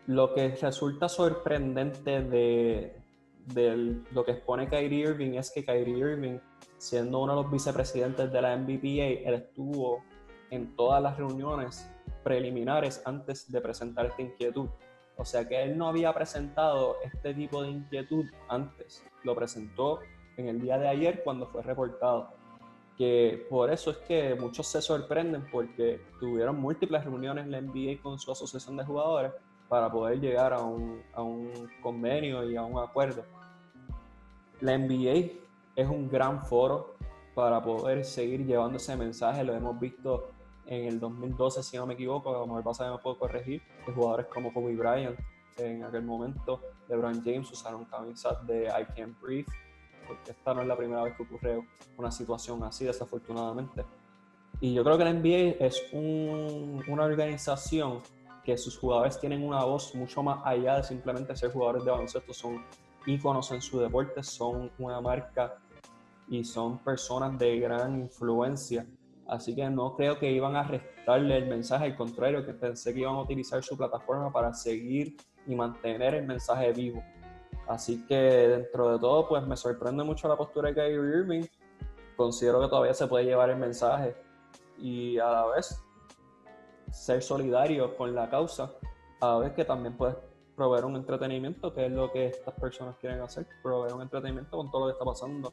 lo 0.06 0.32
que 0.32 0.54
resulta 0.54 1.08
sorprendente 1.08 2.22
de, 2.22 2.96
de 3.46 4.02
lo 4.12 4.24
que 4.24 4.32
expone 4.32 4.68
Kyrie 4.68 5.08
Irving 5.08 5.32
es 5.32 5.50
que 5.50 5.64
Kyrie 5.64 5.98
Irving 5.98 6.38
siendo 6.78 7.18
uno 7.20 7.36
de 7.36 7.42
los 7.42 7.50
vicepresidentes 7.50 8.32
de 8.32 8.40
la 8.40 8.56
NBPA, 8.56 9.28
él 9.28 9.34
estuvo 9.34 10.04
en 10.50 10.74
todas 10.76 11.02
las 11.02 11.16
reuniones 11.16 11.90
preliminares 12.28 13.00
antes 13.06 13.50
de 13.50 13.58
presentar 13.62 14.04
esta 14.04 14.20
inquietud. 14.20 14.68
O 15.16 15.24
sea 15.24 15.48
que 15.48 15.62
él 15.62 15.78
no 15.78 15.88
había 15.88 16.12
presentado 16.12 16.96
este 17.02 17.32
tipo 17.32 17.62
de 17.62 17.70
inquietud 17.70 18.26
antes, 18.50 19.02
lo 19.24 19.34
presentó 19.34 20.00
en 20.36 20.48
el 20.48 20.60
día 20.60 20.76
de 20.78 20.88
ayer 20.88 21.22
cuando 21.24 21.46
fue 21.46 21.62
reportado. 21.62 22.28
Que 22.98 23.46
por 23.48 23.70
eso 23.70 23.92
es 23.92 23.96
que 23.98 24.34
muchos 24.34 24.66
se 24.66 24.82
sorprenden 24.82 25.48
porque 25.50 26.02
tuvieron 26.20 26.60
múltiples 26.60 27.02
reuniones 27.02 27.46
en 27.46 27.52
la 27.52 27.62
NBA 27.62 28.02
con 28.02 28.18
su 28.18 28.30
asociación 28.30 28.76
de 28.76 28.84
jugadores 28.84 29.32
para 29.70 29.90
poder 29.90 30.20
llegar 30.20 30.52
a 30.52 30.60
un, 30.60 31.02
a 31.14 31.22
un 31.22 31.50
convenio 31.80 32.48
y 32.48 32.56
a 32.56 32.62
un 32.62 32.78
acuerdo. 32.78 33.24
La 34.60 34.76
NBA 34.76 35.30
es 35.76 35.88
un 35.88 36.10
gran 36.10 36.44
foro 36.44 36.96
para 37.34 37.62
poder 37.62 38.04
seguir 38.04 38.44
llevando 38.44 38.76
ese 38.76 38.96
mensaje. 38.96 39.44
Lo 39.44 39.54
hemos 39.54 39.80
visto 39.80 40.32
en 40.68 40.84
el 40.84 41.00
2012, 41.00 41.62
si 41.62 41.76
no 41.76 41.86
me 41.86 41.94
equivoco, 41.94 42.28
a 42.30 42.38
lo 42.38 42.46
mejor 42.46 42.62
pasa 42.62 42.90
me 42.90 42.98
puedo 42.98 43.18
corregir, 43.18 43.62
de 43.86 43.92
jugadores 43.92 44.26
como 44.26 44.52
Kobe 44.52 44.76
Bryant 44.76 45.18
en 45.56 45.82
aquel 45.82 46.02
momento, 46.02 46.60
LeBron 46.88 47.22
James 47.24 47.50
usaron 47.50 47.84
camisas 47.86 48.46
de 48.46 48.66
I 48.66 48.84
Can't 48.94 49.20
Breathe, 49.20 49.50
porque 50.06 50.30
esta 50.30 50.54
no 50.54 50.62
es 50.62 50.68
la 50.68 50.76
primera 50.76 51.02
vez 51.02 51.16
que 51.16 51.22
ocurre 51.22 51.66
una 51.96 52.10
situación 52.10 52.62
así, 52.62 52.84
desafortunadamente. 52.84 53.84
Y 54.60 54.74
yo 54.74 54.84
creo 54.84 54.98
que 54.98 55.04
la 55.04 55.12
NBA 55.12 55.64
es 55.64 55.82
una 55.92 57.04
organización 57.04 58.00
que 58.44 58.56
sus 58.56 58.78
jugadores 58.78 59.18
tienen 59.18 59.44
una 59.44 59.64
voz 59.64 59.94
mucho 59.94 60.22
más 60.22 60.40
allá 60.44 60.76
de 60.76 60.82
simplemente 60.84 61.36
ser 61.36 61.52
jugadores 61.52 61.84
de 61.84 61.90
baloncesto, 61.90 62.32
son 62.32 62.64
íconos 63.06 63.50
en 63.52 63.60
su 63.60 63.78
deporte, 63.78 64.22
son 64.22 64.70
una 64.78 65.00
marca 65.00 65.58
y 66.28 66.44
son 66.44 66.78
personas 66.78 67.38
de 67.38 67.58
gran 67.58 68.00
influencia. 68.00 68.86
Así 69.28 69.54
que 69.54 69.68
no 69.68 69.94
creo 69.94 70.18
que 70.18 70.32
iban 70.32 70.56
a 70.56 70.62
restarle 70.62 71.36
el 71.36 71.46
mensaje, 71.46 71.84
al 71.84 71.96
contrario, 71.96 72.46
que 72.46 72.54
pensé 72.54 72.94
que 72.94 73.00
iban 73.00 73.14
a 73.14 73.20
utilizar 73.20 73.62
su 73.62 73.76
plataforma 73.76 74.32
para 74.32 74.54
seguir 74.54 75.18
y 75.46 75.54
mantener 75.54 76.14
el 76.14 76.26
mensaje 76.26 76.72
vivo. 76.72 77.02
Así 77.68 78.06
que 78.06 78.14
dentro 78.14 78.92
de 78.92 78.98
todo, 78.98 79.28
pues 79.28 79.46
me 79.46 79.54
sorprende 79.54 80.02
mucho 80.02 80.28
la 80.28 80.36
postura 80.36 80.70
de 80.70 80.74
Kyrie 80.74 81.18
Irving. 81.20 81.44
Considero 82.16 82.58
que 82.62 82.68
todavía 82.68 82.94
se 82.94 83.06
puede 83.06 83.26
llevar 83.26 83.50
el 83.50 83.58
mensaje 83.58 84.16
y 84.78 85.18
a 85.18 85.30
la 85.30 85.46
vez 85.46 85.78
ser 86.90 87.22
solidario 87.22 87.94
con 87.98 88.14
la 88.14 88.30
causa, 88.30 88.72
a 89.20 89.26
la 89.26 89.38
vez 89.40 89.52
que 89.52 89.66
también 89.66 89.94
puedes 89.94 90.16
proveer 90.56 90.86
un 90.86 90.96
entretenimiento, 90.96 91.74
que 91.74 91.84
es 91.84 91.92
lo 91.92 92.10
que 92.10 92.28
estas 92.28 92.54
personas 92.54 92.96
quieren 92.96 93.20
hacer, 93.20 93.46
proveer 93.62 93.94
un 93.94 94.00
entretenimiento 94.00 94.56
con 94.56 94.70
todo 94.70 94.80
lo 94.80 94.86
que 94.86 94.92
está 94.92 95.04
pasando 95.04 95.52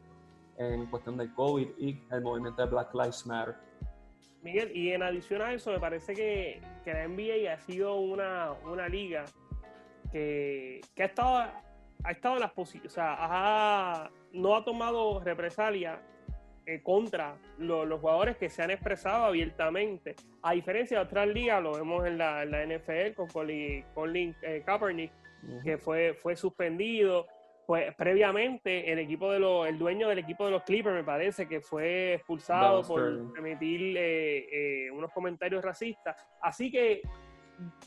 en 0.58 0.86
cuestión 0.88 1.18
del 1.18 1.34
COVID 1.34 1.68
y 1.78 2.01
el 2.12 2.22
movimiento 2.22 2.64
de 2.64 2.72
Black 2.72 2.93
Lives 2.93 3.26
Matter. 3.26 3.56
Miguel, 4.41 4.72
y 4.76 4.91
en 4.91 5.01
adición 5.01 5.41
a 5.41 5.53
eso, 5.53 5.72
me 5.72 5.80
parece 5.80 6.14
que, 6.14 6.62
que 6.84 6.93
la 6.93 7.08
NBA 7.08 7.51
ha 7.51 7.58
sido 7.60 7.95
una, 7.95 8.51
una 8.64 8.88
liga 8.88 9.26
que, 10.12 10.82
que, 10.93 11.03
ha 11.03 11.08
estado 11.08 11.51
ha 12.06 12.12
estado 12.12 12.36
en 12.36 12.41
las 12.41 12.51
posiciones, 12.51 12.91
o 12.91 12.95
sea, 12.95 14.12
no 14.34 14.56
ha 14.56 14.64
tomado 14.64 15.20
represalia 15.22 15.99
eh, 16.68 16.82
contra 16.84 17.36
los 17.58 17.99
jugadores 17.99 18.38
que 18.38 18.49
se 18.49 18.62
han 18.62 18.72
expresado 18.72 19.26
abiertamente. 19.26 20.16
A 20.43 20.53
diferencia 20.53 20.97
de 20.97 21.03
otras 21.03 21.28
ligas, 21.28 21.62
lo 21.62 21.74
vemos 21.74 22.06
en 22.06 22.18
la, 22.18 22.43
en 22.43 22.51
la 22.51 22.66
NFL 22.66 23.14
con 23.16 23.28
Colin, 23.28 24.36
eh, 24.43 24.64
Kaepernick, 24.66 25.12
que 25.64 25.78
fue, 25.78 26.14
fue 26.14 26.36
suspendido 26.36 27.28
pues 27.66 27.93
previamente 27.95 28.91
el 28.91 28.99
equipo 28.99 29.32
de 29.32 29.39
los, 29.39 29.68
el 29.68 29.78
dueño 29.78 30.07
del 30.09 30.20
equipo 30.20 30.45
de 30.45 30.51
los 30.51 30.63
Clippers 30.63 30.95
me 30.95 31.03
parece 31.03 31.47
que 31.47 31.61
fue 31.61 32.16
expulsado 32.16 32.84
por 32.84 33.34
emitir 33.38 33.97
eh, 33.97 34.86
eh, 34.88 34.91
unos 34.91 35.11
comentarios 35.11 35.63
racistas. 35.63 36.16
Así 36.41 36.72
que 36.72 37.01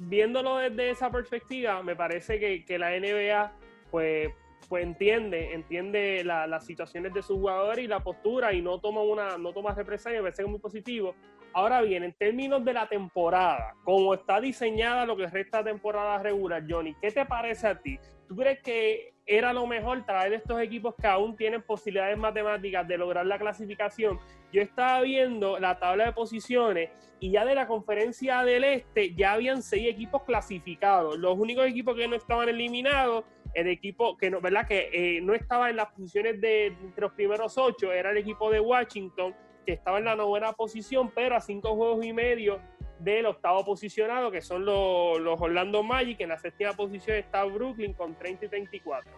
viéndolo 0.00 0.56
desde 0.56 0.90
esa 0.90 1.10
perspectiva, 1.10 1.82
me 1.82 1.94
parece 1.94 2.38
que, 2.38 2.64
que 2.64 2.78
la 2.78 2.90
NBA 2.98 3.52
pues, 3.90 4.30
pues 4.68 4.84
entiende, 4.84 5.54
entiende 5.54 6.22
las 6.24 6.64
situaciones 6.64 7.12
de 7.14 7.22
sus 7.22 7.36
jugadores 7.36 7.84
y 7.84 7.88
la 7.88 8.00
postura 8.00 8.52
y 8.52 8.62
no 8.62 8.80
toma 8.80 9.02
una, 9.02 9.38
no 9.38 9.52
toma 9.52 9.74
represalia, 9.74 10.18
me 10.18 10.24
parece 10.24 10.42
que 10.42 10.46
es 10.46 10.50
muy 10.50 10.60
positivo. 10.60 11.14
Ahora 11.54 11.80
bien, 11.80 12.04
en 12.04 12.12
términos 12.12 12.64
de 12.64 12.72
la 12.74 12.86
temporada, 12.88 13.74
como 13.84 14.12
está 14.14 14.40
diseñada 14.40 15.06
lo 15.06 15.16
que 15.16 15.26
resta 15.26 15.64
temporada 15.64 16.22
regular, 16.22 16.62
Johnny, 16.68 16.94
¿qué 17.00 17.10
te 17.10 17.24
parece 17.24 17.66
a 17.66 17.78
ti? 17.78 17.98
¿Tú 18.28 18.36
crees 18.36 18.62
que 18.62 19.14
era 19.28 19.52
lo 19.52 19.66
mejor 19.66 20.06
traer 20.06 20.32
estos 20.32 20.58
equipos 20.58 20.94
que 20.94 21.06
aún 21.06 21.36
tienen 21.36 21.60
posibilidades 21.60 22.16
matemáticas 22.16 22.88
de 22.88 22.96
lograr 22.96 23.26
la 23.26 23.38
clasificación. 23.38 24.18
Yo 24.50 24.62
estaba 24.62 25.02
viendo 25.02 25.58
la 25.58 25.78
tabla 25.78 26.06
de 26.06 26.12
posiciones 26.12 26.90
y 27.20 27.32
ya 27.32 27.44
de 27.44 27.54
la 27.54 27.66
conferencia 27.66 28.42
del 28.42 28.64
este 28.64 29.14
ya 29.14 29.34
habían 29.34 29.62
seis 29.62 29.86
equipos 29.86 30.22
clasificados. 30.22 31.18
Los 31.18 31.38
únicos 31.38 31.66
equipos 31.66 31.94
que 31.94 32.08
no 32.08 32.16
estaban 32.16 32.48
eliminados, 32.48 33.24
el 33.52 33.68
equipo 33.68 34.16
que 34.16 34.30
no, 34.30 34.40
¿verdad? 34.40 34.66
Que 34.66 34.88
eh, 34.92 35.20
no 35.20 35.34
estaba 35.34 35.68
en 35.68 35.76
las 35.76 35.88
posiciones 35.92 36.40
de 36.40 36.68
entre 36.68 37.02
los 37.02 37.12
primeros 37.12 37.58
ocho, 37.58 37.92
era 37.92 38.10
el 38.10 38.16
equipo 38.16 38.50
de 38.50 38.60
Washington, 38.60 39.34
que 39.66 39.74
estaba 39.74 39.98
en 39.98 40.06
la 40.06 40.16
novena 40.16 40.54
posición, 40.54 41.12
pero 41.14 41.36
a 41.36 41.40
cinco 41.42 41.76
juegos 41.76 42.02
y 42.02 42.14
medio 42.14 42.60
del 42.98 43.26
octavo 43.26 43.64
posicionado, 43.64 44.30
que 44.30 44.40
son 44.40 44.64
los, 44.64 45.20
los 45.20 45.40
Orlando 45.40 45.82
Magic. 45.82 46.20
En 46.20 46.30
la 46.30 46.38
séptima 46.38 46.72
posición 46.72 47.16
está 47.16 47.44
Brooklyn 47.44 47.92
con 47.92 48.14
30 48.14 48.46
y 48.46 48.48
34. 48.48 49.10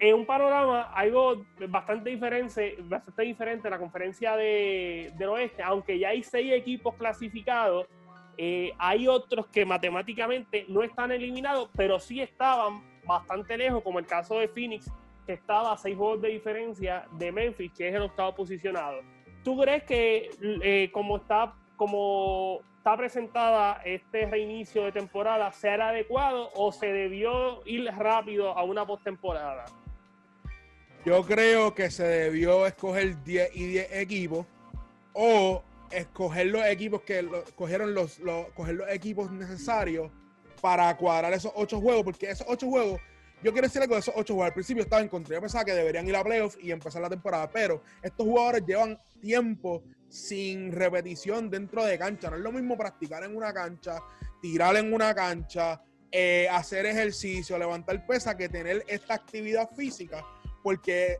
En 0.00 0.14
un 0.16 0.26
panorama 0.26 0.82
algo 0.94 1.44
bastante 1.68 2.10
diferente, 2.10 2.76
bastante 2.80 3.22
diferente 3.22 3.70
la 3.70 3.78
conferencia 3.78 4.36
de, 4.36 5.12
del 5.16 5.28
oeste, 5.28 5.62
aunque 5.62 5.98
ya 5.98 6.08
hay 6.08 6.24
seis 6.24 6.52
equipos 6.52 6.96
clasificados, 6.96 7.86
eh, 8.36 8.72
hay 8.78 9.06
otros 9.06 9.46
que 9.46 9.64
matemáticamente 9.64 10.64
no 10.68 10.82
están 10.82 11.12
eliminados, 11.12 11.70
pero 11.76 12.00
sí 12.00 12.20
estaban 12.20 12.82
bastante 13.04 13.56
lejos, 13.56 13.82
como 13.82 13.98
el 13.98 14.06
caso 14.06 14.38
de 14.38 14.48
Phoenix, 14.48 14.90
que 15.26 15.34
estaba 15.34 15.72
a 15.72 15.76
seis 15.76 15.96
juegos 15.96 16.22
de 16.22 16.30
diferencia 16.30 17.06
de 17.12 17.30
Memphis, 17.30 17.72
que 17.72 17.88
es 17.88 17.94
el 17.94 18.02
octavo 18.02 18.34
posicionado. 18.34 19.00
¿Tú 19.44 19.60
crees 19.60 19.84
que 19.84 20.30
eh, 20.40 20.90
como 20.92 21.18
está 21.18 21.54
como 21.76 22.60
está 22.82 22.96
presentada 22.96 23.80
este 23.84 24.26
reinicio 24.26 24.82
de 24.82 24.90
temporada, 24.90 25.52
sea 25.52 25.76
el 25.76 25.82
adecuado 25.82 26.50
o 26.56 26.72
se 26.72 26.86
debió 26.86 27.64
ir 27.64 27.84
rápido 27.96 28.58
a 28.58 28.64
una 28.64 28.84
postemporada? 28.84 29.66
Yo 31.06 31.22
creo 31.22 31.76
que 31.76 31.92
se 31.92 32.02
debió 32.02 32.66
escoger 32.66 33.22
10 33.22 33.50
y 33.54 33.66
10 33.66 33.92
equipos 33.92 34.46
o 35.12 35.62
escoger 35.92 36.48
los 36.48 36.66
equipos 36.66 37.02
que 37.02 37.24
cogieron 37.54 37.94
los, 37.94 38.18
los, 38.18 38.48
coger 38.48 38.74
los 38.74 38.90
equipos 38.90 39.30
necesarios 39.30 40.10
para 40.60 40.96
cuadrar 40.96 41.32
esos 41.34 41.52
8 41.54 41.80
juegos, 41.80 42.02
porque 42.02 42.30
esos 42.30 42.48
8 42.50 42.66
juegos, 42.66 43.00
yo 43.44 43.52
quiero 43.52 43.68
decirle 43.68 43.86
que 43.86 43.96
esos 43.96 44.14
8 44.16 44.34
juegos 44.34 44.48
al 44.48 44.54
principio 44.54 44.82
estaba 44.82 45.02
en 45.02 45.08
contra. 45.08 45.36
Yo 45.36 45.40
pensaba 45.40 45.64
que 45.64 45.72
deberían 45.72 46.08
ir 46.08 46.16
a 46.16 46.24
playoffs 46.24 46.58
y 46.60 46.72
empezar 46.72 47.00
la 47.00 47.08
temporada, 47.08 47.48
pero 47.48 47.80
estos 48.02 48.26
jugadores 48.26 48.66
llevan 48.66 48.98
tiempo 49.20 49.84
sin 50.12 50.72
repetición 50.72 51.48
dentro 51.48 51.84
de 51.86 51.98
cancha. 51.98 52.28
No 52.28 52.36
es 52.36 52.42
lo 52.42 52.52
mismo 52.52 52.76
practicar 52.76 53.24
en 53.24 53.34
una 53.34 53.54
cancha, 53.54 53.98
tirar 54.42 54.76
en 54.76 54.92
una 54.92 55.14
cancha, 55.14 55.82
eh, 56.10 56.46
hacer 56.50 56.84
ejercicio, 56.84 57.58
levantar 57.58 58.06
pesa, 58.06 58.36
que 58.36 58.50
tener 58.50 58.84
esta 58.88 59.14
actividad 59.14 59.70
física, 59.70 60.22
porque 60.62 61.18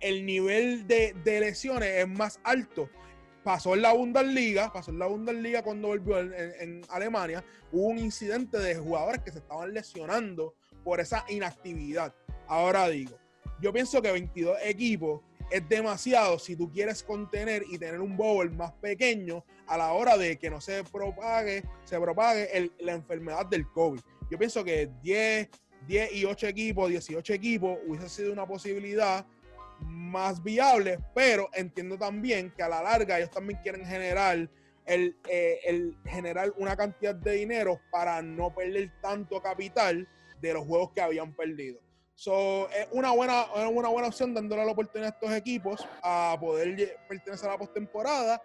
el 0.00 0.24
nivel 0.24 0.86
de, 0.86 1.14
lesiones 1.24 1.90
es 1.90 2.08
más 2.08 2.40
alto. 2.42 2.88
Pasó 3.44 3.74
en 3.74 3.82
la 3.82 3.92
Bundesliga, 3.92 4.72
pasó 4.72 4.92
en 4.92 4.98
la 4.98 5.06
Bundesliga 5.08 5.62
cuando 5.62 5.88
volvió 5.88 6.18
en, 6.18 6.32
en 6.32 6.82
Alemania, 6.88 7.44
hubo 7.70 7.88
un 7.88 7.98
incidente 7.98 8.58
de 8.58 8.76
jugadores 8.76 9.20
que 9.20 9.32
se 9.32 9.40
estaban 9.40 9.74
lesionando 9.74 10.54
por 10.84 11.00
esa 11.00 11.26
inactividad. 11.28 12.14
Ahora 12.46 12.88
digo, 12.88 13.18
yo 13.60 13.72
pienso 13.74 14.00
que 14.00 14.10
22 14.10 14.56
equipos 14.64 15.20
es 15.50 15.68
demasiado 15.68 16.38
si 16.38 16.56
tú 16.56 16.70
quieres 16.70 17.02
contener 17.02 17.64
y 17.70 17.78
tener 17.78 18.00
un 18.00 18.16
bowl 18.16 18.50
más 18.52 18.72
pequeño 18.72 19.44
a 19.66 19.76
la 19.76 19.92
hora 19.92 20.16
de 20.16 20.38
que 20.38 20.50
no 20.50 20.60
se 20.60 20.84
propague, 20.84 21.62
se 21.84 21.98
propague 21.98 22.70
la 22.80 22.92
enfermedad 22.92 23.46
del 23.46 23.66
COVID. 23.68 24.00
Yo 24.30 24.38
pienso 24.38 24.64
que 24.64 24.90
10, 25.02 25.48
10 25.86 26.12
y 26.14 26.24
8 26.24 26.46
equipos, 26.46 26.88
18 26.90 27.34
equipos 27.34 27.78
hubiese 27.86 28.08
sido 28.08 28.32
una 28.32 28.46
posibilidad 28.46 29.26
más 29.80 30.42
viable, 30.42 30.98
pero 31.14 31.48
entiendo 31.54 31.98
también 31.98 32.52
que 32.56 32.62
a 32.62 32.68
la 32.68 32.82
larga 32.82 33.18
ellos 33.18 33.30
también 33.30 33.60
quieren 33.62 33.84
generar 33.84 34.48
el, 34.86 35.16
eh, 35.28 35.60
el 35.64 35.96
generar 36.04 36.52
una 36.56 36.76
cantidad 36.76 37.14
de 37.14 37.32
dinero 37.32 37.80
para 37.90 38.22
no 38.22 38.54
perder 38.54 38.90
tanto 39.00 39.40
capital 39.40 40.08
de 40.40 40.52
los 40.52 40.66
juegos 40.66 40.90
que 40.92 41.00
habían 41.00 41.34
perdido. 41.34 41.80
So, 42.14 42.68
es 42.70 42.88
una 42.92 43.10
buena, 43.12 43.46
una 43.68 43.88
buena 43.88 44.08
opción 44.08 44.34
dándole 44.34 44.64
la 44.64 44.72
oportunidad 44.72 45.12
a 45.12 45.14
estos 45.14 45.32
equipos 45.32 45.86
a 46.02 46.36
poder 46.38 46.98
pertenecer 47.08 47.48
a 47.48 47.52
la 47.52 47.58
postemporada. 47.58 48.42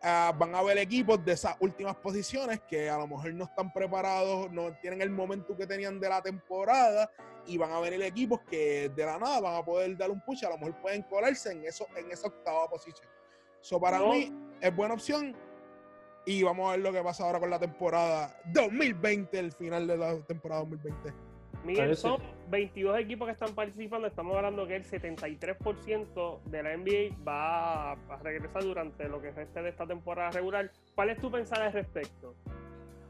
Uh, 0.00 0.30
van 0.38 0.54
a 0.54 0.60
haber 0.60 0.78
equipos 0.78 1.24
de 1.24 1.32
esas 1.32 1.56
últimas 1.58 1.96
posiciones 1.96 2.60
que 2.68 2.88
a 2.88 2.98
lo 2.98 3.08
mejor 3.08 3.34
no 3.34 3.44
están 3.44 3.72
preparados, 3.72 4.48
no 4.52 4.72
tienen 4.80 5.02
el 5.02 5.10
momento 5.10 5.56
que 5.56 5.66
tenían 5.66 5.98
de 5.98 6.08
la 6.08 6.22
temporada 6.22 7.10
y 7.46 7.58
van 7.58 7.72
a 7.72 7.80
venir 7.80 8.02
equipos 8.02 8.40
que 8.48 8.90
de 8.90 9.04
la 9.04 9.18
nada 9.18 9.40
van 9.40 9.56
a 9.56 9.64
poder 9.64 9.96
dar 9.96 10.10
un 10.10 10.20
push, 10.20 10.44
a 10.44 10.50
lo 10.50 10.58
mejor 10.58 10.80
pueden 10.80 11.02
colarse 11.02 11.50
en, 11.50 11.64
eso, 11.64 11.86
en 11.96 12.12
esa 12.12 12.28
octava 12.28 12.68
posición. 12.68 13.08
So, 13.60 13.80
para 13.80 13.98
mí 13.98 14.32
es 14.60 14.76
buena 14.76 14.94
opción 14.94 15.34
y 16.26 16.42
vamos 16.44 16.68
a 16.68 16.72
ver 16.72 16.80
lo 16.80 16.92
que 16.92 17.02
pasa 17.02 17.24
ahora 17.24 17.40
con 17.40 17.50
la 17.50 17.58
temporada 17.58 18.38
2020, 18.52 19.36
el 19.36 19.52
final 19.52 19.86
de 19.86 19.96
la 19.96 20.20
temporada 20.26 20.60
2020. 20.60 21.27
Miguel, 21.64 21.96
son 21.96 22.18
22 22.50 22.98
equipos 22.98 23.26
que 23.26 23.32
están 23.32 23.54
participando. 23.54 24.06
Estamos 24.06 24.36
hablando 24.36 24.66
que 24.66 24.76
el 24.76 24.84
73% 24.84 26.40
de 26.44 26.62
la 26.62 26.76
NBA 26.76 27.16
va 27.26 27.92
a 27.92 28.16
regresar 28.22 28.62
durante 28.62 29.08
lo 29.08 29.20
que 29.20 29.30
resta 29.30 29.62
de 29.62 29.70
esta 29.70 29.86
temporada 29.86 30.30
regular. 30.30 30.70
¿Cuál 30.94 31.10
es 31.10 31.20
tu 31.20 31.30
pensar 31.30 31.62
al 31.62 31.72
respecto? 31.72 32.34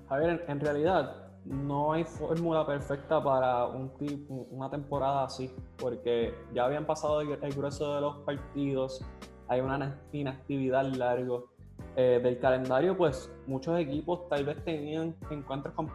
A 0.09 0.17
ver, 0.17 0.45
en 0.49 0.61
realidad 0.61 1.29
no 1.45 1.93
hay 1.93 2.05
fórmula 2.05 2.67
perfecta 2.67 3.23
para 3.23 3.67
un 3.67 3.91
tipo, 3.97 4.47
una 4.51 4.71
temporada 4.71 5.25
así, 5.25 5.51
porque 5.79 6.35
ya 6.53 6.65
habían 6.65 6.87
pasado 6.87 7.21
el, 7.21 7.55
grueso 7.55 7.95
de 7.95 8.01
los 8.01 8.17
partidos, 8.19 9.05
hay 9.49 9.61
una 9.61 10.01
inactividad 10.13 10.85
largo. 10.85 11.51
Eh, 11.97 12.21
del 12.23 12.39
calendario, 12.39 12.97
pues 12.97 13.33
muchos 13.47 13.79
equipos 13.79 14.29
tal 14.29 14.45
vez 14.45 14.63
tenían 14.65 15.17
encuentros 15.31 15.75
con 15.75 15.89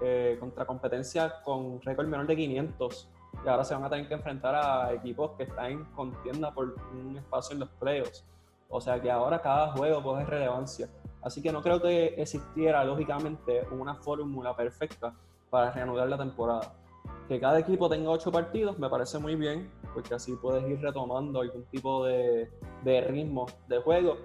eh, 0.00 0.36
contra 0.38 0.64
competencia 0.64 1.40
con 1.42 1.80
récord 1.82 2.06
menor 2.06 2.26
de 2.26 2.36
500 2.36 3.08
y 3.44 3.48
ahora 3.48 3.64
se 3.64 3.74
van 3.74 3.84
a 3.84 3.90
tener 3.90 4.08
que 4.08 4.14
enfrentar 4.14 4.54
a 4.54 4.92
equipos 4.92 5.32
que 5.32 5.44
están 5.44 5.66
en 5.66 5.84
contienda 5.86 6.52
por 6.52 6.74
un 6.92 7.16
espacio 7.16 7.54
en 7.54 7.60
los 7.60 7.68
playoffs. 7.70 8.24
O 8.68 8.80
sea 8.80 9.00
que 9.00 9.10
ahora 9.10 9.40
cada 9.40 9.72
juego 9.72 10.02
coge 10.02 10.24
relevancia. 10.24 10.88
Así 11.22 11.42
que 11.42 11.52
no 11.52 11.62
creo 11.62 11.80
que 11.80 12.14
existiera 12.16 12.84
lógicamente 12.84 13.66
una 13.70 13.94
fórmula 13.94 14.54
perfecta 14.54 15.14
para 15.50 15.70
reanudar 15.70 16.08
la 16.08 16.18
temporada. 16.18 16.74
Que 17.28 17.40
cada 17.40 17.58
equipo 17.58 17.88
tenga 17.88 18.10
ocho 18.10 18.30
partidos 18.30 18.78
me 18.78 18.88
parece 18.88 19.18
muy 19.18 19.34
bien, 19.34 19.70
porque 19.94 20.14
así 20.14 20.34
puedes 20.36 20.68
ir 20.68 20.80
retomando 20.80 21.40
algún 21.40 21.64
tipo 21.64 22.04
de, 22.04 22.50
de 22.84 23.00
ritmo 23.02 23.46
de 23.68 23.78
juego. 23.78 24.16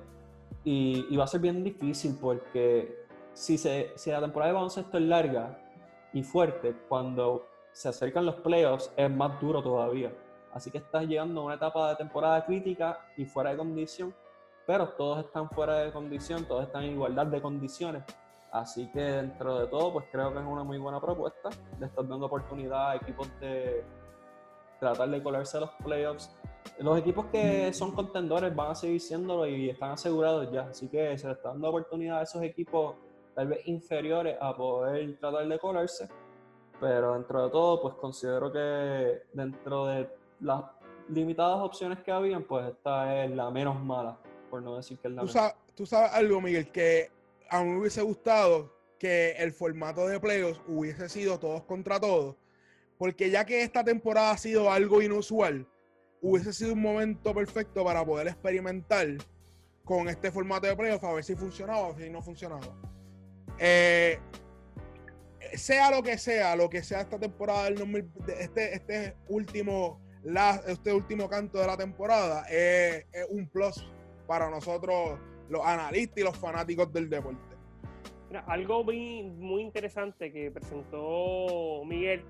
Y, 0.64 1.08
y, 1.10 1.18
va 1.18 1.26
a 1.26 1.28
ser 1.28 1.42
bien 1.42 1.62
difícil 1.64 2.18
porque 2.22 3.04
si, 3.34 3.58
se, 3.58 3.92
si 3.96 4.12
la 4.12 4.22
temporada 4.22 4.52
de 4.52 4.54
baloncesto 4.54 4.98
es 4.98 5.04
larga, 5.04 5.60
y 6.14 6.24
fuerte, 6.24 6.76
cuando 6.88 7.48
se 7.72 7.90
acercan 7.90 8.26
los 8.26 8.36
playoffs 8.36 8.92
es 8.96 9.10
más 9.10 9.40
duro 9.42 9.62
todavía. 9.62 10.14
Así 10.54 10.70
que 10.70 10.78
estás 10.78 11.06
llegando 11.06 11.42
a 11.42 11.46
una 11.46 11.56
etapa 11.56 11.90
de 11.90 11.96
temporada 11.96 12.46
crítica 12.46 13.00
y 13.18 13.26
fuera 13.26 13.50
de 13.50 13.58
condición, 13.58 14.14
pero 14.68 14.90
todos 14.90 15.26
están 15.26 15.50
fuera 15.50 15.78
de 15.78 15.92
condición, 15.92 16.46
todos 16.46 16.66
están 16.66 16.84
en 16.84 16.92
igualdad 16.92 17.26
de 17.26 17.42
condiciones. 17.42 18.04
Así 18.52 18.88
que 18.92 19.02
dentro 19.02 19.60
de 19.60 19.68
todo, 19.68 19.94
pues 19.94 20.06
creo 20.12 20.32
que 20.32 20.40
es 20.40 20.46
una 20.46 20.64
muy 20.64 20.78
buena 20.78 21.02
propuesta. 21.02 21.50
Le 21.80 21.88
estás 21.88 22.08
dando 22.08 22.28
oportunidad 22.28 22.92
a 22.92 22.96
equipos 22.98 23.28
de 23.40 23.84
tratar 24.80 25.10
de 25.10 25.24
colarse 25.24 25.58
a 25.58 25.62
los 25.62 25.72
playoffs. 25.84 26.32
Los 26.78 27.00
equipos 27.00 27.26
que 27.26 27.74
son 27.74 27.94
contendores 27.94 28.56
van 28.56 28.72
a 28.72 28.76
seguir 28.76 29.02
siéndolo 29.02 29.48
y 29.48 29.72
están 29.72 29.92
asegurados 29.92 30.52
ya. 30.52 30.68
Así 30.70 30.88
que 30.88 31.18
se 31.18 31.26
le 31.26 31.34
está 31.34 31.50
dando 31.50 31.68
oportunidad 31.68 32.20
a 32.20 32.24
esos 32.24 32.44
equipos 32.44 32.96
tal 33.36 33.48
vez 33.48 33.68
inferiores 33.68 34.38
a 34.40 34.56
poder 34.56 35.18
tratar 35.20 35.48
de 35.48 35.60
colarse, 35.60 36.08
pero 36.80 37.14
dentro 37.14 37.46
de 37.46 37.50
todo, 37.52 37.82
pues 37.82 37.96
considero 37.96 38.52
que 38.52 39.24
dentro 39.34 39.86
de 39.88 40.10
las 40.42 40.64
limitadas 41.10 41.60
opciones 41.60 42.00
que 42.00 42.12
habían, 42.12 42.44
pues 42.44 42.68
esta 42.68 43.24
es 43.24 43.32
la 43.32 43.50
menos 43.50 43.82
mala, 43.84 44.18
por 44.50 44.62
no 44.62 44.76
decir 44.76 44.98
que 45.00 45.08
es 45.08 45.14
la 45.14 45.22
¿Tú 45.22 45.28
sabes, 45.28 45.56
tú 45.76 45.86
sabes 45.86 46.12
algo, 46.14 46.42
Miguel, 46.42 46.72
que 46.72 47.12
a 47.50 47.64
mí 47.64 47.70
me 47.72 47.80
hubiese 47.80 48.02
gustado 48.02 48.74
que 48.98 49.32
el 49.32 49.52
formato 49.52 50.08
de 50.08 50.20
playoffs 50.20 50.62
hubiese 50.68 51.10
sido 51.10 51.40
todos 51.40 51.64
contra 51.64 52.00
todos, 52.00 52.36
porque 52.98 53.30
ya 53.30 53.46
que 53.46 53.64
esta 53.64 53.84
temporada 53.84 54.32
ha 54.32 54.38
sido 54.38 54.72
algo 54.72 55.02
inusual, 55.02 55.68
hubiese 56.22 56.54
sido 56.54 56.74
un 56.74 56.82
momento 56.82 57.34
perfecto 57.34 57.84
para 57.84 58.06
poder 58.06 58.28
experimentar 58.28 59.08
con 59.84 60.08
este 60.08 60.32
formato 60.32 60.68
de 60.68 60.76
playoffs 60.76 61.04
a 61.04 61.14
ver 61.14 61.24
si 61.24 61.36
funcionaba 61.36 61.88
o 61.88 61.98
si 61.98 62.10
no 62.10 62.22
funcionaba. 62.22 62.74
Eh, 63.66 64.20
sea 65.54 65.90
lo 65.90 66.04
que 66.04 66.18
sea, 66.18 66.54
lo 66.58 66.70
que 66.70 66.84
sea 66.84 67.00
esta 67.00 67.18
temporada 67.18 67.64
del 67.70 68.10
este, 68.28 68.76
este 68.76 69.16
último 69.30 70.02
este 70.68 70.94
último 70.94 71.30
canto 71.30 71.60
de 71.60 71.68
la 71.68 71.78
temporada 71.78 72.46
es, 72.50 73.06
un 73.30 73.48
plus 73.48 73.86
para 74.28 74.50
nosotros 74.50 75.18
los 75.50 75.66
analistas 75.66 76.18
y 76.18 76.24
los 76.24 76.38
fanáticos 76.38 76.92
del 76.92 77.10
deporte. 77.10 77.40
algo 78.48 78.84
muy, 78.84 79.24
muy 79.24 79.62
interesante 79.62 80.32
que 80.32 80.52
presentó 80.52 81.86
Miguel 81.86 82.26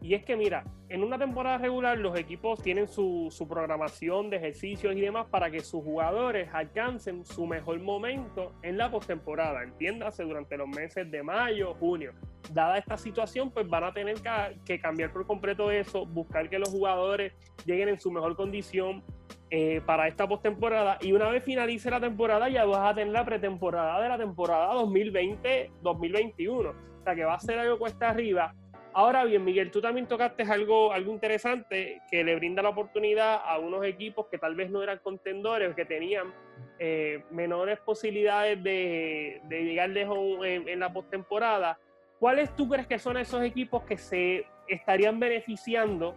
Y 0.00 0.14
es 0.14 0.24
que, 0.24 0.36
mira, 0.36 0.64
en 0.88 1.02
una 1.02 1.18
temporada 1.18 1.58
regular 1.58 1.98
los 1.98 2.16
equipos 2.16 2.62
tienen 2.62 2.86
su, 2.86 3.30
programación 3.48 4.30
de 4.30 4.36
ejercicios 4.36 4.94
y 4.94 5.00
demás 5.00 5.26
para 5.26 5.50
que 5.50 5.60
sus 5.60 5.82
jugadores 5.82 6.48
alcancen 6.52 7.24
su 7.26 7.46
mejor 7.46 7.80
momento 7.80 8.52
en 8.62 8.78
la 8.78 8.90
postemporada, 8.90 9.62
entiéndase, 9.64 10.22
durante 10.22 10.56
los 10.56 10.68
meses 10.68 11.10
de 11.10 11.22
mayo, 11.22 11.74
junio. 11.74 12.12
Dada 12.52 12.78
esta 12.78 12.96
situación, 12.96 13.50
pues 13.50 13.68
van 13.68 13.84
a 13.84 13.92
tener 13.92 14.16
que 14.64 14.80
cambiar 14.80 15.12
por 15.12 15.26
completo 15.26 15.70
eso, 15.70 16.06
buscar 16.06 16.48
que 16.48 16.58
los 16.58 16.70
jugadores 16.70 17.32
lleguen 17.66 17.88
en 17.88 18.00
su 18.00 18.10
mejor 18.10 18.36
condición 18.36 19.02
eh, 19.50 19.80
para 19.84 20.06
esta 20.08 20.28
postemporada. 20.28 20.98
Y 21.00 21.12
una 21.12 21.28
vez 21.28 21.42
finalice 21.42 21.90
la 21.90 22.00
temporada, 22.00 22.48
ya 22.48 22.64
vas 22.64 22.90
a 22.90 22.94
tener 22.94 23.12
la 23.12 23.24
pretemporada 23.24 24.00
de 24.00 24.08
la 24.08 24.18
temporada 24.18 24.74
2020-2021. 24.74 26.70
O 26.70 27.02
sea 27.02 27.14
que 27.14 27.24
va 27.24 27.34
a 27.34 27.40
ser 27.40 27.58
algo 27.58 27.78
cuesta 27.78 28.10
arriba 28.10 28.54
Ahora 28.92 29.24
bien, 29.24 29.44
Miguel, 29.44 29.70
tú 29.70 29.80
también 29.80 30.06
tocaste 30.06 30.42
algo, 30.42 30.92
algo 30.92 31.12
interesante 31.12 32.02
que 32.10 32.24
le 32.24 32.34
brinda 32.36 32.62
la 32.62 32.70
oportunidad 32.70 33.40
a 33.44 33.58
unos 33.58 33.84
equipos 33.84 34.26
que 34.26 34.38
tal 34.38 34.54
vez 34.54 34.70
no 34.70 34.82
eran 34.82 34.98
contendores, 34.98 35.74
que 35.74 35.84
tenían 35.84 36.32
eh, 36.78 37.22
menores 37.30 37.78
posibilidades 37.80 38.62
de, 38.62 39.40
llegar 39.48 39.90
lejos 39.90 40.18
en, 40.44 40.68
en 40.68 40.80
la 40.80 40.92
postemporada. 40.92 41.78
¿Cuáles 42.18 42.54
tú 42.56 42.68
crees 42.68 42.86
que 42.86 42.98
son 42.98 43.16
esos 43.16 43.42
equipos 43.42 43.84
que 43.84 43.96
se 43.96 44.46
estarían 44.66 45.20
beneficiando 45.20 46.16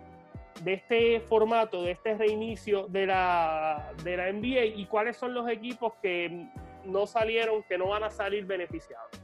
de 0.64 0.74
este 0.74 1.20
formato, 1.22 1.84
de 1.84 1.92
este 1.92 2.16
reinicio 2.16 2.88
de 2.88 3.06
la, 3.08 3.94
de 4.04 4.18
la 4.18 4.32
NBA 4.32 4.66
y 4.76 4.86
cuáles 4.86 5.18
son 5.18 5.34
los 5.34 5.48
equipos 5.50 5.94
que 6.02 6.48
no 6.86 7.06
salieron, 7.06 7.64
que 7.64 7.78
no 7.78 7.90
van 7.90 8.04
a 8.04 8.10
salir 8.10 8.46
beneficiados? 8.46 9.21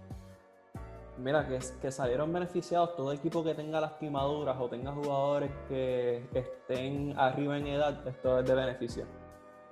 Mira, 1.17 1.47
que, 1.47 1.59
que 1.81 1.91
salieron 1.91 2.31
beneficiados 2.31 2.95
todo 2.95 3.11
equipo 3.11 3.43
que 3.43 3.55
tenga 3.55 3.81
lastimaduras 3.81 4.55
o 4.59 4.69
tenga 4.69 4.91
jugadores 4.91 5.51
que 5.67 6.23
estén 6.33 7.17
arriba 7.17 7.57
en 7.57 7.67
edad, 7.67 8.07
esto 8.07 8.39
es 8.39 8.45
de 8.45 8.53
beneficio. 8.53 9.05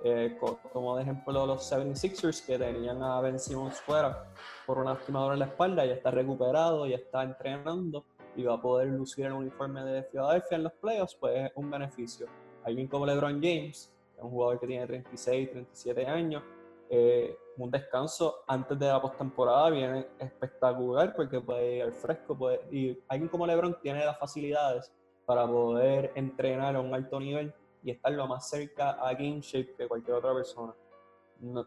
Eh, 0.04 0.38
como 0.72 0.96
de 0.96 1.02
ejemplo 1.02 1.46
los 1.46 1.72
76ers 1.72 2.44
que 2.44 2.58
tenían 2.58 3.02
a 3.02 3.20
Ben 3.20 3.38
Simmons 3.38 3.80
fuera 3.80 4.30
por 4.66 4.78
una 4.78 4.94
lastimadura 4.94 5.34
en 5.34 5.40
la 5.40 5.46
espalda, 5.46 5.86
ya 5.86 5.94
está 5.94 6.10
recuperado, 6.10 6.86
ya 6.86 6.96
está 6.96 7.22
entrenando 7.22 8.04
y 8.36 8.42
va 8.42 8.54
a 8.54 8.60
poder 8.60 8.88
lucir 8.88 9.26
el 9.26 9.32
uniforme 9.32 9.82
de 9.84 10.02
Philadelphia 10.02 10.56
en 10.56 10.64
los 10.64 10.72
playoffs, 10.74 11.16
pues 11.18 11.46
es 11.46 11.52
un 11.54 11.70
beneficio. 11.70 12.26
Alguien 12.64 12.88
como 12.88 13.06
LeBron 13.06 13.40
James, 13.42 13.92
un 14.18 14.30
jugador 14.30 14.60
que 14.60 14.66
tiene 14.66 14.86
36, 14.86 15.50
37 15.50 16.06
años, 16.06 16.42
eh, 16.90 17.36
un 17.58 17.70
descanso 17.70 18.42
antes 18.46 18.78
de 18.78 18.86
la 18.86 19.00
postemporada 19.00 19.70
viene 19.70 20.06
espectacular 20.18 21.14
porque 21.14 21.40
puede 21.40 21.82
al 21.82 21.92
fresco 21.92 22.36
puede, 22.36 22.60
y 22.70 22.98
alguien 23.08 23.28
como 23.28 23.46
LeBron 23.46 23.78
tiene 23.80 24.04
las 24.04 24.18
facilidades 24.18 24.92
para 25.24 25.46
poder 25.46 26.12
entrenar 26.14 26.76
a 26.76 26.80
un 26.80 26.94
alto 26.94 27.18
nivel 27.18 27.52
y 27.82 27.90
estar 27.90 28.12
lo 28.12 28.26
más 28.26 28.48
cerca 28.48 28.90
a 28.90 29.12
game 29.14 29.40
shape 29.40 29.74
que 29.74 29.88
cualquier 29.88 30.16
otra 30.16 30.34
persona. 30.34 30.74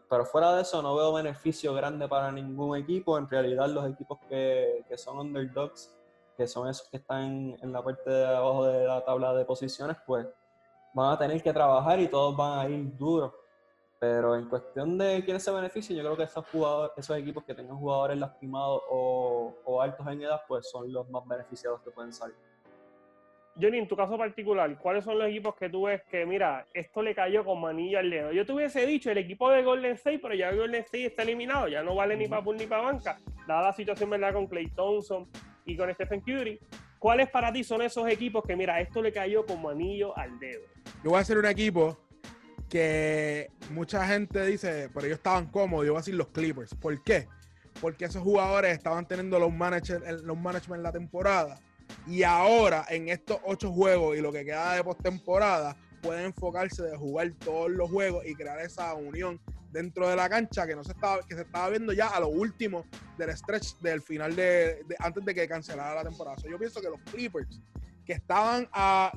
pero 0.08 0.24
fuera 0.24 0.54
de 0.54 0.62
eso 0.62 0.82
no 0.82 0.94
veo 0.96 1.12
beneficio 1.12 1.74
grande 1.74 2.08
para 2.08 2.30
ningún 2.32 2.76
equipo. 2.76 3.18
En 3.18 3.28
realidad 3.28 3.68
los 3.68 3.88
equipos 3.88 4.18
que, 4.28 4.84
que 4.88 4.96
son 4.96 5.18
underdogs, 5.18 5.94
que 6.36 6.46
son 6.46 6.68
esos 6.68 6.88
que 6.88 6.98
están 6.98 7.56
en 7.60 7.72
la 7.72 7.82
parte 7.82 8.10
de 8.10 8.26
abajo 8.26 8.64
de 8.64 8.86
la 8.86 9.04
tabla 9.04 9.34
de 9.34 9.44
posiciones, 9.44 9.96
pues 10.06 10.26
van 10.94 11.12
a 11.12 11.18
tener 11.18 11.42
que 11.42 11.52
trabajar 11.52 12.00
y 12.00 12.08
todos 12.08 12.36
van 12.36 12.58
a 12.58 12.68
ir 12.68 12.96
duros 12.96 13.32
pero 14.00 14.34
en 14.34 14.48
cuestión 14.48 14.96
de 14.96 15.22
quiénes 15.22 15.44
se 15.44 15.50
benefician, 15.52 15.98
yo 15.98 16.02
creo 16.02 16.16
que 16.16 16.22
esos, 16.22 16.46
jugadores, 16.46 16.92
esos 16.96 17.18
equipos 17.18 17.44
que 17.44 17.54
tengan 17.54 17.76
jugadores 17.76 18.18
lastimados 18.18 18.80
o, 18.88 19.54
o, 19.62 19.82
altos 19.82 20.06
en 20.06 20.22
edad, 20.22 20.40
pues 20.48 20.70
son 20.70 20.90
los 20.90 21.08
más 21.10 21.22
beneficiados 21.28 21.82
que 21.82 21.90
pueden 21.90 22.10
salir. 22.10 22.34
Johnny, 23.60 23.76
en 23.76 23.86
tu 23.86 23.94
caso 23.94 24.16
particular, 24.16 24.78
¿cuáles 24.78 25.04
son 25.04 25.18
los 25.18 25.28
equipos 25.28 25.54
que 25.54 25.68
tú 25.68 25.82
ves 25.82 26.00
que, 26.10 26.24
mira, 26.24 26.66
esto 26.72 27.02
le 27.02 27.14
cayó 27.14 27.44
con 27.44 27.60
manilla 27.60 27.98
al 27.98 28.08
dedo? 28.08 28.32
Yo 28.32 28.46
te 28.46 28.52
hubiese 28.54 28.86
dicho 28.86 29.10
el 29.10 29.18
equipo 29.18 29.50
de 29.50 29.62
Golden 29.62 29.92
State, 29.92 30.20
pero 30.20 30.34
ya 30.34 30.50
Golden 30.50 30.80
State 30.82 31.06
está 31.06 31.22
eliminado, 31.22 31.68
ya 31.68 31.82
no 31.82 31.94
vale 31.94 32.16
ni 32.16 32.26
para 32.26 32.42
pool 32.42 32.56
ni 32.56 32.66
para 32.66 32.84
banca, 32.84 33.18
dada 33.46 33.64
la 33.64 33.72
situación, 33.74 34.08
¿verdad?, 34.08 34.32
con 34.32 34.46
Clay 34.46 34.68
Thompson 34.70 35.28
y 35.66 35.76
con 35.76 35.92
Stephen 35.92 36.22
Curry. 36.22 36.58
¿Cuáles 36.98 37.28
para 37.28 37.52
ti 37.52 37.62
son 37.62 37.82
esos 37.82 38.08
equipos 38.08 38.44
que, 38.44 38.56
mira, 38.56 38.80
esto 38.80 39.02
le 39.02 39.12
cayó 39.12 39.44
como 39.44 39.68
anillo 39.68 40.16
al 40.16 40.38
dedo? 40.38 40.62
Yo 41.04 41.10
voy 41.10 41.18
a 41.18 41.20
hacer 41.20 41.36
un 41.36 41.46
equipo 41.46 41.98
que 42.70 43.50
mucha 43.70 44.06
gente 44.06 44.46
dice, 44.46 44.88
pero 44.94 45.04
ellos 45.04 45.18
estaban 45.18 45.46
cómodos, 45.46 45.84
yo 45.84 45.92
voy 45.92 45.98
a 45.98 46.02
decir 46.02 46.14
los 46.14 46.28
Clippers. 46.28 46.72
¿Por 46.74 47.02
qué? 47.02 47.28
Porque 47.80 48.04
esos 48.04 48.22
jugadores 48.22 48.72
estaban 48.72 49.06
teniendo 49.06 49.38
los, 49.38 49.52
managers 49.52 50.22
los 50.22 50.38
management 50.38 50.78
en 50.78 50.82
la 50.84 50.92
temporada 50.92 51.58
y 52.06 52.22
ahora 52.22 52.86
en 52.88 53.08
estos 53.08 53.38
ocho 53.44 53.72
juegos 53.72 54.16
y 54.16 54.20
lo 54.20 54.32
que 54.32 54.44
queda 54.44 54.74
de 54.74 54.84
postemporada 54.84 55.76
pueden 56.00 56.26
enfocarse 56.26 56.84
de 56.84 56.96
jugar 56.96 57.32
todos 57.44 57.70
los 57.70 57.90
juegos 57.90 58.24
y 58.24 58.34
crear 58.34 58.60
esa 58.60 58.94
unión 58.94 59.40
dentro 59.72 60.08
de 60.08 60.14
la 60.14 60.28
cancha 60.28 60.66
que 60.66 60.76
no 60.76 60.84
se 60.84 60.92
estaba 60.92 61.20
que 61.22 61.34
se 61.34 61.42
estaba 61.42 61.68
viendo 61.70 61.92
ya 61.92 62.06
a 62.06 62.20
lo 62.20 62.28
último 62.28 62.84
del 63.18 63.36
stretch 63.36 63.76
del 63.78 64.00
final 64.00 64.36
de, 64.36 64.84
antes 65.00 65.24
de 65.24 65.34
que 65.34 65.48
cancelara 65.48 65.96
la 65.96 66.04
temporada. 66.04 66.36
yo 66.48 66.58
pienso 66.58 66.80
que 66.80 66.88
los 66.88 67.00
Clippers 67.12 67.60
que 68.04 68.12
estaban 68.12 68.68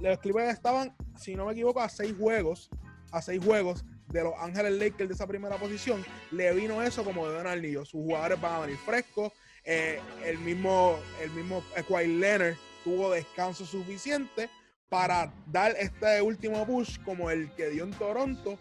los 0.02 0.20
Clippers 0.20 0.54
estaban 0.54 0.96
si 1.16 1.36
no 1.36 1.46
me 1.46 1.52
equivoco 1.52 1.80
a 1.80 1.90
seis 1.90 2.16
juegos 2.18 2.72
a 3.14 3.22
seis 3.22 3.42
juegos 3.44 3.86
de 4.08 4.24
los 4.24 4.34
Ángeles 4.40 4.74
Lakers 4.74 5.08
de 5.08 5.14
esa 5.14 5.28
primera 5.28 5.56
posición, 5.58 6.04
le 6.32 6.52
vino 6.54 6.82
eso 6.82 7.04
como 7.04 7.30
de 7.30 7.40
un 7.40 7.62
niño. 7.62 7.86
Sus 7.86 8.02
jugadores 8.02 8.42
van 8.42 8.54
a 8.54 8.60
venir 8.62 8.78
frescos. 8.78 9.32
Eh, 9.64 10.00
el 10.26 10.40
mismo, 10.40 10.98
el 11.22 11.32
mismo 11.32 11.64
Leonard 11.90 12.56
tuvo 12.84 13.12
descanso 13.12 13.66
suficiente 13.66 14.50
para 14.90 15.32
dar 15.46 15.74
este 15.80 16.22
último 16.22 16.66
push 16.66 17.00
como 17.04 17.30
el 17.30 17.50
que 17.52 17.70
dio 17.70 17.84
en 17.84 17.92
Toronto 17.92 18.58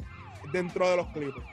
dentro 0.52 0.88
de 0.88 0.96
los 0.98 1.06
Clippers. 1.08 1.46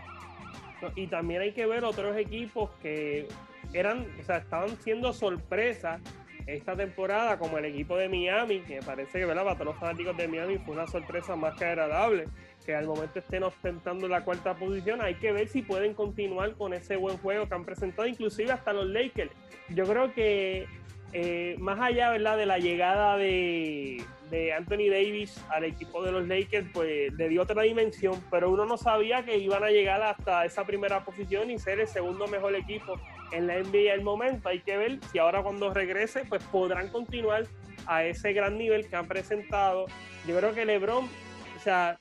Y 0.95 1.07
también 1.07 1.41
hay 1.41 1.53
que 1.53 1.65
ver 1.65 1.83
otros 1.83 2.15
equipos 2.17 2.69
que 2.81 3.27
eran, 3.73 4.07
o 4.19 4.23
sea, 4.23 4.37
estaban 4.37 4.77
siendo 4.81 5.13
sorpresas 5.13 6.01
esta 6.47 6.75
temporada, 6.75 7.37
como 7.37 7.57
el 7.57 7.65
equipo 7.65 7.95
de 7.97 8.09
Miami, 8.09 8.61
que 8.61 8.79
parece 8.81 9.19
que 9.19 9.25
¿verdad? 9.25 9.43
para 9.43 9.55
todos 9.55 9.67
los 9.67 9.77
fanáticos 9.77 10.17
de 10.17 10.27
Miami 10.27 10.57
fue 10.57 10.73
una 10.73 10.87
sorpresa 10.87 11.35
más 11.35 11.55
que 11.57 11.65
agradable 11.65 12.25
que 12.69 12.75
al 12.75 12.85
momento 12.85 13.17
estén 13.17 13.41
ostentando 13.41 14.07
la 14.07 14.23
cuarta 14.23 14.53
posición. 14.53 15.01
Hay 15.01 15.15
que 15.15 15.31
ver 15.31 15.47
si 15.47 15.63
pueden 15.63 15.95
continuar 15.95 16.53
con 16.53 16.75
ese 16.75 16.97
buen 16.97 17.17
juego 17.17 17.49
que 17.49 17.55
han 17.55 17.65
presentado, 17.65 18.07
inclusive 18.07 18.51
hasta 18.51 18.73
los 18.73 18.85
Lakers. 18.85 19.31
Yo 19.69 19.85
creo 19.85 20.13
que 20.13 20.67
eh, 21.11 21.55
más 21.57 21.79
allá 21.79 22.11
¿verdad? 22.11 22.37
de 22.37 22.45
la 22.45 22.59
llegada 22.59 23.17
de, 23.17 24.03
de, 24.29 24.53
Anthony 24.53 24.91
Davis 24.91 25.43
al 25.49 25.63
equipo 25.63 26.03
de 26.03 26.11
los 26.11 26.27
Lakers, 26.27 26.67
pues 26.71 27.11
le 27.13 27.29
dio 27.29 27.41
otra 27.41 27.63
dimensión, 27.63 28.23
pero 28.29 28.51
uno 28.51 28.67
no 28.67 28.77
sabía 28.77 29.25
que 29.25 29.39
iban 29.39 29.63
a 29.63 29.71
llegar 29.71 30.03
hasta 30.03 30.45
esa 30.45 30.63
primera 30.63 31.03
posición 31.03 31.49
y 31.49 31.57
ser 31.57 31.79
el 31.79 31.87
segundo 31.87 32.27
mejor 32.27 32.53
equipo 32.53 33.01
en 33.31 33.47
la 33.47 33.57
NBA 33.57 33.93
al 33.93 34.03
momento. 34.03 34.47
Hay 34.47 34.59
que 34.59 34.77
ver 34.77 34.99
si 35.11 35.17
ahora 35.17 35.41
cuando 35.41 35.73
regrese, 35.73 36.23
pues 36.29 36.43
podrán 36.43 36.89
continuar 36.89 37.47
a 37.87 38.03
ese 38.03 38.31
gran 38.31 38.59
nivel 38.59 38.87
que 38.87 38.95
han 38.95 39.07
presentado. 39.07 39.87
Yo 40.27 40.37
creo 40.37 40.53
que 40.53 40.65
LeBron, 40.65 41.05
o 41.05 41.59
sea, 41.63 41.97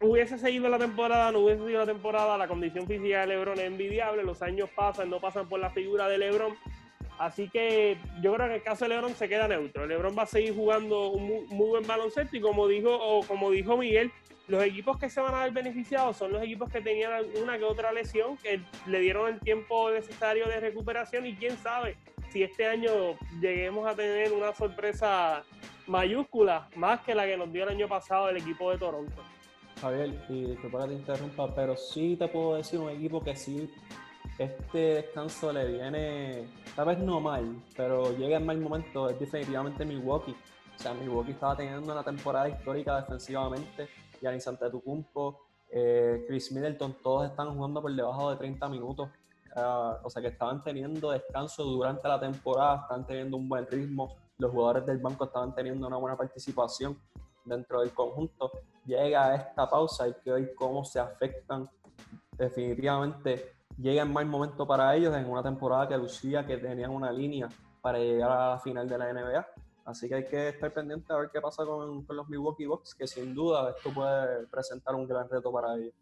hubiese 0.00 0.38
seguido 0.38 0.68
la 0.68 0.78
temporada, 0.78 1.32
no 1.32 1.40
hubiese 1.40 1.62
seguido 1.62 1.80
la 1.80 1.86
temporada, 1.86 2.36
la 2.36 2.48
condición 2.48 2.86
física 2.86 3.20
de 3.20 3.28
LeBron 3.28 3.58
es 3.58 3.64
envidiable, 3.64 4.22
los 4.22 4.42
años 4.42 4.68
pasan, 4.74 5.10
no 5.10 5.20
pasan 5.20 5.48
por 5.48 5.60
la 5.60 5.70
figura 5.70 6.08
de 6.08 6.18
LeBron. 6.18 6.54
Así 7.18 7.48
que 7.48 7.96
yo 8.20 8.34
creo 8.34 8.48
que 8.48 8.56
el 8.56 8.62
caso 8.62 8.84
de 8.84 8.90
LeBron 8.90 9.14
se 9.14 9.28
queda 9.28 9.48
neutro. 9.48 9.86
LeBron 9.86 10.16
va 10.16 10.24
a 10.24 10.26
seguir 10.26 10.54
jugando 10.54 11.08
un 11.08 11.46
muy, 11.48 11.68
buen 11.68 11.86
baloncesto 11.86 12.36
y 12.36 12.40
como 12.40 12.68
dijo, 12.68 12.94
o 12.94 13.26
como 13.26 13.50
dijo 13.50 13.76
Miguel, 13.76 14.12
los 14.48 14.62
equipos 14.62 14.98
que 14.98 15.08
se 15.08 15.20
van 15.20 15.34
a 15.34 15.44
ver 15.44 15.52
beneficiados 15.52 16.16
son 16.16 16.32
los 16.32 16.42
equipos 16.42 16.70
que 16.70 16.80
tenían 16.80 17.24
una 17.42 17.58
que 17.58 17.64
otra 17.64 17.90
lesión, 17.92 18.36
que 18.36 18.60
le 18.86 19.00
dieron 19.00 19.32
el 19.32 19.40
tiempo 19.40 19.90
necesario 19.90 20.46
de 20.46 20.60
recuperación 20.60 21.26
y 21.26 21.34
quién 21.34 21.56
sabe 21.56 21.96
si 22.28 22.42
este 22.42 22.66
año 22.66 22.90
lleguemos 23.40 23.86
a 23.88 23.94
tener 23.94 24.32
una 24.32 24.52
sorpresa 24.52 25.42
mayúscula, 25.86 26.68
más 26.76 27.00
que 27.00 27.14
la 27.14 27.24
que 27.24 27.36
nos 27.36 27.50
dio 27.52 27.62
el 27.64 27.70
año 27.70 27.88
pasado 27.88 28.28
el 28.28 28.36
equipo 28.36 28.70
de 28.70 28.78
Toronto. 28.78 29.22
Javier, 29.80 30.24
y 30.28 30.46
disculpa 30.46 30.82
que 30.82 30.88
te 30.88 30.94
interrumpa, 30.94 31.54
pero 31.54 31.76
sí 31.76 32.16
te 32.16 32.28
puedo 32.28 32.56
decir 32.56 32.80
un 32.80 32.90
equipo 32.90 33.22
que 33.22 33.36
sí 33.36 33.70
este 34.38 34.78
descanso 34.78 35.52
le 35.52 35.66
viene, 35.66 36.48
tal 36.74 36.88
vez 36.88 36.98
no 36.98 37.20
mal, 37.20 37.62
pero 37.76 38.16
llega 38.16 38.36
en 38.36 38.46
mal 38.46 38.58
momento, 38.58 39.08
es 39.08 39.18
definitivamente 39.18 39.84
Milwaukee. 39.84 40.36
O 40.74 40.78
sea, 40.78 40.92
Milwaukee 40.94 41.32
estaba 41.32 41.56
teniendo 41.56 41.90
una 41.92 42.02
temporada 42.02 42.48
histórica 42.48 43.00
defensivamente, 43.00 43.88
Giannis 44.20 44.46
Antetokounmpo, 44.46 45.40
eh, 45.70 46.24
Chris 46.28 46.52
Middleton, 46.52 46.96
todos 47.02 47.30
están 47.30 47.54
jugando 47.54 47.80
por 47.80 47.94
debajo 47.94 48.30
de 48.30 48.36
30 48.36 48.68
minutos. 48.68 49.08
Ah, 49.54 49.98
o 50.02 50.10
sea, 50.10 50.20
que 50.20 50.28
estaban 50.28 50.62
teniendo 50.62 51.10
descanso 51.10 51.64
durante 51.64 52.06
la 52.06 52.20
temporada, 52.20 52.82
estaban 52.82 53.06
teniendo 53.06 53.38
un 53.38 53.48
buen 53.48 53.66
ritmo, 53.66 54.16
los 54.38 54.50
jugadores 54.50 54.84
del 54.84 54.98
banco 54.98 55.24
estaban 55.24 55.54
teniendo 55.54 55.86
una 55.86 55.96
buena 55.96 56.16
participación 56.16 56.98
dentro 57.46 57.80
del 57.80 57.92
conjunto. 57.92 58.50
Llega 58.84 59.26
a 59.26 59.36
esta 59.36 59.68
pausa, 59.68 60.08
y 60.08 60.14
que 60.22 60.32
ver 60.32 60.54
cómo 60.54 60.84
se 60.84 61.00
afectan. 61.00 61.68
Definitivamente 62.36 63.56
llega 63.78 64.02
en 64.02 64.12
mal 64.12 64.26
momento 64.26 64.66
para 64.66 64.94
ellos 64.94 65.14
en 65.16 65.28
una 65.28 65.42
temporada 65.42 65.88
que 65.88 65.96
lucía 65.96 66.46
que 66.46 66.56
tenían 66.56 66.90
una 66.90 67.12
línea 67.12 67.48
para 67.80 67.98
llegar 67.98 68.30
a 68.30 68.50
la 68.50 68.58
final 68.58 68.88
de 68.88 68.98
la 68.98 69.12
NBA. 69.12 69.46
Así 69.84 70.08
que 70.08 70.16
hay 70.16 70.24
que 70.26 70.48
estar 70.48 70.72
pendiente 70.72 71.12
a 71.12 71.16
ver 71.16 71.30
qué 71.32 71.40
pasa 71.40 71.64
con, 71.64 72.04
con 72.04 72.16
los 72.16 72.28
Milwaukee 72.28 72.66
Bucks, 72.66 72.94
que 72.94 73.06
sin 73.06 73.34
duda 73.34 73.70
esto 73.76 73.92
puede 73.94 74.46
presentar 74.48 74.94
un 74.96 75.06
gran 75.06 75.28
reto 75.28 75.52
para 75.52 75.76
ellos. 75.76 75.94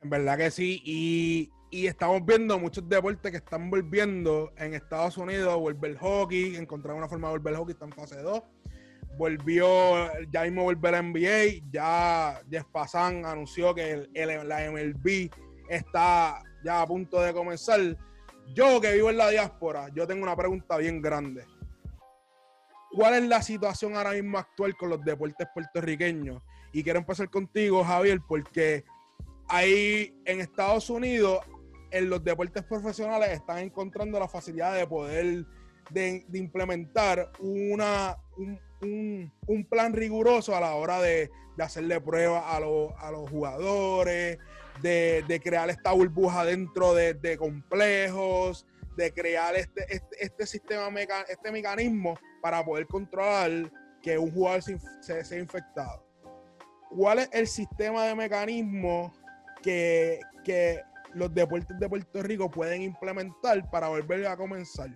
En 0.00 0.08
verdad 0.08 0.38
que 0.38 0.50
sí, 0.50 0.80
y, 0.82 1.50
y, 1.70 1.86
estamos 1.86 2.24
viendo 2.24 2.58
muchos 2.58 2.88
deportes 2.88 3.30
que 3.30 3.36
están 3.36 3.68
volviendo 3.68 4.50
en 4.56 4.72
Estados 4.72 5.18
Unidos, 5.18 5.60
vuelve 5.60 5.88
el 5.88 5.98
hockey, 5.98 6.56
encontrar 6.56 6.96
una 6.96 7.06
forma 7.06 7.28
de 7.28 7.36
volver 7.36 7.56
hockey, 7.56 7.72
está 7.74 7.84
en 7.84 7.92
fase 7.92 8.22
2. 8.22 8.42
Volvió, 9.16 10.10
ya 10.30 10.44
mismo 10.44 10.62
volver 10.62 10.92
la 10.92 11.02
NBA, 11.02 11.62
ya 11.70 12.40
Jeff 12.50 12.66
anunció 12.94 13.74
que 13.74 14.08
el, 14.14 14.48
la 14.48 14.70
MLB 14.70 15.30
está 15.68 16.42
ya 16.64 16.82
a 16.82 16.86
punto 16.86 17.20
de 17.20 17.32
comenzar. 17.32 17.80
Yo 18.54 18.80
que 18.80 18.92
vivo 18.92 19.10
en 19.10 19.18
la 19.18 19.28
diáspora, 19.28 19.88
yo 19.94 20.06
tengo 20.06 20.22
una 20.22 20.36
pregunta 20.36 20.76
bien 20.78 21.02
grande. 21.02 21.44
¿Cuál 22.92 23.14
es 23.14 23.28
la 23.28 23.42
situación 23.42 23.96
ahora 23.96 24.12
mismo 24.12 24.38
actual 24.38 24.76
con 24.76 24.90
los 24.90 25.04
deportes 25.04 25.46
puertorriqueños? 25.54 26.42
Y 26.72 26.82
quiero 26.82 26.98
empezar 26.98 27.28
contigo, 27.30 27.84
Javier, 27.84 28.20
porque 28.26 28.84
ahí 29.48 30.20
en 30.24 30.40
Estados 30.40 30.90
Unidos, 30.90 31.40
en 31.90 32.10
los 32.10 32.24
deportes 32.24 32.64
profesionales, 32.64 33.30
están 33.30 33.58
encontrando 33.58 34.18
la 34.18 34.28
facilidad 34.28 34.74
de 34.74 34.86
poder 34.86 35.44
de, 35.90 36.24
implementar 36.32 37.30
una, 37.40 38.16
un, 38.36 38.58
plan 39.68 39.92
riguroso 39.92 40.56
a 40.56 40.60
la 40.60 40.74
hora 40.74 41.00
de, 41.00 41.30
hacerle 41.58 42.00
pruebas 42.00 42.42
a, 42.46 42.56
a 42.56 43.10
los 43.10 43.30
jugadores, 43.30 44.38
de, 44.82 45.40
crear 45.42 45.70
esta 45.70 45.92
burbuja 45.92 46.44
dentro 46.44 46.94
de, 46.94 47.36
complejos, 47.38 48.66
de 48.96 49.12
crear 49.12 49.54
este, 49.56 49.84
este, 49.88 50.24
este 50.24 50.46
sistema, 50.46 50.88
este 51.28 51.52
mecanismo 51.52 52.18
para 52.42 52.64
poder 52.64 52.86
controlar 52.86 53.70
que 54.02 54.18
un 54.18 54.32
jugador 54.32 54.62
se, 54.62 54.78
sea 55.24 55.38
infectado. 55.38 56.06
¿Cuál 56.90 57.20
es 57.20 57.30
el 57.32 57.46
sistema 57.46 58.04
de 58.06 58.14
mecanismo 58.14 59.12
que, 59.62 60.20
que 60.44 60.80
los 61.14 61.32
deportes 61.32 61.78
de 61.78 61.88
Puerto 61.88 62.22
Rico 62.22 62.50
pueden 62.50 62.82
implementar 62.82 63.70
para 63.70 63.88
volver 63.88 64.26
a 64.26 64.36
comenzar? 64.36 64.90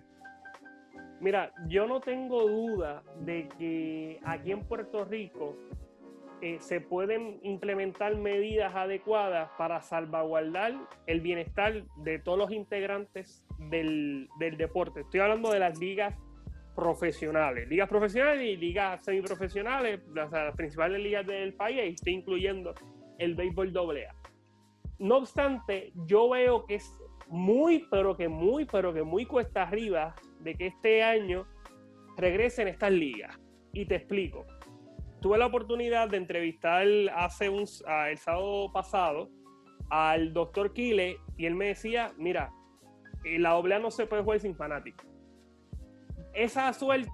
Mira, 1.19 1.53
yo 1.67 1.87
no 1.87 2.01
tengo 2.01 2.47
duda 2.47 3.03
de 3.21 3.47
que 3.57 4.19
aquí 4.23 4.51
en 4.51 4.63
Puerto 4.67 5.05
Rico 5.05 5.55
eh, 6.41 6.57
se 6.59 6.81
pueden 6.81 7.39
implementar 7.43 8.17
medidas 8.17 8.75
adecuadas 8.75 9.49
para 9.57 9.81
salvaguardar 9.81 10.73
el 11.07 11.21
bienestar 11.21 11.83
de 11.97 12.19
todos 12.19 12.37
los 12.37 12.51
integrantes 12.51 13.45
del, 13.71 14.27
del 14.39 14.57
deporte. 14.57 15.01
Estoy 15.01 15.21
hablando 15.21 15.51
de 15.51 15.59
las 15.59 15.79
ligas 15.79 16.13
profesionales, 16.75 17.69
ligas 17.69 17.87
profesionales 17.87 18.43
y 18.45 18.57
ligas 18.57 19.03
semiprofesionales, 19.05 20.01
las, 20.13 20.29
las 20.29 20.55
principales 20.55 21.01
ligas 21.01 21.25
del 21.25 21.53
país, 21.53 21.77
y 21.77 21.93
estoy 21.93 22.13
incluyendo 22.13 22.73
el 23.17 23.35
béisbol 23.35 23.71
doble 23.71 24.07
A. 24.07 24.15
No 24.99 25.17
obstante, 25.17 25.93
yo 26.05 26.29
veo 26.29 26.65
que 26.65 26.75
es 26.75 26.99
muy, 27.27 27.87
pero 27.89 28.15
que 28.17 28.27
muy, 28.27 28.65
pero 28.65 28.93
que 28.93 29.03
muy 29.03 29.25
cuesta 29.25 29.63
arriba 29.63 30.15
de 30.45 30.55
que 30.55 30.67
este 30.67 31.03
año 31.03 31.45
regresen 32.15 32.69
estas 32.69 32.91
ligas. 32.91 33.37
Y 33.73 33.85
te 33.85 33.95
explico. 33.95 34.45
Tuve 35.19 35.37
la 35.37 35.47
oportunidad 35.47 36.07
de 36.07 36.15
entrevistar 36.17 36.87
hace 37.13 37.49
un, 37.49 37.65
el 38.07 38.17
sábado 38.17 38.71
pasado 38.71 39.29
al 39.89 40.31
doctor 40.31 40.71
Kile 40.71 41.17
y 41.35 41.45
él 41.45 41.55
me 41.55 41.67
decía, 41.67 42.13
mira, 42.17 42.53
eh, 43.25 43.37
la 43.39 43.51
doble 43.51 43.77
no 43.79 43.91
se 43.91 44.07
puede 44.07 44.23
jugar 44.23 44.39
sin 44.39 44.55
fanáticos 44.55 45.05
esa 46.35 46.71
suerte, 46.73 47.09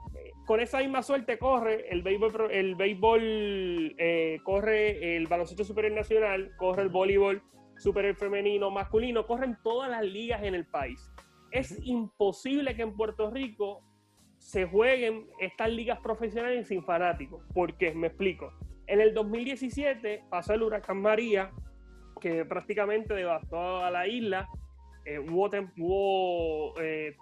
con 0.46 0.60
esa 0.60 0.80
misma 0.80 1.04
suerte 1.04 1.38
corre 1.38 1.88
el 1.90 2.02
béisbol, 2.02 2.52
el 2.52 2.76
béisbol 2.76 3.96
eh, 3.98 4.40
corre 4.44 5.16
el 5.16 5.28
baloncesto 5.28 5.64
superior 5.64 5.94
nacional, 5.94 6.52
corre 6.58 6.82
el 6.82 6.90
voleibol 6.90 7.42
superior 7.78 8.16
femenino, 8.16 8.72
masculino, 8.72 9.26
corren 9.26 9.58
todas 9.64 9.90
las 9.90 10.04
ligas 10.04 10.44
en 10.44 10.56
el 10.56 10.66
país. 10.66 11.10
Es 11.52 11.78
imposible 11.86 12.76
que 12.76 12.82
en 12.82 12.96
Puerto 12.96 13.30
Rico 13.30 13.82
se 14.38 14.66
jueguen 14.66 15.28
estas 15.40 15.70
ligas 15.70 16.00
profesionales 16.00 16.68
sin 16.68 16.84
fanáticos. 16.84 17.44
¿Por 17.54 17.78
qué? 17.78 17.94
Me 17.94 18.08
explico. 18.08 18.54
En 18.88 19.02
el 19.02 19.14
2017 19.14 20.24
pasó 20.30 20.54
el 20.54 20.64
huracán 20.64 21.02
María, 21.02 21.52
que 22.20 22.46
prácticamente 22.46 23.14
devastó 23.14 23.84
a 23.84 23.92
la 23.92 24.08
isla. 24.08 24.48
Eh, 25.06 25.20
hubo, 25.20 25.50
hubo 25.78 26.74
eh, 26.80 27.16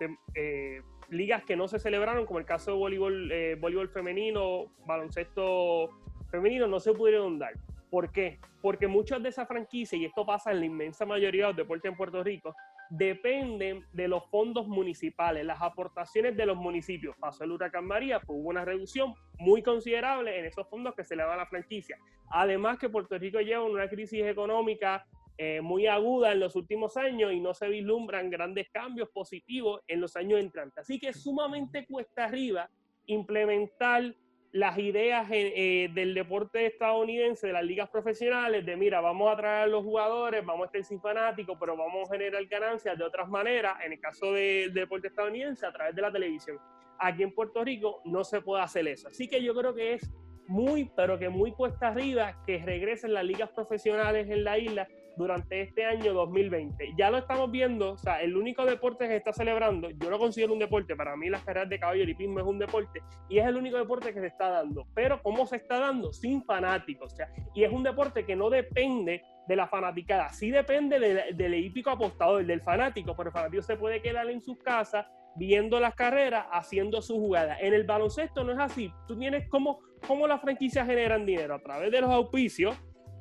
ligas 1.10 1.44
que 1.44 1.56
no 1.56 1.68
se 1.68 1.80
celebraron, 1.80 2.26
como 2.26 2.40
el 2.40 2.46
caso 2.46 2.72
de 2.72 2.78
voleibol, 2.78 3.32
eh, 3.32 3.56
voleibol 3.60 3.90
femenino, 3.90 4.66
baloncesto 4.86 5.90
femenino, 6.30 6.68
no 6.68 6.80
se 6.80 6.94
pudieron 6.94 7.40
dar. 7.40 7.54
¿Por 7.90 8.12
qué? 8.12 8.40
Porque 8.62 8.88
muchas 8.88 9.22
de 9.24 9.30
esas 9.30 9.48
franquicias, 9.48 10.00
y 10.00 10.06
esto 10.06 10.26
pasa 10.26 10.52
en 10.52 10.60
la 10.60 10.66
inmensa 10.66 11.06
mayoría 11.06 11.44
de 11.44 11.48
los 11.50 11.58
deportes 11.58 11.92
en 11.92 11.98
Puerto 11.98 12.24
Rico, 12.24 12.56
dependen 12.90 13.86
de 13.94 14.08
los 14.08 14.26
fondos 14.30 14.68
municipales, 14.68 15.46
las 15.46 15.62
aportaciones 15.62 16.36
de 16.36 16.46
los 16.46 16.58
municipios. 16.58 17.16
Pasó 17.18 17.44
el 17.44 17.52
huracán 17.52 17.86
María, 17.86 18.20
pues 18.20 18.40
hubo 18.40 18.50
una 18.50 18.66
reducción 18.66 19.14
muy 19.38 19.62
considerable 19.62 20.40
en 20.40 20.46
esos 20.46 20.68
fondos 20.68 20.96
que 20.96 21.04
se 21.04 21.16
le 21.16 21.24
dan 21.24 21.34
a 21.34 21.38
la 21.38 21.46
franquicia. 21.46 21.98
Además 22.32 22.78
que 22.78 22.90
Puerto 22.90 23.18
Rico 23.18 23.40
lleva 23.40 23.64
una 23.64 23.88
crisis 23.88 24.24
económica 24.24 25.06
eh, 25.38 25.62
muy 25.62 25.88
aguda 25.88 26.34
en 26.34 26.40
los 26.42 26.56
últimos 26.56 26.98
años 26.98 27.32
y 27.32 27.40
no 27.40 27.54
se 27.54 27.70
vislumbran 27.70 28.30
grandes 28.30 28.70
cambios 28.72 29.10
positivos 29.10 29.82
en 29.88 30.02
los 30.02 30.16
años 30.16 30.40
entrantes. 30.40 30.80
Así 30.80 31.00
que 31.00 31.10
es 31.10 31.24
sumamente 31.24 31.86
cuesta 31.86 32.26
arriba 32.26 32.70
implementar 33.06 34.14
las 34.52 34.78
ideas 34.80 35.30
eh, 35.32 35.54
eh, 35.56 35.90
del 35.94 36.14
deporte 36.14 36.66
estadounidense, 36.66 37.48
de 37.48 37.54
las 37.54 37.64
ligas 37.64 37.90
profesionales, 37.90 38.66
de 38.66 38.76
mira, 38.76 39.00
vamos 39.00 39.32
a 39.32 39.38
traer 39.38 39.64
a 39.64 39.68
los 39.68 39.84
jugadores, 39.84 40.44
vamos 40.44 40.64
a 40.64 40.66
estar 40.68 40.84
sin 40.84 41.00
fanáticos, 41.00 41.56
pero 41.60 41.78
vamos 41.78 42.10
a 42.10 42.14
generar 42.14 42.44
ganancias 42.46 42.98
de 42.98 43.04
otras 43.04 43.30
maneras, 43.30 43.78
en 43.86 43.94
el 43.94 44.00
caso 44.00 44.34
del 44.34 44.74
deporte 44.74 45.10
estadounidense, 45.10 45.66
a 45.66 45.72
través 45.72 45.96
de 45.96 46.02
la 46.02 46.12
televisión. 46.12 46.58
Aquí 46.98 47.24
en 47.24 47.34
Puerto 47.34 47.64
Rico 47.64 48.02
no 48.06 48.24
se 48.24 48.42
puede 48.42 48.64
hacer 48.64 48.88
eso. 48.88 49.08
Así 49.08 49.28
que 49.28 49.42
yo 49.42 49.54
creo 49.54 49.74
que 49.74 49.94
es 49.94 50.12
muy, 50.48 50.92
pero 50.96 51.20
que 51.20 51.30
muy 51.30 51.52
cuesta 51.52 51.90
arriba 51.90 52.44
que 52.46 52.58
regresen 52.58 53.14
las 53.14 53.24
ligas 53.24 53.50
profesionales 53.52 54.30
en 54.30 54.44
la 54.44 54.58
isla 54.58 54.88
durante 55.20 55.62
este 55.62 55.84
año 55.84 56.14
2020. 56.14 56.94
Ya 56.98 57.12
lo 57.12 57.18
estamos 57.18 57.52
viendo, 57.52 57.92
o 57.92 57.98
sea, 57.98 58.22
el 58.22 58.38
único 58.38 58.66
deporte 58.66 59.04
que 59.04 59.12
se 59.12 59.18
está 59.18 59.34
celebrando, 59.34 59.90
yo 59.90 60.10
lo 60.10 60.18
considero 60.18 60.54
un 60.54 60.60
deporte, 60.60 60.96
para 60.96 61.18
mí 61.18 61.30
las 61.30 61.44
carreras 61.44 61.70
de 61.70 61.78
caballo 61.78 62.04
y 62.04 62.14
pismo 62.14 62.40
es 62.40 62.46
un 62.46 62.58
deporte, 62.58 63.04
y 63.28 63.38
es 63.38 63.46
el 63.46 63.58
único 63.58 63.78
deporte 63.78 64.14
que 64.14 64.22
se 64.22 64.28
está 64.28 64.50
dando. 64.50 64.88
Pero 64.96 65.22
¿cómo 65.22 65.46
se 65.46 65.58
está 65.58 65.78
dando? 65.78 66.14
Sin 66.14 66.42
fanáticos, 66.46 67.12
o 67.12 67.16
sea, 67.18 67.30
y 67.54 67.66
es 67.66 67.72
un 67.72 67.84
deporte 67.84 68.26
que 68.26 68.38
no 68.38 68.50
depende 68.50 69.22
de 69.46 69.56
la 69.58 69.68
fanaticada, 69.68 70.30
sí 70.30 70.52
depende 70.52 71.00
del 71.34 71.54
hípico 71.54 71.90
apostador, 71.90 72.46
del 72.46 72.62
fanático, 72.62 73.14
pero 73.18 73.30
el 73.30 73.34
fanático 73.34 73.62
se 73.62 73.76
puede 73.76 74.02
quedar 74.02 74.30
en 74.30 74.42
sus 74.42 74.58
casas 74.60 75.06
viendo 75.36 75.80
las 75.80 75.96
carreras, 75.96 76.46
haciendo 76.52 77.02
su 77.02 77.16
jugada. 77.16 77.58
En 77.60 77.74
el 77.74 77.84
baloncesto 77.84 78.44
no 78.44 78.52
es 78.52 78.60
así. 78.60 78.92
Tú 79.08 79.18
tienes 79.18 79.48
cómo, 79.50 79.80
cómo 80.08 80.28
las 80.28 80.42
franquicias 80.42 80.86
generan 80.86 81.26
dinero 81.26 81.56
a 81.56 81.60
través 81.60 81.92
de 81.92 82.02
los 82.02 82.10
auspicios, 82.10 82.76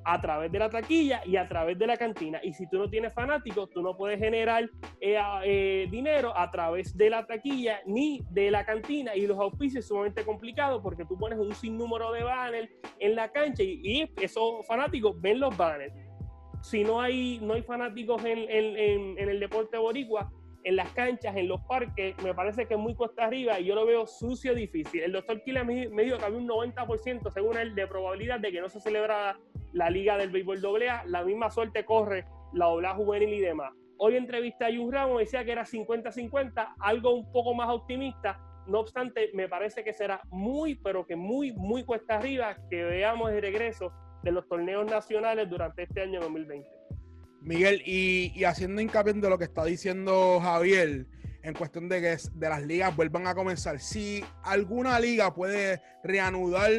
a 0.09 0.19
través 0.23 0.51
de 0.51 0.59
la 0.59 0.71
taquilla 0.71 1.21
y 1.27 1.37
a 1.37 1.47
través 1.47 1.79
de 1.79 1.87
la 1.87 1.99
cantina. 1.99 2.41
Y 2.43 2.55
si 2.55 2.67
tú 2.67 2.79
no 2.79 2.89
tienes 2.89 3.13
fanáticos, 3.13 3.69
tú 3.69 3.83
no 3.83 3.95
puedes 3.95 4.19
generar 4.19 4.65
eh, 5.03 5.19
eh, 5.45 5.87
dinero 5.91 6.33
a 6.35 6.51
través 6.51 6.97
de 6.97 7.11
la 7.11 7.27
taquilla 7.27 7.81
ni 7.85 8.23
de 8.31 8.51
la 8.51 8.65
cantina. 8.65 9.15
Y 9.15 9.27
los 9.27 9.39
auspicios 9.39 9.85
es 9.85 9.89
sumamente 9.89 10.25
complicado 10.25 10.83
porque 10.83 11.05
tú 11.05 11.19
pones 11.19 11.39
un 11.39 11.55
sinnúmero 11.55 12.11
de 12.13 12.23
banners 12.23 12.71
en 12.99 13.17
la 13.17 13.31
cancha 13.31 13.63
y, 13.63 14.11
esos 14.19 14.67
fanáticos 14.67 15.21
ven 15.21 15.41
los 15.41 15.55
banners. 15.55 15.93
Si 16.63 16.85
no 16.85 17.03
hay, 17.03 17.39
no 17.43 17.53
hay 17.53 17.63
fanáticos 17.63 18.25
en, 18.25 19.19
el 19.19 19.41
deporte 19.41 19.77
boricua, 19.77 20.33
en 20.65 20.77
las 20.77 20.91
canchas, 20.93 21.37
en 21.37 21.49
los 21.49 21.61
parques, 21.63 22.17
me 22.23 22.33
parece 22.33 22.67
que 22.67 22.75
es 22.75 22.81
muy 22.81 22.95
cuesta 22.95 23.27
arriba 23.27 23.61
y 23.61 23.67
yo 23.67 23.75
lo 23.75 23.85
veo 23.85 24.07
sucio, 24.07 24.55
difícil. 24.55 25.03
El 25.03 25.13
doctor 25.13 25.43
Kila 25.43 25.65
me, 25.65 25.87
dijo 25.87 26.17
que 26.17 26.25
había 26.25 26.39
un 26.39 26.49
90%, 26.49 27.31
según 27.31 27.59
él, 27.59 27.75
de 27.75 27.87
probabilidad 27.87 28.41
de 28.41 28.51
que 28.51 28.61
no 28.61 28.71
se 28.71 28.81
celebrara 28.81 29.39
la 29.73 29.91
liga 29.91 30.17
del 30.17 30.31
béisbol 30.31 30.65
AA. 30.65 31.05
La 31.07 31.25
misma 31.25 31.51
suerte 31.51 31.85
corre 31.85 32.27
la 32.53 32.67
doble 32.67 32.89
juvenil 32.89 33.35
y 33.35 33.41
demás. 33.41 33.73
Hoy 33.99 34.17
entrevisté 34.17 34.65
a 34.65 34.69
Jun 34.69 34.93
Ramos, 34.93 35.19
decía 35.19 35.45
que 35.45 35.53
era 35.53 35.65
50-50, 35.65 36.75
algo 36.79 37.15
un 37.15 37.33
poco 37.33 37.55
más 37.55 37.69
optimista. 37.69 38.41
No 38.67 38.81
obstante, 38.81 39.31
me 39.35 39.49
parece 39.49 39.83
que 39.83 39.93
será 39.93 40.21
muy, 40.31 40.77
pero 40.77 41.07
que 41.07 41.17
muy, 41.17 41.53
muy 41.53 41.85
cuesta 41.85 42.17
arriba 42.17 42.57
que 42.71 42.85
veamos 42.85 43.31
el 43.33 43.41
regreso 43.41 43.93
de 44.23 44.31
los 44.31 44.47
torneos 44.49 44.87
nacionales 44.87 45.49
durante 45.49 45.85
este 45.85 46.03
año 46.03 46.21
2020. 46.21 46.69
Miguel, 47.41 47.83
y, 47.87 48.45
haciendo 48.45 48.81
hincapié 48.81 49.13
en 49.13 49.21
lo 49.21 49.39
que 49.39 49.45
está 49.45 49.65
diciendo 49.65 50.39
Javier, 50.41 51.07
en 51.43 51.55
cuestión 51.55 51.89
de 51.89 52.01
que 52.01 52.17
de 52.35 52.49
las 52.49 52.63
ligas 52.63 52.95
vuelvan 52.95 53.27
a 53.27 53.35
comenzar, 53.35 53.81
si 53.81 54.23
alguna 54.43 55.01
liga 55.01 55.35
puede 55.35 55.81
reanudar 56.03 56.71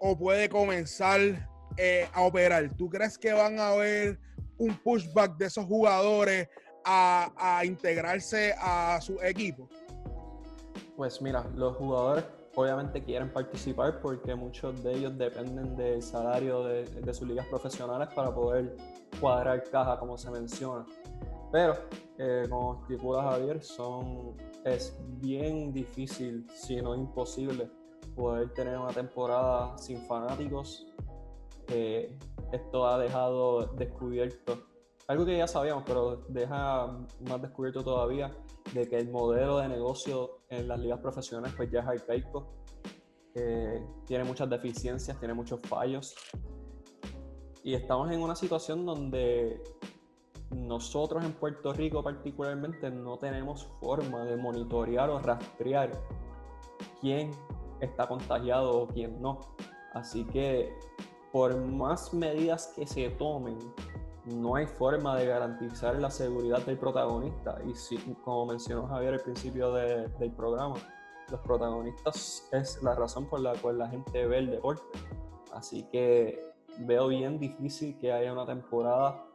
o 0.00 0.18
puede 0.18 0.48
comenzar 0.48 1.48
eh, 1.76 2.08
a 2.12 2.22
operar, 2.22 2.70
¿tú 2.76 2.88
crees 2.88 3.18
que 3.18 3.32
van 3.32 3.58
a 3.58 3.68
haber 3.68 4.18
un 4.58 4.76
pushback 4.76 5.36
de 5.36 5.46
esos 5.46 5.64
jugadores 5.64 6.48
a, 6.84 7.62
integrarse 7.64 8.54
a 8.58 8.98
su 9.00 9.20
equipo? 9.22 9.68
Pues 10.96 11.20
mira, 11.20 11.44
los 11.56 11.76
jugadores 11.76 12.24
obviamente 12.54 13.02
quieren 13.02 13.32
participar 13.32 14.00
porque 14.00 14.34
muchos 14.34 14.82
de 14.84 14.92
ellos 14.92 15.18
dependen 15.18 15.76
del 15.76 16.02
salario 16.02 16.64
de, 16.64 16.84
de 16.84 17.14
sus 17.14 17.26
ligas 17.26 17.46
profesionales 17.48 18.08
para 18.14 18.32
poder 18.32 18.76
cuadrar 19.20 19.62
caja, 19.70 19.98
como 19.98 20.16
se 20.16 20.30
menciona. 20.30 20.84
Pero, 21.54 21.76
eh, 22.18 22.46
como 22.50 22.80
estipula 22.82 23.22
Javier, 23.22 23.62
son, 23.62 24.36
es 24.64 24.98
bien 25.20 25.72
difícil, 25.72 26.44
si 26.52 26.82
no 26.82 26.96
imposible, 26.96 27.70
poder 28.16 28.52
tener 28.54 28.76
una 28.76 28.92
temporada 28.92 29.78
sin 29.78 29.98
fanáticos. 29.98 30.86
Eh, 31.68 32.16
esto 32.52 32.86
ha 32.86 32.98
dejado 32.98 33.66
descubierto 33.74 34.74
algo 35.06 35.26
que 35.26 35.36
ya 35.36 35.46
sabíamos, 35.46 35.84
pero 35.86 36.24
deja 36.28 36.86
más 37.28 37.42
descubierto 37.42 37.84
todavía 37.84 38.34
de 38.72 38.88
que 38.88 38.98
el 38.98 39.10
modelo 39.10 39.58
de 39.58 39.68
negocio 39.68 40.38
en 40.48 40.66
las 40.66 40.78
ligas 40.78 41.00
profesionales 41.00 41.52
pues 41.56 41.70
ya 41.70 41.80
es 41.80 41.86
arcaico, 41.86 42.54
eh, 43.34 43.84
tiene 44.06 44.24
muchas 44.24 44.48
deficiencias, 44.48 45.18
tiene 45.18 45.34
muchos 45.34 45.60
fallos 45.62 46.14
y 47.62 47.74
estamos 47.74 48.10
en 48.12 48.22
una 48.22 48.34
situación 48.34 48.86
donde 48.86 49.62
nosotros 50.50 51.24
en 51.24 51.32
Puerto 51.32 51.72
Rico 51.72 52.02
particularmente 52.02 52.90
no 52.90 53.18
tenemos 53.18 53.66
forma 53.80 54.24
de 54.24 54.36
monitorear 54.36 55.10
o 55.10 55.18
rastrear 55.18 55.90
quién 57.00 57.30
está 57.80 58.06
contagiado 58.06 58.70
o 58.70 58.86
quién 58.86 59.20
no. 59.20 59.40
Así 59.92 60.24
que 60.26 60.76
por 61.34 61.56
más 61.56 62.14
medidas 62.14 62.72
que 62.76 62.86
se 62.86 63.10
tomen, 63.10 63.58
no 64.24 64.54
hay 64.54 64.68
forma 64.68 65.16
de 65.16 65.26
garantizar 65.26 65.96
la 65.96 66.08
seguridad 66.08 66.60
del 66.64 66.78
protagonista. 66.78 67.58
Y 67.68 67.74
si, 67.74 67.98
como 68.22 68.46
mencionó 68.46 68.86
Javier 68.86 69.14
al 69.14 69.20
principio 69.20 69.72
del 69.72 70.30
programa, 70.36 70.76
los 71.32 71.40
protagonistas 71.40 72.48
es 72.52 72.80
la 72.84 72.94
razón 72.94 73.26
por 73.26 73.40
la 73.40 73.52
cual 73.54 73.78
la 73.78 73.88
gente 73.88 74.24
ve 74.28 74.38
el 74.38 74.52
deporte. 74.52 74.84
Así 75.52 75.82
que 75.90 76.52
veo 76.78 77.08
bien 77.08 77.40
difícil 77.40 77.98
que 77.98 78.12
haya 78.12 78.32
una 78.32 78.46
temporada 78.46 79.26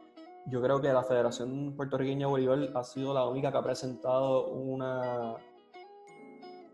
yo 0.46 0.62
creo 0.62 0.80
que 0.80 0.90
la 0.90 1.02
Federación 1.02 1.74
Puertorriqueña 1.76 2.26
de 2.26 2.30
Voleibol 2.30 2.72
ha 2.74 2.82
sido 2.82 3.12
la 3.12 3.26
única 3.26 3.52
que 3.52 3.58
ha 3.58 3.62
presentado 3.62 4.48
una, 4.48 5.34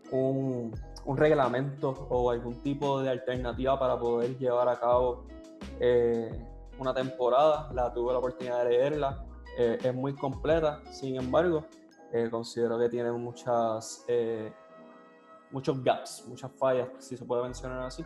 un, 0.09 0.71
reglamento 1.15 2.07
o 2.09 2.29
algún 2.31 2.61
tipo 2.61 3.01
de 3.01 3.09
alternativa 3.09 3.79
para 3.79 3.97
poder 3.97 4.37
llevar 4.37 4.67
a 4.67 4.77
cabo 4.77 5.25
eh, 5.79 6.29
una 6.77 6.93
temporada. 6.93 7.71
La 7.73 7.93
tuve 7.93 8.11
la 8.11 8.19
oportunidad 8.19 8.65
de 8.65 8.71
leerla. 8.71 9.25
Eh, 9.57 9.77
es 9.81 9.95
muy 9.95 10.13
completa, 10.13 10.81
sin 10.91 11.15
embargo, 11.15 11.65
eh, 12.11 12.27
considero 12.29 12.77
que 12.77 12.89
tiene 12.89 13.11
muchas, 13.11 14.05
muchos 15.49 15.83
gaps, 15.83 16.25
muchas 16.27 16.51
fallas, 16.51 16.89
si 16.99 17.15
se 17.17 17.25
puede 17.25 17.43
mencionar 17.43 17.79
así, 17.83 18.05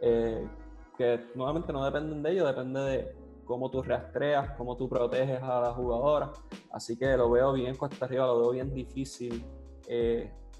que 0.00 1.26
nuevamente 1.34 1.72
no 1.72 1.84
dependen 1.84 2.22
de 2.22 2.30
ello, 2.30 2.46
depende 2.46 2.80
de 2.80 3.16
cómo 3.44 3.70
tú 3.70 3.82
rastreas, 3.82 4.50
cómo 4.56 4.76
tú 4.76 4.88
proteges 4.88 5.42
a 5.42 5.60
la 5.60 5.72
jugadora. 5.72 6.30
Así 6.70 6.96
que 6.96 7.16
lo 7.16 7.28
veo 7.28 7.52
bien 7.54 7.74
cuesta 7.74 8.04
arriba, 8.04 8.26
lo 8.26 8.38
veo 8.38 8.50
bien 8.50 8.72
difícil. 8.72 9.44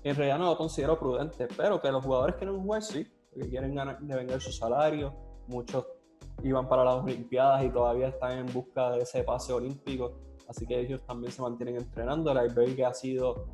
En 0.05 0.15
realidad 0.15 0.39
no 0.39 0.51
lo 0.51 0.57
considero 0.57 0.99
prudente, 0.99 1.49
pero 1.57 1.81
que 1.81 1.91
los 1.91 2.05
jugadores 2.05 2.37
quieren 2.37 2.61
jugar, 2.61 2.83
sí, 2.83 3.07
porque 3.33 3.49
quieren 3.49 3.75
ganar, 3.75 3.99
vender 4.01 4.41
su 4.41 4.53
salario. 4.53 5.15
Muchos 5.49 5.87
iban 6.43 6.69
para 6.69 6.85
las 6.85 7.03
Olimpiadas 7.03 7.65
y 7.65 7.71
todavía 7.71 8.09
están 8.09 8.39
en 8.39 8.53
busca 8.53 8.91
de 8.91 9.01
ese 9.01 9.25
pase 9.25 9.53
olímpico. 9.53 10.13
Así 10.49 10.67
que 10.67 10.79
ellos 10.79 11.01
también 11.07 11.33
se 11.33 11.43
mantienen 11.43 11.77
entrenando. 11.77 12.31
El 12.31 12.39
albergue 12.39 12.85
ha 12.85 12.93
sido 12.93 13.47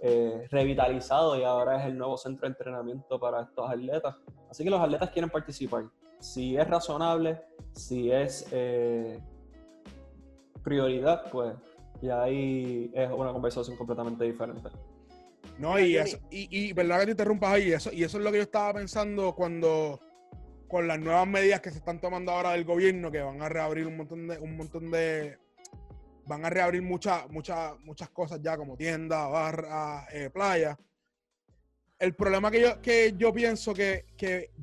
eh, 0.00 0.46
revitalizado 0.50 1.36
y 1.36 1.42
ahora 1.42 1.80
es 1.80 1.86
el 1.86 1.98
nuevo 1.98 2.16
centro 2.16 2.42
de 2.42 2.52
entrenamiento 2.52 3.18
para 3.18 3.42
estos 3.42 3.68
atletas. 3.68 4.14
Así 4.48 4.62
que 4.62 4.70
los 4.70 4.80
atletas 4.80 5.10
quieren 5.10 5.28
participar 5.28 5.86
si 6.20 6.56
es 6.56 6.68
razonable, 6.68 7.40
si 7.72 8.10
es 8.10 8.48
eh, 8.52 9.20
prioridad, 10.62 11.30
pues 11.30 11.54
ahí 12.12 12.90
es 12.94 13.10
una 13.10 13.32
conversación 13.32 13.76
completamente 13.76 14.24
diferente. 14.24 14.68
No, 15.58 15.78
y, 15.78 15.96
eso, 15.96 16.18
y, 16.30 16.72
verdad 16.74 17.00
que 17.00 17.06
te 17.06 17.10
interrumpas 17.12 17.52
ahí, 17.54 17.72
eso, 17.72 17.90
y 17.92 18.04
eso 18.04 18.18
es 18.18 18.24
lo 18.24 18.30
que 18.30 18.38
yo 18.38 18.42
estaba 18.42 18.74
pensando 18.74 19.34
cuando 19.34 20.00
con 20.68 20.86
las 20.86 20.98
nuevas 20.98 21.26
medidas 21.26 21.60
que 21.60 21.70
se 21.70 21.78
están 21.78 22.00
tomando 22.00 22.32
ahora 22.32 22.52
del 22.52 22.64
gobierno, 22.64 23.10
que 23.10 23.20
van 23.20 23.40
a 23.40 23.48
reabrir 23.48 23.86
un 23.86 23.96
montón 23.96 24.26
de, 24.26 24.38
un 24.38 24.56
montón 24.56 24.90
de 24.90 25.38
van 26.26 26.44
a 26.44 26.50
reabrir 26.50 26.82
muchas, 26.82 27.30
muchas, 27.30 27.78
muchas 27.80 28.10
cosas 28.10 28.40
ya 28.42 28.56
como 28.56 28.76
tiendas, 28.76 29.30
barras, 29.30 30.06
eh, 30.12 30.28
playas 30.28 30.76
el 31.98 32.14
problema 32.14 32.50
que 32.50 32.60
yo, 32.60 32.82
que 32.82 33.14
yo 33.16 33.32
pienso 33.32 33.72
que, 33.72 34.04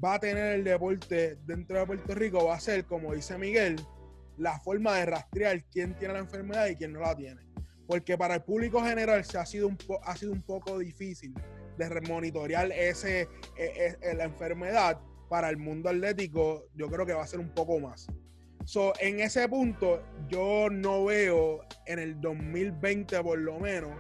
va 0.04 0.16
a 0.16 0.20
tener 0.20 0.56
el 0.56 0.64
deporte 0.64 1.38
dentro 1.46 1.80
de 1.80 1.86
Puerto 1.86 2.16
Rico 2.16 2.46
va 2.46 2.56
a 2.56 2.60
ser, 2.60 2.86
como 2.86 3.14
dice 3.14 3.38
Miguel, 3.38 3.76
la 4.38 4.60
forma 4.60 4.98
de 4.98 5.06
rastrear 5.06 5.64
quién 5.66 5.98
tiene 5.98 6.14
la 6.14 6.20
enfermedad 6.20 6.68
y 6.68 6.76
quién 6.76 6.94
no 6.94 7.00
la 7.00 7.16
tiene. 7.16 7.42
Porque 7.88 8.18
para 8.18 8.36
el 8.36 8.42
público 8.42 8.82
general 8.82 9.24
se 9.26 9.38
ha 9.38 9.46
sido 9.46 9.68
un, 9.68 9.78
ha 10.04 10.16
sido 10.16 10.32
un 10.32 10.42
poco 10.42 10.80
difícil 10.80 11.34
de 11.78 12.02
monitorear 12.02 12.72
ese, 12.72 13.28
e, 13.58 13.96
e, 14.02 14.14
la 14.14 14.26
enfermedad. 14.26 15.00
Para 15.30 15.50
el 15.50 15.58
mundo 15.58 15.90
atlético, 15.90 16.66
yo 16.76 16.90
creo 16.90 17.06
que 17.06 17.14
va 17.14 17.24
a 17.24 17.28
ser 17.28 17.40
un 17.40 17.50
poco 17.50 17.80
más. 17.80 18.08
So, 18.66 18.94
en 19.00 19.20
ese 19.20 19.50
punto, 19.50 20.04
yo 20.30 20.70
no 20.70 21.06
veo 21.06 21.62
en 21.86 22.00
el 22.00 22.22
2020 22.22 23.22
por 23.24 23.40
lo 23.40 23.60
menos 23.60 23.92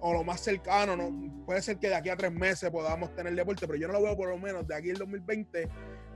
o 0.00 0.12
lo 0.12 0.24
más 0.24 0.40
cercano, 0.40 0.96
no, 0.96 1.44
puede 1.44 1.60
ser 1.62 1.78
que 1.78 1.88
de 1.88 1.94
aquí 1.94 2.08
a 2.08 2.16
tres 2.16 2.32
meses 2.32 2.70
podamos 2.70 3.14
tener 3.14 3.34
deporte, 3.34 3.66
pero 3.66 3.78
yo 3.78 3.86
no 3.86 3.94
lo 3.94 4.02
veo 4.02 4.16
por 4.16 4.30
lo 4.30 4.38
menos 4.38 4.66
de 4.66 4.74
aquí 4.74 4.90
al 4.90 4.96
2020 4.96 5.68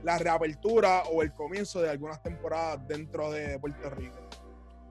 la 0.03 0.17
reapertura 0.17 1.03
o 1.03 1.21
el 1.21 1.33
comienzo 1.33 1.81
de 1.81 1.89
algunas 1.89 2.21
temporadas 2.21 2.85
dentro 2.87 3.31
de 3.31 3.59
Puerto 3.59 3.89
Rico. 3.91 4.24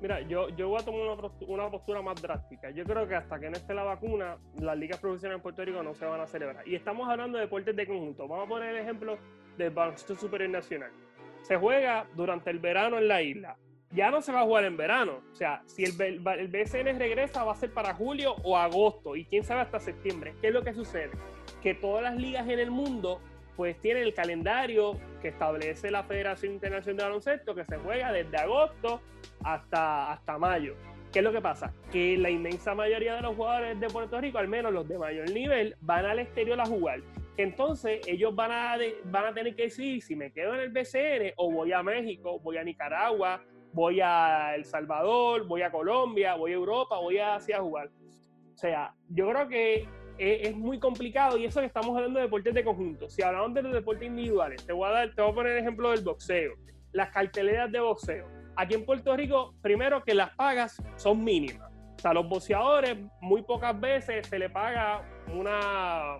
Mira, 0.04 0.20
yo, 0.20 0.50
yo 0.50 0.68
voy 0.68 0.82
a 0.82 0.84
tomar 0.84 1.00
una, 1.48 1.70
postura 1.70 2.02
más 2.02 2.20
drástica. 2.20 2.68
Yo 2.68 2.84
creo 2.84 3.08
que 3.08 3.14
hasta 3.14 3.40
que 3.40 3.48
no 3.48 3.56
esté 3.56 3.72
la 3.72 3.84
vacuna, 3.84 4.36
las 4.60 4.76
ligas 4.76 5.00
profesionales 5.00 5.38
en 5.38 5.42
Puerto 5.42 5.64
Rico 5.64 5.82
no 5.82 5.94
se 5.94 6.04
van 6.04 6.20
a 6.20 6.26
celebrar. 6.26 6.68
Y 6.68 6.74
estamos 6.74 7.08
hablando 7.08 7.38
de 7.38 7.44
deportes 7.44 7.74
de 7.74 7.86
conjunto. 7.86 8.28
Vamos 8.28 8.44
a 8.44 8.48
poner 8.50 8.74
el 8.74 8.82
ejemplo 8.82 9.16
del 9.56 9.70
baloncesto 9.70 10.14
superior 10.14 10.50
nacional. 10.50 10.90
Se 11.40 11.56
juega 11.56 12.06
durante 12.14 12.50
el 12.50 12.58
verano 12.58 12.98
en 12.98 13.08
la 13.08 13.22
isla 13.22 13.56
ya 13.92 14.10
no 14.10 14.20
se 14.20 14.32
va 14.32 14.40
a 14.40 14.44
jugar 14.44 14.64
en 14.64 14.76
verano. 14.76 15.22
O 15.32 15.34
sea, 15.36 15.62
si 15.66 15.84
el, 15.84 15.92
el 16.00 16.48
BCN 16.48 16.98
regresa 16.98 17.44
va 17.44 17.52
a 17.52 17.56
ser 17.56 17.72
para 17.72 17.94
julio 17.94 18.34
o 18.42 18.58
agosto 18.58 19.14
y 19.16 19.24
quién 19.24 19.44
sabe 19.44 19.60
hasta 19.60 19.78
septiembre. 19.78 20.34
¿Qué 20.40 20.48
es 20.48 20.52
lo 20.52 20.62
que 20.62 20.74
sucede? 20.74 21.12
Que 21.62 21.74
todas 21.74 22.02
las 22.02 22.16
ligas 22.16 22.46
en 22.48 22.58
el 22.58 22.72
mundo 22.72 23.20
pues 23.56 23.80
tienen 23.80 24.04
el 24.04 24.14
calendario 24.14 24.98
que 25.22 25.28
establece 25.28 25.90
la 25.90 26.02
Federación 26.04 26.52
Internacional 26.54 26.96
de 26.96 27.02
Baloncesto 27.04 27.54
que 27.54 27.64
se 27.64 27.76
juega 27.78 28.12
desde 28.12 28.36
agosto 28.36 29.00
hasta, 29.42 30.12
hasta 30.12 30.38
mayo. 30.38 30.74
¿Qué 31.12 31.20
es 31.20 31.24
lo 31.24 31.32
que 31.32 31.40
pasa? 31.40 31.72
Que 31.92 32.16
la 32.18 32.28
inmensa 32.28 32.74
mayoría 32.74 33.14
de 33.14 33.22
los 33.22 33.36
jugadores 33.36 33.78
de 33.78 33.86
Puerto 33.86 34.20
Rico, 34.20 34.38
al 34.38 34.48
menos 34.48 34.72
los 34.72 34.88
de 34.88 34.98
mayor 34.98 35.30
nivel, 35.30 35.76
van 35.80 36.04
al 36.04 36.18
exterior 36.18 36.60
a 36.60 36.66
jugar. 36.66 37.00
Entonces 37.36 38.00
ellos 38.06 38.34
van 38.34 38.50
a, 38.50 38.76
van 39.04 39.26
a 39.26 39.32
tener 39.32 39.54
que 39.54 39.64
decidir 39.64 40.02
si 40.02 40.16
me 40.16 40.32
quedo 40.32 40.54
en 40.54 40.60
el 40.60 40.70
BCN 40.70 41.32
o 41.36 41.52
voy 41.52 41.72
a 41.72 41.82
México, 41.82 42.40
voy 42.40 42.56
a 42.56 42.64
Nicaragua, 42.64 43.42
voy 43.72 44.00
a 44.00 44.54
El 44.54 44.64
Salvador, 44.64 45.46
voy 45.46 45.62
a 45.62 45.70
Colombia, 45.70 46.34
voy 46.34 46.52
a 46.52 46.54
Europa, 46.54 46.98
voy 46.98 47.18
a 47.18 47.36
Asia 47.36 47.58
a 47.58 47.62
jugar. 47.62 47.90
O 48.54 48.56
sea, 48.56 48.94
yo 49.08 49.28
creo 49.30 49.48
que 49.48 49.88
es, 50.18 50.56
muy 50.56 50.78
complicado 50.78 51.36
y 51.36 51.44
eso 51.44 51.60
que 51.60 51.66
estamos 51.66 51.96
hablando 51.96 52.18
de 52.18 52.26
deportes 52.26 52.54
de 52.54 52.64
conjunto. 52.64 53.08
Si 53.08 53.22
hablamos 53.22 53.54
de 53.54 53.62
los 53.62 53.72
deportes 53.72 54.06
individuales, 54.06 54.64
te 54.64 54.72
voy 54.72 54.88
a 54.88 54.92
dar, 54.92 55.14
te 55.14 55.22
voy 55.22 55.32
a 55.32 55.34
poner 55.34 55.52
el 55.52 55.58
ejemplo 55.58 55.90
del 55.90 56.02
boxeo, 56.02 56.54
las 56.92 57.10
carteleras 57.10 57.70
de 57.70 57.80
boxeo. 57.80 58.26
Aquí 58.56 58.74
en 58.74 58.84
Puerto 58.84 59.16
Rico, 59.16 59.54
primero 59.62 60.02
que 60.04 60.14
las 60.14 60.34
pagas 60.36 60.80
son 60.96 61.24
mínimas. 61.24 61.70
O 61.96 62.00
sea, 62.00 62.12
los 62.12 62.28
boxeadores 62.28 62.98
muy 63.20 63.42
pocas 63.42 63.78
veces 63.80 64.26
se 64.26 64.38
le 64.38 64.50
paga 64.50 65.02
una, 65.32 66.18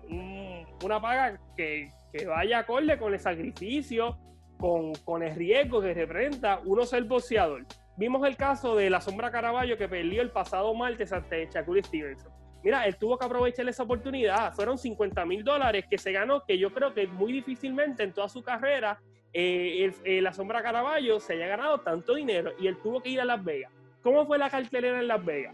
una 0.83 1.01
paga 1.01 1.39
que, 1.55 1.91
que 2.11 2.25
vaya 2.25 2.59
acorde 2.59 2.97
con 2.97 3.13
el 3.13 3.19
sacrificio 3.19 4.17
con, 4.57 5.23
el 5.23 5.35
riesgo 5.35 5.81
que 5.81 5.93
representa 5.93 6.61
uno 6.65 6.85
ser 6.85 7.03
boxeador. 7.03 7.65
Vimos 7.97 8.27
el 8.27 8.35
caso 8.35 8.75
de 8.75 8.89
la 8.89 9.01
sombra 9.01 9.31
Caraballo 9.31 9.77
que 9.77 9.87
perdió 9.87 10.21
el 10.21 10.31
pasado 10.31 10.73
martes 10.73 11.13
ante 11.13 11.47
Shakur 11.47 11.83
Stevenson. 11.83 12.31
Mira, 12.65 12.87
él 12.87 12.97
tuvo 12.97 13.15
que 13.19 13.25
aprovechar 13.25 13.69
esa 13.69 13.83
oportunidad. 13.83 14.51
Fueron 14.55 14.79
50 14.79 15.23
mil 15.27 15.43
dólares 15.43 15.85
que 15.87 15.99
se 15.99 16.11
ganó, 16.11 16.43
que 16.43 16.57
yo 16.57 16.73
creo 16.73 16.95
que 16.95 17.05
muy 17.05 17.31
difícilmente 17.31 18.01
en 18.01 18.11
toda 18.11 18.27
su 18.27 18.41
carrera 18.41 18.99
eh, 19.33 19.93
eh, 20.03 20.19
la 20.19 20.33
sombra 20.33 20.63
Caraballo 20.63 21.19
se 21.19 21.33
haya 21.33 21.45
ganado 21.45 21.81
tanto 21.81 22.15
dinero 22.15 22.53
y 22.59 22.65
él 22.65 22.77
tuvo 22.81 23.03
que 23.03 23.09
ir 23.09 23.21
a 23.21 23.25
Las 23.25 23.43
Vegas. 23.43 23.71
¿Cómo 24.01 24.25
fue 24.25 24.39
la 24.39 24.49
cartelera 24.49 24.99
en 24.99 25.07
Las 25.07 25.23
Vegas? 25.23 25.53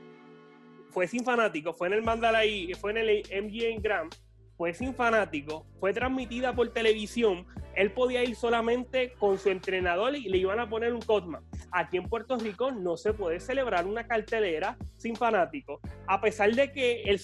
Fue 0.90 1.06
sin 1.06 1.26
fanáticos, 1.26 1.78
fue 1.78 1.88
en 1.88 1.96
el 1.96 2.02
Mandalay, 2.02 2.74
fue 2.76 2.92
en 2.92 2.98
el 3.00 3.24
MGM 3.44 3.82
Grand 3.82 4.16
fue 4.62 4.76
sin 4.76 4.94
fanático, 4.94 5.66
fue 5.80 5.92
transmitida 5.92 6.54
por 6.54 6.70
televisión, 6.70 7.48
él 7.76 7.92
podía 7.94 8.24
ir 8.24 8.36
solamente 8.36 9.14
con 9.18 9.40
su 9.40 9.50
entrenador 9.50 10.16
y 10.16 10.30
le 10.30 10.38
iban 10.38 10.60
a 10.60 10.70
poner 10.70 10.94
un 10.94 11.02
cosma. 11.02 11.42
Aquí 11.72 11.98
en 11.98 12.08
Puerto 12.08 12.38
Rico 12.38 12.70
no 12.70 12.96
se 12.96 13.12
puede 13.12 13.40
celebrar 13.40 13.88
una 13.88 14.06
cartelera 14.06 14.78
sin 14.98 15.16
fanáticos. 15.16 15.80
A 16.06 16.22
pesar 16.22 16.54
de 16.54 16.72
que 16.72 17.02
el, 17.06 17.20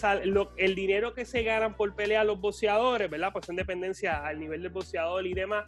el 0.58 0.74
dinero 0.74 1.14
que 1.14 1.26
se 1.26 1.44
ganan 1.44 1.76
por 1.76 1.94
pelear 1.94 2.26
los 2.26 2.42
boxeadores, 2.42 3.08
¿verdad? 3.08 3.30
Pues 3.32 3.48
en 3.50 3.58
dependencia 3.58 4.26
al 4.26 4.40
nivel 4.40 4.64
del 4.64 4.72
boxeador 4.72 5.28
y 5.28 5.36
demás, 5.36 5.66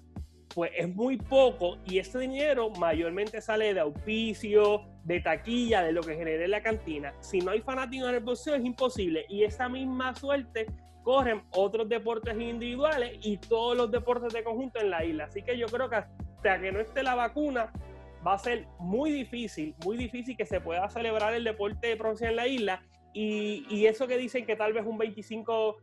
pues 0.55 0.71
es 0.75 0.89
muy 0.89 1.17
poco 1.17 1.77
y 1.85 1.99
ese 1.99 2.17
dinero 2.17 2.71
mayormente 2.71 3.41
sale 3.41 3.75
de 3.75 3.81
auspicio, 3.81 4.85
de 5.03 5.19
taquilla, 5.19 5.83
de 5.83 5.91
lo 5.91 6.01
que 6.01 6.15
genere 6.15 6.47
la 6.47 6.63
cantina. 6.63 7.13
Si 7.19 7.41
no 7.41 7.51
hay 7.51 7.61
fanáticos 7.61 8.09
en 8.09 8.15
el 8.15 8.23
boxeo 8.23 8.55
es 8.55 8.65
imposible 8.65 9.27
y 9.29 9.43
esa 9.43 9.69
misma 9.69 10.15
suerte 10.15 10.65
corren 11.09 11.41
otros 11.49 11.89
deportes 11.89 12.39
individuales 12.39 13.17
y 13.23 13.37
todos 13.37 13.75
los 13.75 13.89
deportes 13.89 14.31
de 14.31 14.43
conjunto 14.43 14.79
en 14.79 14.91
la 14.91 15.03
isla. 15.03 15.23
Así 15.23 15.41
que 15.41 15.57
yo 15.57 15.65
creo 15.65 15.89
que 15.89 15.95
hasta 15.95 16.61
que 16.61 16.71
no 16.71 16.79
esté 16.79 17.01
la 17.01 17.15
vacuna 17.15 17.73
va 18.25 18.35
a 18.35 18.37
ser 18.37 18.67
muy 18.77 19.11
difícil, 19.11 19.73
muy 19.83 19.97
difícil 19.97 20.37
que 20.37 20.45
se 20.45 20.61
pueda 20.61 20.87
celebrar 20.87 21.33
el 21.33 21.43
deporte 21.43 21.97
profesional 21.97 22.33
en 22.33 22.35
la 22.35 22.47
isla 22.47 22.83
y, 23.11 23.65
y 23.71 23.87
eso 23.87 24.05
que 24.05 24.19
dicen 24.19 24.45
que 24.45 24.55
tal 24.55 24.71
vez 24.71 24.85
un 24.85 24.99
25 24.99 25.77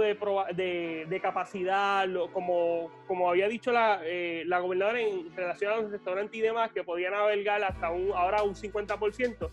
de, 0.00 0.16
de, 0.54 1.06
de 1.06 1.20
capacidad, 1.20 2.06
como, 2.32 2.90
como 3.06 3.28
había 3.28 3.48
dicho 3.48 3.70
la, 3.70 4.00
eh, 4.02 4.44
la 4.46 4.60
gobernadora 4.60 4.98
en 4.98 5.36
relación 5.36 5.72
a 5.72 5.76
los 5.76 5.90
restaurantes 5.90 6.34
y 6.34 6.40
demás, 6.40 6.72
que 6.72 6.84
podían 6.84 7.12
albergar 7.12 7.62
hasta 7.64 7.90
un, 7.90 8.12
ahora 8.14 8.42
un 8.42 8.54
50%. 8.54 9.50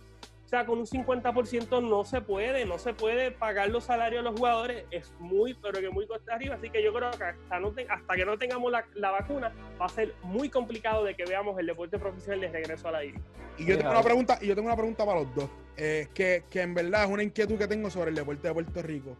Con 0.63 0.79
un 0.79 0.85
50% 0.85 1.81
no 1.81 2.05
se 2.05 2.21
puede, 2.21 2.65
no 2.65 2.77
se 2.77 2.93
puede 2.93 3.31
pagar 3.31 3.69
los 3.69 3.85
salarios 3.85 4.21
a 4.21 4.29
los 4.29 4.39
jugadores, 4.39 4.85
es 4.91 5.11
muy, 5.19 5.55
pero 5.55 5.79
que 5.79 5.89
muy 5.89 6.05
costa 6.05 6.35
arriba. 6.35 6.55
Así 6.55 6.69
que 6.69 6.83
yo 6.83 6.93
creo 6.93 7.09
que 7.11 7.23
hasta, 7.23 7.59
no 7.59 7.73
hasta 7.89 8.15
que 8.15 8.25
no 8.25 8.37
tengamos 8.37 8.71
la, 8.71 8.85
la, 8.93 9.11
vacuna, 9.11 9.51
va 9.81 9.85
a 9.85 9.89
ser 9.89 10.13
muy 10.23 10.49
complicado 10.49 11.03
de 11.03 11.15
que 11.15 11.25
veamos 11.25 11.59
el 11.59 11.65
deporte 11.65 11.97
profesional 11.97 12.41
de 12.41 12.47
regreso 12.49 12.87
a 12.87 12.91
la 12.91 13.03
isla. 13.03 13.21
Y 13.57 13.65
yo 13.65 13.77
tengo 13.77 13.91
una 13.91 14.03
pregunta, 14.03 14.37
y 14.41 14.47
yo 14.47 14.55
tengo 14.55 14.67
una 14.67 14.77
pregunta 14.77 15.05
para 15.05 15.21
los 15.21 15.35
dos, 15.35 15.49
eh, 15.77 16.07
que, 16.13 16.43
que 16.49 16.61
en 16.61 16.73
verdad 16.73 17.05
es 17.05 17.09
una 17.09 17.23
inquietud 17.23 17.57
que 17.57 17.67
tengo 17.67 17.89
sobre 17.89 18.11
el 18.11 18.15
deporte 18.15 18.47
de 18.47 18.53
Puerto 18.53 18.81
Rico. 18.81 19.17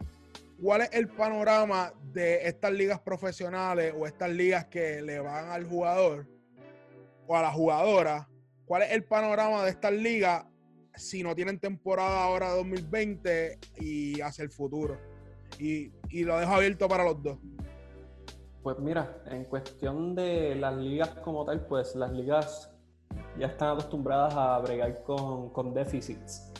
¿cuál 0.60 0.82
es 0.82 0.90
el 0.92 1.08
panorama 1.08 1.92
de 2.12 2.46
estas 2.46 2.72
ligas 2.72 3.00
profesionales 3.00 3.94
o 3.96 4.06
estas 4.06 4.30
ligas 4.30 4.66
que 4.66 5.02
le 5.02 5.20
van 5.20 5.50
al 5.50 5.64
jugador 5.66 6.26
o 7.26 7.36
a 7.36 7.42
la 7.42 7.50
jugadora? 7.50 8.28
¿Cuál 8.64 8.82
es 8.82 8.92
el 8.92 9.04
panorama 9.04 9.64
de 9.64 9.70
estas 9.70 9.92
ligas 9.92 10.44
si 10.96 11.22
no 11.22 11.34
tienen 11.34 11.58
temporada 11.58 12.24
ahora 12.24 12.50
2020 12.54 13.58
y 13.80 14.20
hacia 14.20 14.42
el 14.42 14.50
futuro? 14.50 14.98
Y, 15.58 15.92
y 16.10 16.24
lo 16.24 16.38
dejo 16.38 16.52
abierto 16.52 16.88
para 16.88 17.04
los 17.04 17.22
dos. 17.22 17.38
Pues 18.62 18.78
mira, 18.78 19.22
en 19.26 19.44
cuestión 19.44 20.14
de 20.14 20.56
las 20.56 20.76
ligas 20.76 21.10
como 21.22 21.44
tal, 21.44 21.64
pues 21.66 21.94
las 21.94 22.10
ligas 22.10 22.72
ya 23.38 23.46
están 23.46 23.70
acostumbradas 23.70 24.34
a 24.34 24.58
bregar 24.58 25.02
con, 25.04 25.50
con 25.50 25.72
déficits. 25.72 26.52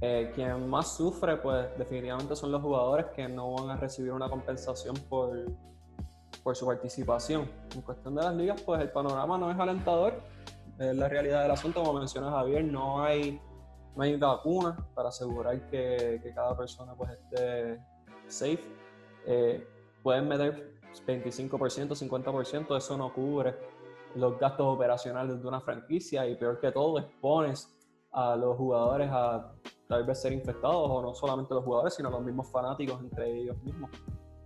Eh, 0.00 0.32
quien 0.34 0.68
más 0.68 0.96
sufre, 0.96 1.36
pues 1.36 1.66
definitivamente 1.78 2.34
son 2.34 2.50
los 2.50 2.60
jugadores 2.60 3.06
que 3.14 3.28
no 3.28 3.54
van 3.54 3.70
a 3.70 3.76
recibir 3.76 4.12
una 4.12 4.28
compensación 4.28 4.96
por, 5.08 5.46
por 6.42 6.56
su 6.56 6.66
participación. 6.66 7.48
En 7.74 7.82
cuestión 7.82 8.14
de 8.14 8.22
las 8.22 8.34
ligas, 8.34 8.60
pues 8.60 8.80
el 8.80 8.90
panorama 8.90 9.38
no 9.38 9.50
es 9.50 9.58
alentador. 9.58 10.20
Es 10.78 10.94
la 10.96 11.08
realidad 11.08 11.42
del 11.42 11.52
asunto, 11.52 11.82
como 11.82 12.00
menciona 12.00 12.30
Javier, 12.30 12.64
no 12.64 13.02
hay, 13.02 13.40
no 13.96 14.02
hay 14.02 14.16
vacuna 14.16 14.76
para 14.94 15.08
asegurar 15.08 15.68
que, 15.70 16.20
que 16.22 16.34
cada 16.34 16.56
persona 16.56 16.94
pues 16.94 17.10
esté 17.10 17.80
safe. 18.26 18.64
Eh, 19.26 19.66
pueden 20.02 20.28
meter 20.28 20.74
25%, 21.06 21.50
50%, 21.50 22.76
eso 22.76 22.96
no 22.96 23.12
cubre 23.12 23.54
los 24.14 24.38
gastos 24.38 24.66
operacionales 24.66 25.40
de 25.40 25.48
una 25.48 25.60
franquicia 25.60 26.26
y 26.26 26.36
peor 26.36 26.60
que 26.60 26.70
todo, 26.70 26.98
expones 26.98 27.74
a 28.12 28.36
los 28.36 28.56
jugadores 28.56 29.10
a 29.10 29.52
tal 29.88 30.04
vez 30.04 30.20
ser 30.20 30.32
infectados, 30.32 30.88
o 30.88 31.02
no 31.02 31.14
solamente 31.14 31.52
los 31.52 31.64
jugadores, 31.64 31.94
sino 31.94 32.10
los 32.10 32.22
mismos 32.22 32.50
fanáticos 32.50 33.00
entre 33.00 33.30
ellos 33.30 33.56
mismos. 33.62 33.90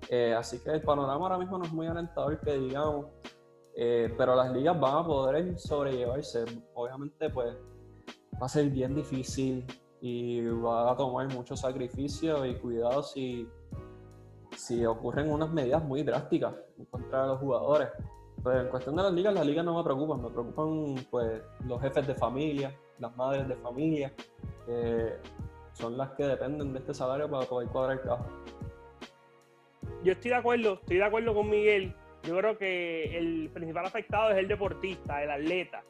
Eh, 0.09 0.35
así 0.35 0.59
que 0.61 0.71
el 0.71 0.83
panorama 0.83 1.27
ahora 1.27 1.39
mismo 1.39 1.59
no 1.59 1.65
es 1.65 1.73
muy 1.73 1.87
alentador 1.87 2.41
que 2.41 2.59
digamos, 2.59 3.07
eh, 3.77 4.13
pero 4.17 4.35
las 4.35 4.51
ligas 4.53 4.79
van 4.81 4.97
a 4.97 5.07
poder 5.07 5.59
sobrellevarse. 5.59 6.45
Obviamente, 6.75 7.29
pues 7.31 7.55
va 8.41 8.47
a 8.47 8.49
ser 8.49 8.71
bien 8.71 8.95
difícil 8.95 9.65
y 10.01 10.41
va 10.47 10.93
a 10.93 10.97
tomar 10.97 11.33
mucho 11.33 11.57
sacrificio 11.57 12.47
y 12.47 12.55
cuidado 12.57 13.03
si, 13.03 13.49
si 14.57 14.85
ocurren 14.87 15.31
unas 15.31 15.51
medidas 15.51 15.83
muy 15.85 16.03
drásticas 16.03 16.55
contra 16.91 17.27
los 17.27 17.41
jugadores. 17.41 17.89
Pero 18.43 18.61
en 18.61 18.69
cuestión 18.69 18.97
de 18.97 19.03
las 19.03 19.13
ligas, 19.13 19.35
las 19.35 19.47
ligas 19.47 19.65
no 19.65 19.77
me 19.77 19.83
preocupan, 19.83 20.23
me 20.23 20.31
preocupan 20.31 20.95
pues 21.11 21.43
los 21.67 21.81
jefes 21.81 22.07
de 22.07 22.15
familia, 22.15 22.73
las 22.99 23.17
madres 23.17 23.49
de 23.49 23.57
familia, 23.57 24.13
que 24.65 25.15
son 25.73 25.97
las 25.97 26.11
que 26.13 26.25
dependen 26.25 26.73
de 26.73 26.79
este 26.79 26.95
salario 26.95 27.29
para 27.29 27.47
poder 27.47 27.69
cuadrar 27.69 27.99
el 27.99 28.03
cajo. 28.03 28.27
Yo 30.05 30.13
estoy 30.13 30.31
de 30.31 30.37
acuerdo, 30.37 30.75
estoy 30.75 30.99
de 30.99 31.05
acuerdo 31.05 31.35
con 31.35 31.51
Miguel. 31.51 31.95
Yo 32.23 32.37
creo 32.37 32.59
que 32.59 33.17
el 33.17 33.51
principal 33.53 33.87
afectado 33.87 34.31
es 34.31 34.39
el 34.39 34.49
deportista, 34.49 35.23
el 35.23 35.31
atleta. 35.31 35.83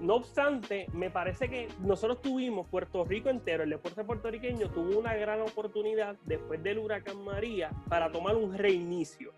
No 0.00 0.16
obstante, 0.16 0.86
me 0.92 1.10
parece 1.10 1.48
que 1.48 1.68
nosotros 1.80 2.20
tuvimos, 2.20 2.66
Puerto 2.68 3.04
Rico 3.04 3.30
entero, 3.30 3.62
el 3.62 3.70
deporte 3.70 4.04
puertorriqueño 4.04 4.70
tuvo 4.70 4.98
una 4.98 5.14
gran 5.14 5.40
oportunidad 5.40 6.16
después 6.24 6.62
del 6.62 6.78
huracán 6.78 7.24
María 7.24 7.70
para 7.88 8.10
tomar 8.12 8.36
un 8.36 8.56
reinicio 8.56 9.32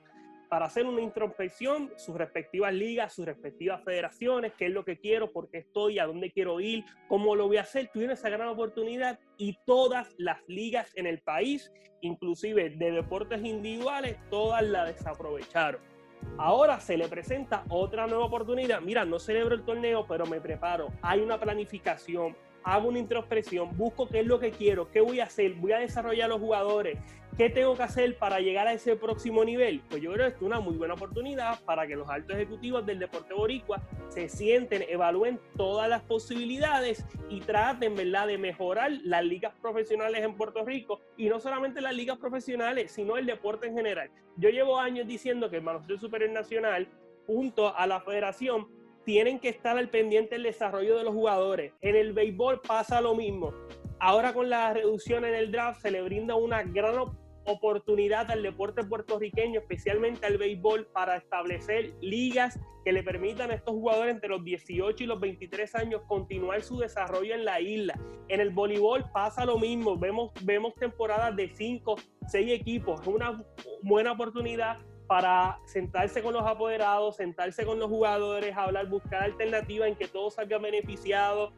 para 0.48 0.66
hacer 0.66 0.86
una 0.86 1.00
introspección, 1.00 1.92
sus 1.96 2.16
respectivas 2.16 2.72
ligas, 2.72 3.14
sus 3.14 3.26
respectivas 3.26 3.82
federaciones, 3.84 4.52
qué 4.56 4.66
es 4.66 4.72
lo 4.72 4.84
que 4.84 4.98
quiero, 4.98 5.32
por 5.32 5.50
qué 5.50 5.58
estoy, 5.58 5.98
a 5.98 6.06
dónde 6.06 6.30
quiero 6.30 6.60
ir, 6.60 6.84
cómo 7.08 7.34
lo 7.34 7.46
voy 7.46 7.56
a 7.56 7.62
hacer. 7.62 7.90
Tuvieron 7.92 8.14
esa 8.14 8.28
gran 8.28 8.48
oportunidad 8.48 9.18
y 9.36 9.58
todas 9.66 10.14
las 10.18 10.38
ligas 10.48 10.92
en 10.94 11.06
el 11.06 11.20
país, 11.20 11.72
inclusive 12.00 12.70
de 12.70 12.92
deportes 12.92 13.44
individuales, 13.44 14.16
todas 14.30 14.62
la 14.62 14.84
desaprovecharon. 14.84 15.95
Ahora 16.38 16.80
se 16.80 16.96
le 16.96 17.08
presenta 17.08 17.64
otra 17.68 18.06
nueva 18.06 18.24
oportunidad. 18.26 18.80
Mira, 18.80 19.04
no 19.04 19.18
celebro 19.18 19.54
el 19.54 19.64
torneo, 19.64 20.06
pero 20.06 20.26
me 20.26 20.40
preparo. 20.40 20.88
Hay 21.02 21.20
una 21.20 21.38
planificación, 21.38 22.36
hago 22.66 22.88
una 22.88 22.98
introspección, 22.98 23.76
busco 23.76 24.08
qué 24.08 24.20
es 24.20 24.26
lo 24.26 24.40
que 24.40 24.50
quiero, 24.50 24.90
qué 24.90 25.00
voy 25.00 25.20
a 25.20 25.24
hacer, 25.24 25.54
voy 25.54 25.70
a 25.70 25.78
desarrollar 25.78 26.28
los 26.28 26.40
jugadores, 26.40 26.98
qué 27.38 27.48
tengo 27.48 27.76
que 27.76 27.84
hacer 27.84 28.18
para 28.18 28.40
llegar 28.40 28.66
a 28.66 28.72
ese 28.72 28.96
próximo 28.96 29.44
nivel. 29.44 29.82
Pues 29.88 30.02
yo 30.02 30.12
creo 30.12 30.28
que 30.28 30.34
es 30.34 30.42
una 30.42 30.58
muy 30.58 30.74
buena 30.76 30.94
oportunidad 30.94 31.60
para 31.62 31.86
que 31.86 31.94
los 31.94 32.08
altos 32.08 32.34
ejecutivos 32.34 32.84
del 32.84 32.98
deporte 32.98 33.34
boricua 33.34 33.80
se 34.08 34.28
sienten, 34.28 34.84
evalúen 34.88 35.38
todas 35.56 35.88
las 35.88 36.02
posibilidades 36.02 37.06
y 37.30 37.40
traten, 37.40 37.94
¿verdad?, 37.94 38.26
de 38.26 38.36
mejorar 38.36 38.90
las 39.04 39.24
ligas 39.24 39.54
profesionales 39.62 40.24
en 40.24 40.34
Puerto 40.36 40.64
Rico 40.64 41.00
y 41.16 41.28
no 41.28 41.38
solamente 41.38 41.80
las 41.80 41.94
ligas 41.94 42.18
profesionales, 42.18 42.90
sino 42.90 43.16
el 43.16 43.26
deporte 43.26 43.68
en 43.68 43.76
general. 43.76 44.10
Yo 44.38 44.50
llevo 44.50 44.80
años 44.80 45.06
diciendo 45.06 45.48
que 45.50 45.58
el 45.58 45.62
Baloncesto 45.62 45.98
Superior 45.98 46.30
Nacional, 46.32 46.88
junto 47.28 47.76
a 47.76 47.86
la 47.86 48.00
federación, 48.00 48.66
tienen 49.06 49.38
que 49.38 49.48
estar 49.48 49.78
al 49.78 49.88
pendiente 49.88 50.34
del 50.34 50.42
desarrollo 50.42 50.98
de 50.98 51.04
los 51.04 51.14
jugadores. 51.14 51.72
En 51.80 51.94
el 51.94 52.12
béisbol 52.12 52.60
pasa 52.60 53.00
lo 53.00 53.14
mismo. 53.14 53.54
Ahora 54.00 54.34
con 54.34 54.50
la 54.50 54.74
reducción 54.74 55.24
en 55.24 55.34
el 55.34 55.52
draft 55.52 55.80
se 55.80 55.92
le 55.92 56.02
brinda 56.02 56.34
una 56.34 56.64
gran 56.64 56.96
oportunidad 57.44 58.28
al 58.32 58.42
deporte 58.42 58.82
puertorriqueño, 58.82 59.60
especialmente 59.60 60.26
al 60.26 60.38
béisbol, 60.38 60.86
para 60.86 61.16
establecer 61.16 61.94
ligas 62.00 62.58
que 62.84 62.92
le 62.92 63.04
permitan 63.04 63.52
a 63.52 63.54
estos 63.54 63.74
jugadores 63.74 64.12
entre 64.12 64.28
los 64.28 64.42
18 64.42 65.04
y 65.04 65.06
los 65.06 65.20
23 65.20 65.74
años 65.76 66.02
continuar 66.08 66.62
su 66.62 66.78
desarrollo 66.78 67.32
en 67.32 67.44
la 67.44 67.60
isla. 67.60 67.98
En 68.28 68.40
el 68.40 68.50
voleibol 68.50 69.04
pasa 69.12 69.44
lo 69.44 69.56
mismo, 69.56 69.96
vemos, 69.96 70.74
temporadas 70.74 71.36
de 71.36 71.48
5, 71.48 71.94
6 72.26 72.50
equipos, 72.50 73.00
es 73.00 73.06
una 73.06 73.40
buena 73.82 74.12
oportunidad 74.12 74.78
para 75.06 75.58
sentarse 75.64 76.22
con 76.22 76.34
los 76.34 76.44
apoderados, 76.44 77.16
sentarse 77.16 77.64
con 77.64 77.78
los 77.78 77.88
jugadores, 77.88 78.56
hablar, 78.56 78.88
buscar 78.88 79.22
alternativas 79.22 79.88
en 79.88 79.96
que 79.96 80.08
todos 80.08 80.34
salgan 80.34 80.62
beneficiados, 80.62 81.52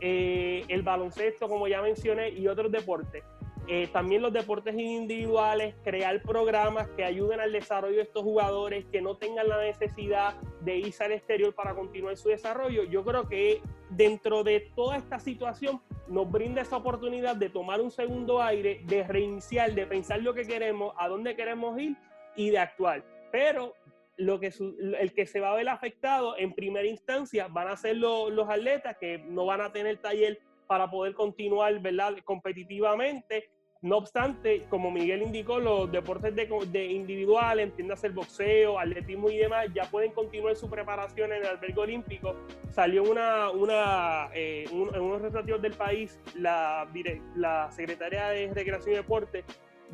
eh, 0.00 0.64
el 0.68 0.82
baloncesto, 0.82 1.48
como 1.48 1.68
ya 1.68 1.82
mencioné, 1.82 2.30
y 2.30 2.48
otros 2.48 2.70
deportes. 2.70 3.24
Eh, 3.70 3.86
también 3.92 4.22
los 4.22 4.32
deportes 4.32 4.74
individuales, 4.74 5.74
crear 5.84 6.22
programas 6.22 6.88
que 6.96 7.04
ayuden 7.04 7.38
al 7.38 7.52
desarrollo 7.52 7.96
de 7.96 8.02
estos 8.02 8.22
jugadores, 8.22 8.86
que 8.86 9.02
no 9.02 9.18
tengan 9.18 9.46
la 9.46 9.60
necesidad 9.60 10.36
de 10.62 10.78
irse 10.78 11.04
al 11.04 11.12
exterior 11.12 11.54
para 11.54 11.74
continuar 11.74 12.16
su 12.16 12.30
desarrollo. 12.30 12.84
Yo 12.84 13.04
creo 13.04 13.28
que 13.28 13.60
dentro 13.90 14.42
de 14.42 14.70
toda 14.74 14.96
esta 14.96 15.18
situación 15.18 15.82
nos 16.08 16.30
brinda 16.30 16.62
esa 16.62 16.78
oportunidad 16.78 17.36
de 17.36 17.50
tomar 17.50 17.82
un 17.82 17.90
segundo 17.90 18.40
aire, 18.40 18.80
de 18.86 19.02
reiniciar, 19.06 19.74
de 19.74 19.86
pensar 19.86 20.22
lo 20.22 20.32
que 20.32 20.46
queremos, 20.46 20.94
a 20.96 21.08
dónde 21.08 21.36
queremos 21.36 21.78
ir 21.78 21.94
y 22.38 22.50
de 22.50 22.58
actuar. 22.58 23.04
Pero 23.30 23.74
lo 24.16 24.40
que 24.40 24.52
el 24.98 25.12
que 25.12 25.26
se 25.26 25.40
va 25.40 25.52
a 25.52 25.56
ver 25.56 25.68
afectado 25.68 26.38
en 26.38 26.54
primera 26.54 26.86
instancia 26.86 27.48
van 27.48 27.68
a 27.68 27.76
ser 27.76 27.96
los 27.96 28.48
atletas 28.48 28.96
que 28.98 29.18
no 29.18 29.44
van 29.44 29.60
a 29.60 29.72
tener 29.72 29.98
taller 29.98 30.40
para 30.66 30.90
poder 30.90 31.14
continuar 31.14 31.78
¿verdad? 31.80 32.16
competitivamente 32.24 33.50
No 33.80 33.98
obstante, 33.98 34.66
como 34.68 34.90
Miguel 34.90 35.22
indicó, 35.22 35.60
los 35.60 35.90
deportes 35.92 36.34
de, 36.34 36.48
de 36.72 36.86
individual, 36.86 37.60
entiéndase 37.60 38.08
el 38.08 38.12
boxeo, 38.12 38.76
atletismo 38.76 39.30
y 39.30 39.36
demás, 39.36 39.68
ya 39.72 39.84
pueden 39.84 40.10
continuar 40.10 40.56
su 40.56 40.68
preparación 40.68 41.32
en 41.32 41.42
el 41.42 41.46
albergue 41.46 41.80
olímpico. 41.80 42.34
Salió 42.70 43.04
una, 43.04 43.50
una, 43.50 44.30
eh, 44.34 44.64
en 44.68 45.00
unos 45.00 45.22
retratos 45.22 45.62
del 45.62 45.74
país, 45.74 46.18
la, 46.34 46.88
la 47.36 47.70
secretaria 47.70 48.30
de 48.30 48.52
Recreación 48.52 48.94
y 48.94 48.96
Deporte 48.96 49.44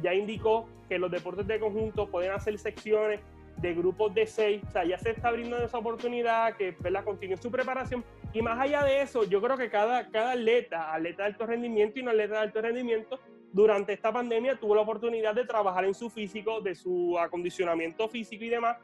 ya 0.02 0.14
indicó 0.14 0.68
que 0.88 0.98
los 0.98 1.10
deportes 1.10 1.46
de 1.46 1.58
conjunto 1.60 2.08
pueden 2.10 2.32
hacer 2.32 2.58
secciones 2.58 3.20
de 3.56 3.74
grupos 3.74 4.12
de 4.14 4.26
seis, 4.26 4.62
o 4.66 4.70
sea, 4.70 4.84
ya 4.84 4.98
se 4.98 5.10
está 5.10 5.28
abriendo 5.28 5.56
esa 5.58 5.78
oportunidad 5.78 6.56
que 6.56 6.74
la 6.90 7.04
continúe 7.04 7.36
su 7.36 7.50
preparación. 7.50 8.04
Y 8.32 8.42
más 8.42 8.58
allá 8.58 8.82
de 8.82 9.02
eso, 9.02 9.24
yo 9.24 9.40
creo 9.40 9.56
que 9.56 9.70
cada, 9.70 10.10
cada 10.10 10.32
atleta, 10.32 10.92
atleta 10.92 11.22
de 11.22 11.28
alto 11.28 11.46
rendimiento 11.46 12.00
y 12.00 12.02
no 12.02 12.10
atleta 12.10 12.34
de 12.34 12.40
alto 12.40 12.60
rendimiento, 12.60 13.20
durante 13.52 13.92
esta 13.92 14.12
pandemia 14.12 14.56
tuvo 14.56 14.74
la 14.74 14.80
oportunidad 14.80 15.32
de 15.34 15.44
trabajar 15.44 15.84
en 15.84 15.94
su 15.94 16.10
físico, 16.10 16.60
de 16.60 16.74
su 16.74 17.16
acondicionamiento 17.16 18.08
físico 18.08 18.44
y 18.44 18.48
demás. 18.48 18.78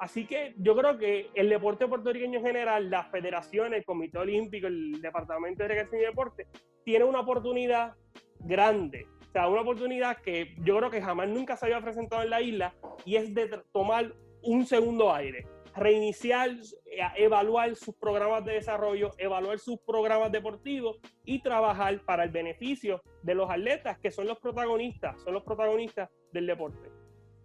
Así 0.00 0.26
que 0.26 0.54
yo 0.58 0.76
creo 0.76 0.98
que 0.98 1.30
el 1.34 1.48
deporte 1.48 1.86
puertorriqueño 1.86 2.38
en 2.38 2.44
general, 2.44 2.90
las 2.90 3.08
federaciones, 3.10 3.78
el 3.78 3.84
Comité 3.84 4.18
Olímpico, 4.18 4.66
el 4.66 5.00
Departamento 5.00 5.62
de 5.62 5.68
Recreación 5.68 6.00
y 6.00 6.04
Deporte, 6.04 6.46
tiene 6.84 7.04
una 7.04 7.20
oportunidad 7.20 7.94
grande, 8.40 9.06
o 9.28 9.32
sea, 9.32 9.48
una 9.48 9.60
oportunidad 9.60 10.16
que 10.18 10.54
yo 10.58 10.78
creo 10.78 10.90
que 10.90 11.02
jamás 11.02 11.28
nunca 11.28 11.56
se 11.56 11.66
había 11.66 11.80
presentado 11.80 12.22
en 12.22 12.30
la 12.30 12.40
isla 12.40 12.74
y 13.04 13.16
es 13.16 13.34
de 13.34 13.62
tomar 13.72 14.14
un 14.42 14.64
segundo 14.64 15.12
aire 15.12 15.46
reiniciar, 15.78 16.50
eh, 16.50 17.00
evaluar 17.16 17.74
sus 17.76 17.94
programas 17.94 18.44
de 18.44 18.54
desarrollo, 18.54 19.12
evaluar 19.18 19.58
sus 19.58 19.78
programas 19.80 20.32
deportivos 20.32 20.96
y 21.24 21.40
trabajar 21.42 22.00
para 22.04 22.24
el 22.24 22.30
beneficio 22.30 23.00
de 23.22 23.34
los 23.34 23.48
atletas 23.48 23.98
que 23.98 24.10
son 24.10 24.26
los 24.26 24.38
protagonistas, 24.38 25.20
son 25.22 25.34
los 25.34 25.42
protagonistas 25.42 26.10
del 26.32 26.46
deporte. 26.46 26.90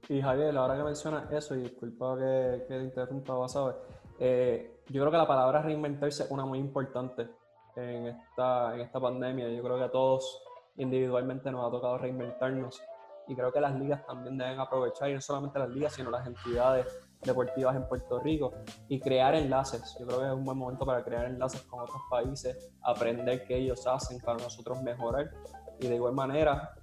Y 0.09 0.21
Javier, 0.21 0.55
ahora 0.57 0.75
que 0.77 0.83
mencionas 0.83 1.31
eso, 1.31 1.55
y 1.55 1.61
disculpa 1.61 2.17
que, 2.17 2.65
te 2.67 2.77
interrumpa, 2.77 3.47
¿sabes? 3.47 3.75
Eh, 4.19 4.79
yo 4.89 5.01
creo 5.01 5.11
que 5.11 5.17
la 5.17 5.27
palabra 5.27 5.61
reinventarse 5.61 6.23
es 6.23 6.31
una 6.31 6.45
muy 6.45 6.59
importante 6.59 7.27
en 7.75 8.07
esta, 8.07 8.75
en 8.75 8.81
esta 8.81 8.99
pandemia. 8.99 9.49
Yo 9.49 9.63
creo 9.63 9.77
que 9.77 9.83
a 9.83 9.91
todos 9.91 10.43
individualmente 10.77 11.51
nos 11.51 11.67
ha 11.67 11.71
tocado 11.71 11.97
reinventarnos 11.97 12.81
y 13.27 13.35
creo 13.35 13.51
que 13.51 13.61
las 13.61 13.73
ligas 13.75 14.05
también 14.05 14.37
deben 14.37 14.59
aprovechar, 14.59 15.09
y 15.09 15.13
no 15.13 15.21
solamente 15.21 15.59
las 15.59 15.69
ligas, 15.69 15.93
sino 15.93 16.11
las 16.11 16.27
entidades 16.27 16.85
deportivas 17.21 17.75
en 17.75 17.87
Puerto 17.87 18.19
Rico 18.19 18.51
y 18.89 18.99
crear 18.99 19.33
enlaces. 19.35 19.95
Yo 19.97 20.05
creo 20.05 20.19
que 20.19 20.25
es 20.25 20.33
un 20.33 20.43
buen 20.43 20.57
momento 20.57 20.85
para 20.85 21.03
crear 21.03 21.25
enlaces 21.25 21.61
con 21.61 21.81
otros 21.81 22.01
países, 22.09 22.71
aprender 22.81 23.45
qué 23.45 23.57
ellos 23.57 23.87
hacen 23.87 24.19
para 24.19 24.39
nosotros 24.39 24.81
mejorar. 24.83 25.31
Y 25.79 25.87
de 25.87 25.95
igual 25.95 26.13
manera, 26.13 26.73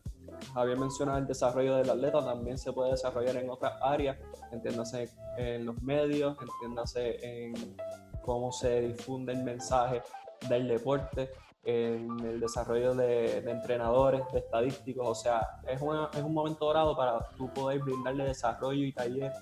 Javier 0.54 0.78
mencionado 0.78 1.18
el 1.18 1.26
desarrollo 1.26 1.76
del 1.76 1.90
atleta, 1.90 2.24
también 2.24 2.56
se 2.56 2.72
puede 2.72 2.92
desarrollar 2.92 3.36
en 3.36 3.50
otras 3.50 3.74
áreas, 3.82 4.16
entiéndase 4.50 5.10
en 5.36 5.66
los 5.66 5.80
medios, 5.82 6.36
entiéndase 6.40 7.18
en 7.22 7.76
cómo 8.22 8.50
se 8.50 8.80
difunde 8.80 9.32
el 9.32 9.42
mensaje 9.42 10.02
del 10.48 10.68
deporte, 10.68 11.30
en 11.62 12.18
el 12.20 12.40
desarrollo 12.40 12.94
de, 12.94 13.38
entrenadores, 13.38 14.22
de 14.32 14.38
estadísticos, 14.38 15.06
o 15.06 15.14
sea, 15.14 15.60
es, 15.66 15.80
es 15.80 16.22
un 16.22 16.34
momento 16.34 16.66
dorado 16.66 16.96
para 16.96 17.20
tú 17.36 17.52
poder 17.52 17.80
brindarle 17.80 18.24
desarrollo 18.24 18.84
y 18.84 18.92
taller 18.92 19.32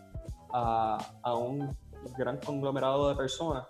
a, 0.53 0.99
a 1.23 1.35
un 1.35 1.77
gran 2.16 2.39
conglomerado 2.39 3.09
de 3.09 3.14
personas 3.14 3.66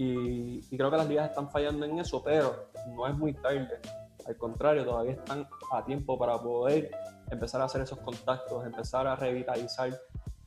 y, 0.00 0.60
creo 0.76 0.92
que 0.92 0.96
las 0.96 1.08
ligas 1.08 1.30
están 1.30 1.50
fallando 1.50 1.84
en 1.84 1.98
eso, 1.98 2.22
pero 2.22 2.68
no 2.94 3.08
es 3.08 3.16
muy 3.16 3.34
tarde. 3.34 3.80
Al 4.28 4.36
contrario, 4.36 4.84
todavía 4.84 5.14
están 5.14 5.48
a 5.72 5.84
tiempo 5.84 6.16
para 6.16 6.38
poder 6.38 6.92
empezar 7.30 7.60
a 7.60 7.64
hacer 7.64 7.80
esos 7.80 7.98
contactos, 7.98 8.64
empezar 8.64 9.08
a 9.08 9.16
revitalizar 9.16 9.90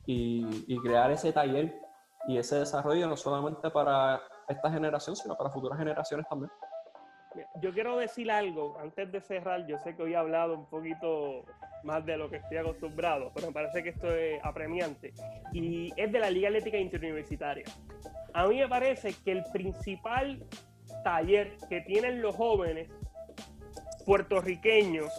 y, 0.06 0.64
y 0.66 0.78
crear 0.78 1.10
ese 1.10 1.34
taller 1.34 1.78
y 2.26 2.38
ese 2.38 2.60
desarrollo 2.60 3.06
no 3.06 3.16
solamente 3.16 3.70
para 3.70 4.22
esta 4.48 4.70
generación, 4.70 5.16
sino 5.16 5.36
para 5.36 5.50
futuras 5.50 5.78
generaciones 5.78 6.26
también. 6.26 6.50
Yo 7.60 7.72
quiero 7.72 7.96
decir 7.96 8.30
algo 8.30 8.78
antes 8.78 9.10
de 9.10 9.20
cerrar. 9.20 9.66
Yo 9.66 9.78
sé 9.78 9.94
que 9.94 10.02
hoy 10.02 10.12
he 10.12 10.16
hablado 10.16 10.54
un 10.54 10.66
poquito 10.66 11.44
más 11.84 12.04
de 12.04 12.16
lo 12.16 12.28
que 12.30 12.36
estoy 12.36 12.58
acostumbrado, 12.58 13.32
pero 13.34 13.48
me 13.48 13.52
parece 13.52 13.82
que 13.82 13.90
esto 13.90 14.14
es 14.14 14.42
apremiante. 14.44 15.12
Y 15.52 15.90
es 15.96 16.12
de 16.12 16.18
la 16.18 16.30
Liga 16.30 16.48
Atlética 16.48 16.78
Interuniversitaria. 16.78 17.64
A 18.34 18.46
mí 18.46 18.58
me 18.58 18.68
parece 18.68 19.14
que 19.24 19.32
el 19.32 19.44
principal 19.52 20.44
taller 21.04 21.56
que 21.68 21.80
tienen 21.80 22.22
los 22.22 22.36
jóvenes 22.36 22.88
puertorriqueños 24.04 25.10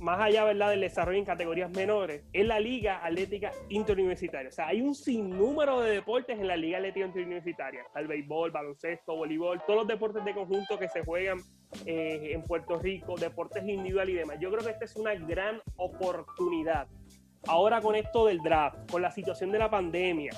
más 0.00 0.18
allá 0.18 0.44
¿verdad? 0.44 0.70
del 0.70 0.80
desarrollo 0.80 1.18
en 1.18 1.26
categorías 1.26 1.70
menores, 1.70 2.24
es 2.32 2.46
la 2.46 2.58
Liga 2.58 3.04
Atlética 3.04 3.52
Interuniversitaria. 3.68 4.48
O 4.48 4.52
sea, 4.52 4.68
hay 4.68 4.80
un 4.80 4.94
sinnúmero 4.94 5.80
de 5.80 5.92
deportes 5.92 6.38
en 6.40 6.48
la 6.48 6.56
Liga 6.56 6.78
Atlética 6.78 7.06
Interuniversitaria. 7.06 7.82
Está 7.82 8.00
el 8.00 8.08
béisbol, 8.08 8.50
baloncesto, 8.50 9.14
voleibol, 9.14 9.60
todos 9.66 9.80
los 9.80 9.88
deportes 9.88 10.24
de 10.24 10.34
conjunto 10.34 10.78
que 10.78 10.88
se 10.88 11.04
juegan 11.04 11.38
eh, 11.84 12.30
en 12.32 12.42
Puerto 12.42 12.78
Rico, 12.78 13.14
deportes 13.16 13.62
individuales 13.62 14.14
y 14.14 14.18
demás. 14.18 14.38
Yo 14.40 14.50
creo 14.50 14.64
que 14.64 14.70
esta 14.70 14.86
es 14.86 14.96
una 14.96 15.14
gran 15.14 15.60
oportunidad. 15.76 16.88
Ahora 17.46 17.80
con 17.80 17.94
esto 17.94 18.26
del 18.26 18.38
draft, 18.38 18.90
con 18.90 19.02
la 19.02 19.10
situación 19.10 19.52
de 19.52 19.58
la 19.58 19.70
pandemia, 19.70 20.32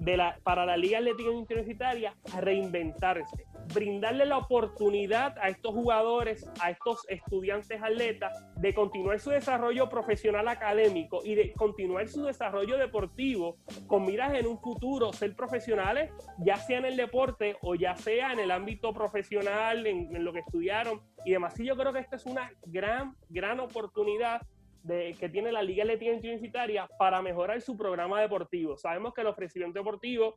de 0.00 0.16
la, 0.16 0.38
para 0.42 0.66
la 0.66 0.76
Liga 0.76 0.98
Atlética 0.98 1.30
Universitaria, 1.30 2.14
reinventarse 2.38 3.46
brindarle 3.74 4.26
la 4.26 4.38
oportunidad 4.38 5.36
a 5.38 5.48
estos 5.48 5.72
jugadores, 5.72 6.48
a 6.60 6.70
estos 6.70 7.06
estudiantes 7.08 7.80
atletas, 7.82 8.32
de 8.56 8.74
continuar 8.74 9.20
su 9.20 9.30
desarrollo 9.30 9.88
profesional 9.88 10.48
académico 10.48 11.20
y 11.24 11.34
de 11.34 11.52
continuar 11.52 12.08
su 12.08 12.24
desarrollo 12.24 12.76
deportivo 12.78 13.56
con 13.86 14.04
miras 14.04 14.34
en 14.34 14.46
un 14.46 14.58
futuro 14.58 15.12
ser 15.12 15.34
profesionales, 15.34 16.10
ya 16.38 16.56
sea 16.56 16.78
en 16.78 16.86
el 16.86 16.96
deporte 16.96 17.56
o 17.62 17.74
ya 17.74 17.96
sea 17.96 18.32
en 18.32 18.40
el 18.40 18.50
ámbito 18.50 18.92
profesional, 18.92 19.86
en, 19.86 20.24
lo 20.24 20.32
que 20.32 20.40
estudiaron 20.40 21.00
y 21.24 21.32
demás. 21.32 21.58
Y 21.58 21.66
yo 21.66 21.76
creo 21.76 21.92
que 21.92 22.00
esta 22.00 22.16
es 22.16 22.26
una 22.26 22.50
gran, 22.66 23.16
gran 23.28 23.60
oportunidad 23.60 24.42
de, 24.82 25.14
que 25.18 25.28
tiene 25.28 25.52
la 25.52 25.62
Liga 25.62 25.84
Atlética 25.84 26.12
Universitaria 26.12 26.88
para 26.98 27.22
mejorar 27.22 27.60
su 27.60 27.76
programa 27.76 28.20
deportivo. 28.20 28.76
Sabemos 28.76 29.14
que 29.14 29.20
el 29.20 29.26
ofrecimiento 29.26 29.78
deportivo 29.78 30.36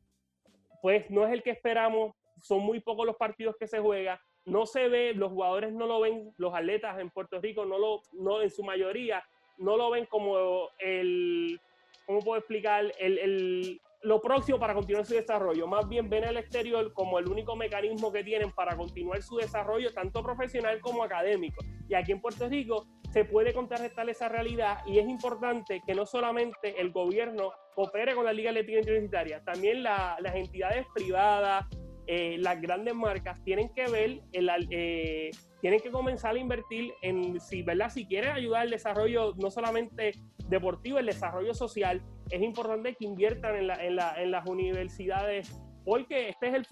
pues 0.81 1.09
no 1.09 1.25
es 1.25 1.31
el 1.31 1.43
que 1.43 1.51
esperamos 1.51 2.13
son 2.41 2.59
muy 2.61 2.79
pocos 2.81 3.05
los 3.05 3.15
partidos 3.15 3.55
que 3.57 3.67
se 3.67 3.79
juegan, 3.79 4.19
no 4.45 4.65
se 4.65 4.89
ve, 4.89 5.13
los 5.13 5.31
jugadores 5.31 5.71
no 5.71 5.87
lo 5.87 6.01
ven, 6.01 6.33
los 6.37 6.53
atletas 6.53 6.99
en 6.99 7.09
Puerto 7.09 7.39
Rico 7.39 7.65
no 7.65 7.77
lo, 7.77 8.01
no 8.11 8.41
en 8.41 8.49
su 8.49 8.63
mayoría, 8.63 9.23
no 9.57 9.77
lo 9.77 9.89
ven 9.89 10.05
como 10.05 10.69
el, 10.79 11.59
¿cómo 12.05 12.19
puedo 12.19 12.37
explicar? 12.37 12.91
El, 12.99 13.79
lo 14.03 14.21
próximo 14.21 14.59
para 14.59 14.73
continuar 14.73 15.05
su 15.05 15.13
desarrollo. 15.13 15.67
Más 15.67 15.87
bien 15.87 16.09
ven 16.09 16.25
el 16.25 16.37
exterior 16.37 16.93
como 16.93 17.19
el 17.19 17.27
único 17.27 17.55
mecanismo 17.55 18.11
que 18.11 18.23
tienen 18.23 18.51
para 18.51 18.75
continuar 18.75 19.21
su 19.21 19.37
desarrollo, 19.37 19.93
tanto 19.93 20.21
profesional 20.21 20.79
como 20.81 21.03
académico. 21.03 21.63
Y 21.87 21.95
aquí 21.95 22.11
en 22.11 22.21
Puerto 22.21 22.47
Rico 22.47 22.85
se 23.11 23.25
puede 23.25 23.53
contrarrestar 23.53 24.09
esa 24.09 24.27
realidad 24.27 24.79
y 24.85 24.99
es 24.99 25.07
importante 25.07 25.81
que 25.85 25.93
no 25.93 26.05
solamente 26.05 26.81
el 26.81 26.91
gobierno 26.91 27.51
coopere 27.75 28.15
con 28.15 28.25
la 28.25 28.33
Liga 28.33 28.49
Atlética 28.49 28.79
Universitaria, 28.79 29.43
también 29.43 29.83
las 29.83 30.35
entidades 30.35 30.85
privadas, 30.93 31.65
eh, 32.07 32.37
las 32.39 32.59
grandes 32.59 32.93
marcas 32.93 33.41
tienen 33.43 33.73
que 33.73 33.87
ver, 33.87 34.19
el, 34.33 34.49
eh, 34.71 35.31
tienen 35.63 35.79
que 35.79 35.91
comenzar 35.91 36.35
a 36.35 36.39
invertir 36.39 36.93
en, 37.01 37.39
si, 37.39 37.61
¿verdad? 37.61 37.89
si 37.89 38.05
quieren 38.05 38.31
ayudar 38.31 38.63
al 38.63 38.69
desarrollo 38.69 39.33
no 39.37 39.49
solamente 39.49 40.11
deportivo, 40.49 40.99
el 40.99 41.05
desarrollo 41.05 41.53
social, 41.53 42.01
es 42.29 42.41
importante 42.41 42.95
que 42.95 43.05
inviertan 43.05 43.55
en, 43.55 43.67
la, 43.67 43.75
en, 43.75 43.95
la, 43.95 44.21
en 44.21 44.31
las 44.31 44.45
universidades 44.45 45.57
porque 45.85 46.27
este 46.27 46.49
es 46.49 46.53
el, 46.53 46.67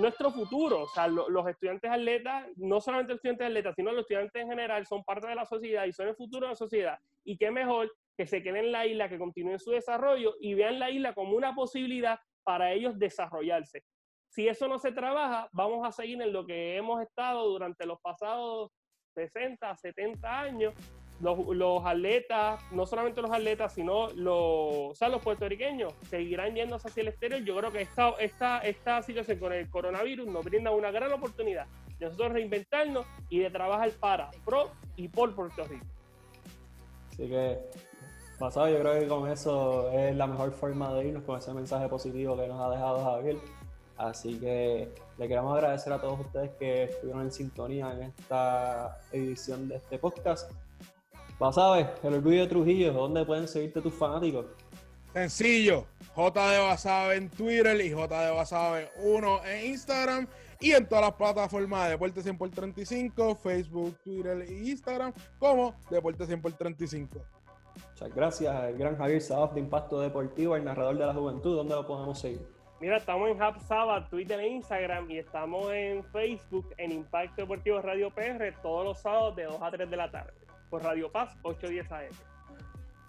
nuestro 0.00 0.30
futuro. 0.30 0.84
O 0.84 0.88
sea, 0.88 1.06
los 1.06 1.46
estudiantes 1.46 1.90
atletas, 1.90 2.46
no 2.56 2.80
solamente 2.80 3.12
los 3.12 3.18
estudiantes 3.18 3.46
atletas, 3.46 3.74
sino 3.76 3.92
los 3.92 4.00
estudiantes 4.00 4.42
en 4.42 4.48
general, 4.48 4.86
son 4.86 5.04
parte 5.04 5.28
de 5.28 5.34
la 5.34 5.44
sociedad 5.44 5.84
y 5.84 5.92
son 5.92 6.08
el 6.08 6.16
futuro 6.16 6.46
de 6.46 6.52
la 6.52 6.56
sociedad. 6.56 6.98
Y 7.24 7.36
qué 7.36 7.50
mejor 7.50 7.92
que 8.16 8.26
se 8.26 8.42
queden 8.42 8.56
en 8.56 8.72
la 8.72 8.86
isla, 8.86 9.10
que 9.10 9.18
continúen 9.18 9.58
su 9.58 9.72
desarrollo 9.72 10.34
y 10.40 10.54
vean 10.54 10.78
la 10.78 10.90
isla 10.90 11.12
como 11.12 11.36
una 11.36 11.54
posibilidad 11.54 12.18
para 12.42 12.72
ellos 12.72 12.98
desarrollarse. 12.98 13.84
Si 14.34 14.48
eso 14.48 14.66
no 14.66 14.80
se 14.80 14.90
trabaja, 14.90 15.48
vamos 15.52 15.86
a 15.86 15.92
seguir 15.92 16.20
en 16.20 16.32
lo 16.32 16.44
que 16.44 16.76
hemos 16.76 17.00
estado 17.00 17.48
durante 17.48 17.86
los 17.86 18.00
pasados 18.00 18.72
60, 19.14 19.76
70 19.76 20.40
años. 20.40 20.74
Los, 21.20 21.86
atletas, 21.86 22.60
no 22.72 22.84
solamente 22.84 23.22
los 23.22 23.30
atletas, 23.30 23.72
sino 23.72 24.08
los, 24.10 25.00
los 25.00 25.22
puertorriqueños 25.22 25.94
seguirán 26.10 26.56
yendo 26.56 26.74
hacia 26.74 27.00
el 27.02 27.08
exterior. 27.08 27.44
Yo 27.44 27.56
creo 27.56 27.70
que 27.70 27.82
esta, 27.82 28.10
esta, 28.18 28.58
esta 28.58 29.00
situación 29.02 29.38
con 29.38 29.52
el 29.52 29.70
coronavirus 29.70 30.26
nos 30.26 30.44
brinda 30.44 30.72
una 30.72 30.90
gran 30.90 31.12
oportunidad 31.12 31.68
de 32.00 32.06
nosotros 32.06 32.32
reinventarnos 32.32 33.06
y 33.30 33.38
de 33.38 33.50
trabajar 33.50 33.92
para, 34.00 34.32
pro 34.44 34.72
y 34.96 35.06
por 35.06 35.32
Puerto 35.32 35.62
Rico. 35.62 35.86
Así 37.12 37.28
que, 37.28 37.60
pasado, 38.40 38.68
yo 38.68 38.80
creo 38.80 38.98
que 38.98 39.06
con 39.06 39.30
eso 39.30 39.92
es 39.92 40.16
la 40.16 40.26
mejor 40.26 40.50
forma 40.50 40.92
de 40.94 41.06
irnos, 41.06 41.22
con 41.22 41.38
ese 41.38 41.54
mensaje 41.54 41.88
positivo 41.88 42.36
que 42.36 42.48
nos 42.48 42.60
ha 42.60 42.70
dejado 42.70 43.04
Javier. 43.04 43.36
Así 43.96 44.38
que 44.38 44.92
le 45.18 45.28
queremos 45.28 45.56
agradecer 45.56 45.92
a 45.92 46.00
todos 46.00 46.20
ustedes 46.20 46.50
que 46.58 46.84
estuvieron 46.84 47.22
en 47.22 47.32
sintonía 47.32 47.92
en 47.92 48.02
esta 48.02 48.98
edición 49.12 49.68
de 49.68 49.76
este 49.76 49.98
podcast. 49.98 50.50
Basabe, 51.38 51.90
el 52.02 52.14
orgullo 52.14 52.40
de 52.42 52.46
Trujillo, 52.46 52.92
¿dónde 52.92 53.24
pueden 53.24 53.46
seguirte 53.46 53.80
tus 53.80 53.94
fanáticos? 53.94 54.46
Sencillo, 55.12 55.86
J 56.14 56.50
de 56.50 56.58
Basabe 56.58 57.16
en 57.16 57.30
Twitter 57.30 57.80
y 57.80 57.92
J 57.92 58.20
de 58.20 58.30
Basabe 58.32 58.90
1 58.96 59.44
en 59.44 59.66
Instagram 59.66 60.26
y 60.60 60.72
en 60.72 60.88
todas 60.88 61.04
las 61.04 61.14
plataformas 61.14 61.84
de 61.84 61.90
Deporte 61.90 62.22
100 62.22 62.38
por 62.38 62.50
35, 62.50 63.36
Facebook, 63.36 63.96
Twitter 64.02 64.42
e 64.42 64.70
Instagram 64.70 65.12
como 65.38 65.74
Deporte 65.88 66.26
100 66.26 66.42
por 66.42 66.52
35. 66.52 67.20
Muchas 67.90 68.14
gracias 68.14 68.54
al 68.54 68.76
gran 68.76 68.96
Javier 68.96 69.20
Sabaf 69.20 69.54
de 69.54 69.60
Impacto 69.60 70.00
Deportivo, 70.00 70.56
el 70.56 70.64
narrador 70.64 70.96
de 70.96 71.06
la 71.06 71.14
juventud. 71.14 71.56
¿Dónde 71.56 71.74
lo 71.74 71.86
podemos 71.86 72.18
seguir? 72.18 72.53
Mira, 72.84 72.98
estamos 72.98 73.30
en 73.30 73.42
Hub 73.42 73.58
Sabbath, 73.66 74.10
Twitter 74.10 74.38
e 74.38 74.46
Instagram 74.46 75.10
y 75.10 75.16
estamos 75.16 75.72
en 75.72 76.04
Facebook 76.04 76.66
en 76.76 76.92
Impacto 76.92 77.40
Deportivo 77.40 77.80
Radio 77.80 78.10
PR 78.10 78.52
todos 78.60 78.84
los 78.84 78.98
sábados 78.98 79.34
de 79.36 79.44
2 79.44 79.56
a 79.58 79.70
3 79.70 79.88
de 79.88 79.96
la 79.96 80.10
tarde 80.10 80.34
por 80.68 80.82
Radio 80.82 81.10
Paz 81.10 81.34
810 81.44 81.90
AM. 81.90 82.14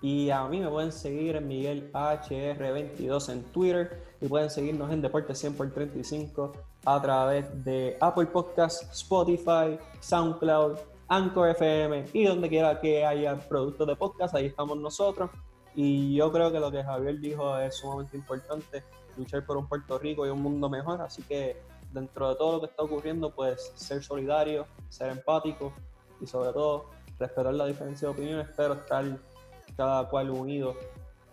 Y 0.01 0.29
a 0.29 0.47
mí 0.47 0.61
me 0.61 0.69
pueden 0.69 0.93
seguir 0.93 1.35
en 1.35 1.49
Miguel 1.49 1.91
HR22 1.91 3.33
en 3.33 3.43
Twitter 3.51 4.01
y 4.21 4.29
pueden 4.29 4.49
seguirnos 4.49 4.93
en 4.93 5.01
Deporte 5.01 5.35
100 5.35 5.57
por 5.57 5.69
35 5.69 6.53
a 6.85 7.01
través 7.01 7.65
de 7.65 7.97
Apple 7.99 8.27
Podcasts, 8.27 8.89
Spotify, 8.93 9.77
SoundCloud, 9.99 10.77
Anchor 11.09 11.49
FM 11.49 12.05
y 12.13 12.23
donde 12.23 12.47
quiera 12.47 12.79
que 12.79 13.05
haya 13.05 13.37
productos 13.37 13.85
de 13.87 13.97
podcast, 13.97 14.35
ahí 14.35 14.45
estamos 14.45 14.77
nosotros. 14.77 15.31
Y 15.75 16.15
yo 16.15 16.31
creo 16.31 16.49
que 16.49 16.61
lo 16.61 16.71
que 16.71 16.81
Javier 16.81 17.19
dijo 17.19 17.57
es 17.57 17.75
sumamente 17.75 18.15
importante, 18.15 18.81
luchar 19.17 19.45
por 19.45 19.57
un 19.57 19.67
Puerto 19.67 19.97
Rico 19.97 20.25
y 20.25 20.29
un 20.29 20.41
mundo 20.41 20.69
mejor. 20.69 21.01
Así 21.01 21.21
que 21.23 21.61
dentro 21.91 22.29
de 22.29 22.35
todo 22.35 22.53
lo 22.53 22.59
que 22.61 22.67
está 22.67 22.83
ocurriendo, 22.83 23.33
pues 23.33 23.71
ser 23.75 24.03
solidario, 24.03 24.67
ser 24.89 25.11
empático 25.11 25.73
y 26.21 26.27
sobre 26.27 26.51
todo 26.53 26.85
respetar 27.19 27.53
la 27.53 27.65
diferencia 27.65 28.07
de 28.07 28.13
opiniones, 28.13 28.47
pero 28.55 28.73
estar 28.73 29.05
cada 29.75 30.07
cual 30.09 30.29
unido 30.29 30.75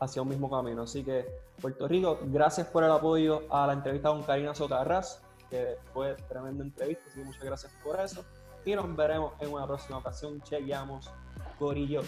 hacia 0.00 0.22
un 0.22 0.28
mismo 0.28 0.50
camino. 0.50 0.82
Así 0.82 1.04
que 1.04 1.26
Puerto 1.60 1.86
Rico, 1.86 2.18
gracias 2.24 2.66
por 2.66 2.84
el 2.84 2.90
apoyo 2.90 3.42
a 3.50 3.66
la 3.66 3.72
entrevista 3.72 4.08
con 4.08 4.22
Karina 4.22 4.54
Socarras, 4.54 5.22
que 5.50 5.76
fue 5.92 6.14
tremenda 6.28 6.64
entrevista, 6.64 7.04
así 7.08 7.20
que 7.20 7.24
muchas 7.24 7.44
gracias 7.44 7.72
por 7.84 8.00
eso 8.00 8.24
y 8.64 8.74
nos 8.74 8.94
veremos 8.96 9.32
en 9.40 9.52
una 9.52 9.66
próxima 9.66 9.98
ocasión. 9.98 10.40
Chequeamos, 10.42 11.10
Corillo. 11.58 12.02